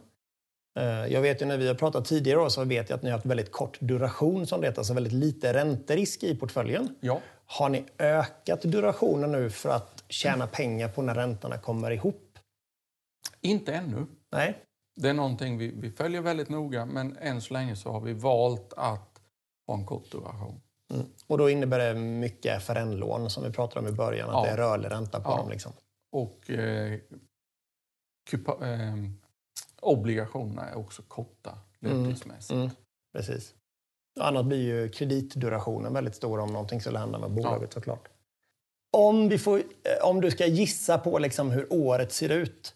Eh, 0.78 1.06
Jag 1.12 1.20
vet 1.20 1.42
ju 1.42 1.46
när 1.46 1.56
vi 1.58 1.68
har 1.68 1.74
pratat 1.74 2.04
tidigare 2.04 2.40
år 2.40 2.48
så 2.48 2.64
vet 2.64 2.90
jag 2.90 2.96
att 2.96 3.02
ni 3.02 3.10
har 3.10 3.16
haft 3.16 3.26
väldigt 3.26 3.52
kort 3.52 3.80
duration 3.80 4.46
som 4.46 4.60
det 4.60 4.66
heter, 4.66 4.78
alltså 4.80 4.94
väldigt 4.94 5.12
lite 5.12 5.52
ränterisk 5.52 6.22
i 6.22 6.36
portföljen. 6.36 6.94
Ja, 7.00 7.20
Har 7.46 7.68
ni 7.68 7.84
ökat 7.98 8.62
durationen 8.62 9.32
nu 9.32 9.50
för 9.50 9.68
att 9.70 10.04
tjäna 10.08 10.46
pengar 10.46 10.88
på 10.88 11.02
när 11.02 11.14
räntorna 11.14 11.58
kommer 11.58 11.90
ihop? 11.90 12.24
inte 13.40 13.72
ännu. 13.74 14.06
Nej? 14.32 14.58
Det 15.00 15.08
är 15.08 15.14
någonting 15.14 15.58
vi, 15.58 15.70
vi 15.76 15.90
följer 15.90 16.20
väldigt 16.20 16.48
noga 16.48 16.84
men 16.86 17.16
än 17.16 17.40
så 17.40 17.54
länge 17.54 17.76
så 17.76 17.92
har 17.92 18.00
vi 18.00 18.12
valt 18.12 18.72
att 18.76 19.20
ha 19.66 19.74
en 19.74 19.86
kort 19.86 20.10
duration. 20.10 20.60
Mm. 20.94 21.06
Och 21.26 21.38
då 21.38 21.50
innebär 21.50 21.78
det 21.78 21.94
mycket 22.00 22.62
FRN-lån 22.62 23.30
som 23.30 23.44
vi 23.44 23.50
pratade 23.50 23.80
om 23.86 23.92
i 23.94 23.96
början, 23.96 24.28
att 24.30 24.34
Ja. 24.34 24.42
det 24.42 24.48
är 24.50 24.56
rörlig 24.56 24.90
ränta 24.90 25.20
på 25.20 25.30
Ja. 25.30 25.36
dem. 25.36 25.50
Liksom. 25.50 25.72
Och 26.12 26.50
eh, 26.50 26.98
kupa, 28.30 28.52
eh, 28.52 28.94
obligationerna 29.80 30.68
är 30.68 30.78
också 30.78 31.02
korta 31.08 31.58
löptidsmässigt. 31.80 32.50
Mm. 32.50 32.70
Precis. 33.16 33.54
Annars 34.20 34.44
blir 34.46 34.62
ju 34.62 34.88
kreditdurationen 34.88 35.92
väldigt 35.92 36.14
stor 36.14 36.38
om 36.40 36.52
någonting 36.52 36.80
skulle 36.80 36.98
hända 36.98 37.18
med 37.18 37.30
bolaget 37.30 37.72
såklart. 37.72 38.08
Om, 38.96 39.28
vi 39.28 39.38
får, 39.38 39.58
eh, 39.58 39.64
om 40.08 40.20
du 40.20 40.30
ska 40.30 40.46
gissa 40.46 40.98
på 40.98 41.18
liksom 41.18 41.50
hur 41.50 41.72
året 41.72 42.12
ser 42.12 42.28
ut. 42.28 42.74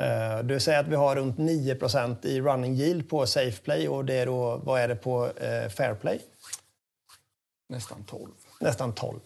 Eh, 0.00 0.44
Du 0.44 0.60
säger 0.60 0.80
att 0.80 0.88
vi 0.88 0.96
har 0.96 1.16
runt 1.16 1.38
9% 1.38 2.24
i 2.26 2.40
running 2.40 2.74
yield 2.74 3.08
på 3.10 3.26
Safeplay 3.26 3.88
och 3.88 4.04
det 4.04 4.14
är 4.14 4.26
då, 4.26 4.56
vad 4.56 4.80
är 4.80 4.88
det 4.88 4.96
på 4.96 5.26
eh, 5.26 5.68
Fairplay? 5.68 6.20
Nästan 7.68 8.04
12. 8.04 8.30
Nästan 8.60 8.94
12. 8.94 9.20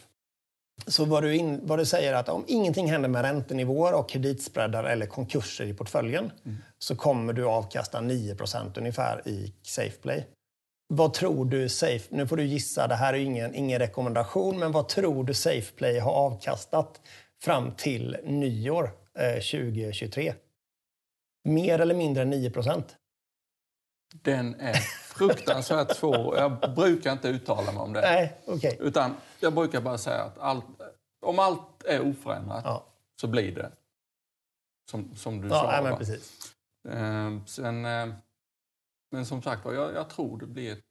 Så 0.86 1.04
vad 1.04 1.22
du, 1.22 1.36
in, 1.36 1.60
vad 1.62 1.78
du 1.78 1.86
säger 1.86 2.14
att 2.14 2.28
om 2.28 2.44
ingenting 2.46 2.90
händer 2.90 3.08
med 3.08 3.22
räntenivåer 3.22 3.94
och 3.94 4.08
kreditspreadar 4.08 4.84
eller 4.84 5.06
konkurser 5.06 5.64
i 5.64 5.74
portföljen 5.74 6.32
så 6.78 6.96
kommer 6.96 7.32
du 7.32 7.44
avkasta 7.44 8.00
9% 8.00 8.78
ungefär 8.78 9.28
i 9.28 9.52
Safeplay. 9.62 10.26
Vad 10.88 11.14
tror 11.14 11.44
du 11.44 11.68
Safe, 11.68 12.04
nu 12.08 12.26
får 12.26 12.36
du 12.36 12.44
gissa, 12.44 12.86
det 12.86 12.94
här 12.94 13.14
är 13.14 13.18
ingen, 13.18 13.54
ingen 13.54 13.78
rekommendation, 13.78 14.58
men 14.58 14.72
vad 14.72 14.88
tror 14.88 15.24
du 15.24 15.34
Safeplay 15.34 15.98
har 15.98 16.12
avkastat 16.12 17.00
fram 17.42 17.72
till 17.72 18.16
nyår 18.24 18.90
eh, 19.18 19.34
2023? 19.34 20.34
Mer 21.44 21.78
eller 21.78 21.94
mindre 21.94 22.22
än 22.22 22.30
9 22.30 22.50
Den 24.14 24.60
är 24.60 24.72
fruktansvärt 25.14 25.96
svår. 25.96 26.36
Jag 26.36 26.74
brukar 26.74 27.12
inte 27.12 27.28
uttala 27.28 27.72
mig 27.72 27.82
om 27.82 27.92
det. 27.92 28.00
Nej, 28.00 28.36
okej. 28.46 28.76
Utan 28.80 29.14
jag 29.40 29.54
brukar 29.54 29.80
bara 29.80 29.98
säga 29.98 30.22
att 30.22 30.38
allt, 30.38 30.64
om 31.26 31.38
allt 31.38 31.84
är 31.84 32.00
oförändrat 32.10 32.62
Ja, 32.64 32.84
så 33.20 33.26
blir 33.26 33.54
det 33.54 33.70
som, 34.90 35.16
som 35.16 35.40
du 35.40 35.48
ja 35.48 35.54
sa. 35.54 35.66
nej, 35.70 35.82
men 35.82 35.98
precis. 35.98 36.54
Eh, 36.88 37.44
sen, 37.46 37.84
eh, 37.84 38.08
men 39.10 39.26
som 39.26 39.42
sagt 39.42 39.64
jag, 39.64 39.94
jag 39.94 40.10
tror 40.10 40.38
det 40.38 40.46
blir 40.46 40.72
ett 40.72 40.84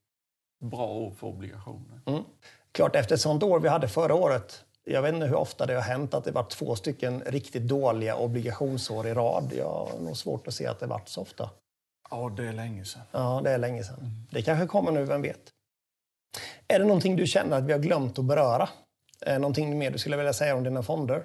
bra 0.64 0.88
år 0.88 1.12
för 1.12 1.28
obligationer. 1.28 2.02
Mm. 2.06 2.24
Klart, 2.72 2.96
efter 2.96 3.16
ett 3.16 3.22
sånt 3.22 3.44
år 3.44 3.60
vi 3.60 3.68
hade 3.68 3.88
förra 3.88 4.14
året, 4.16 4.66
jag 4.84 5.02
vet 5.02 5.14
inte 5.14 5.26
hur 5.26 5.36
ofta 5.36 5.66
det 5.66 5.74
har 5.74 5.82
hänt 5.82 6.14
att 6.14 6.24
det 6.24 6.32
var 6.32 6.44
två 6.44 6.76
stycken 6.76 7.22
riktigt 7.22 7.68
dåliga 7.68 8.16
obligationsår 8.16 9.08
i 9.08 9.14
rad. 9.14 9.54
Jag 9.58 9.70
har 9.70 10.00
nog 10.00 10.18
svårt 10.18 10.48
att 10.48 10.54
se 10.54 10.68
att 10.68 10.80
det 10.80 10.88
varit 10.88 11.10
så 11.10 11.22
ofta. 11.22 11.50
Ja, 12.10 12.32
det 12.38 12.48
är 12.48 12.54
länge 12.54 12.86
sedan. 12.86 13.02
Ja, 13.12 13.42
det 13.44 13.52
är 13.52 13.58
länge 13.58 13.84
sedan. 13.84 14.28
Det 14.32 14.42
kanske 14.42 14.68
kommer 14.68 14.92
nu, 14.92 15.04
vem 15.06 15.22
vet? 15.22 15.40
Är 16.68 16.80
det 16.80 16.86
någonting 16.86 17.16
du 17.16 17.28
känner 17.28 17.58
att 17.58 17.64
vi 17.64 17.72
har 17.72 17.80
glömt 17.80 18.20
att 18.20 18.26
beröra? 18.26 18.70
Eh, 19.26 19.40
någonting 19.40 19.78
mer 19.78 19.92
du 19.92 19.98
skulle 19.98 20.18
vilja 20.18 20.34
säga 20.34 20.56
om 20.56 20.64
dina 20.64 20.84
fonder? 20.84 21.24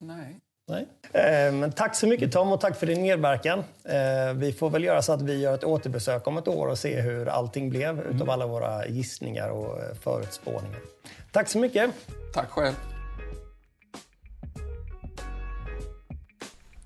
Nej. 0.00 0.40
Nej. 0.68 0.86
Eh, 1.12 1.52
Men 1.52 1.72
tack 1.72 1.94
så 1.96 2.06
mycket 2.06 2.32
Tom 2.32 2.52
och 2.52 2.60
tack 2.60 2.76
för 2.76 2.86
din 2.86 3.02
medverkan. 3.02 3.58
Eh, 3.84 4.32
Vi 4.34 4.52
får 4.52 4.70
väl 4.70 4.84
göra 4.84 5.02
så 5.02 5.12
att 5.12 5.22
vi 5.22 5.40
gör 5.40 5.54
ett 5.54 5.64
återbesök 5.64 6.26
om 6.26 6.38
ett 6.38 6.48
år 6.48 6.66
och 6.68 6.78
se 6.78 7.00
hur 7.00 7.28
allting 7.28 7.70
blev 7.70 8.00
utav 8.00 8.30
alla 8.30 8.46
våra 8.46 8.86
gissningar 8.86 9.48
och 9.48 9.96
förutspåningar. 9.96 10.80
Tack 11.32 11.48
så 11.48 11.58
mycket! 11.58 11.90
Tack 12.34 12.50
själv. 12.50 12.74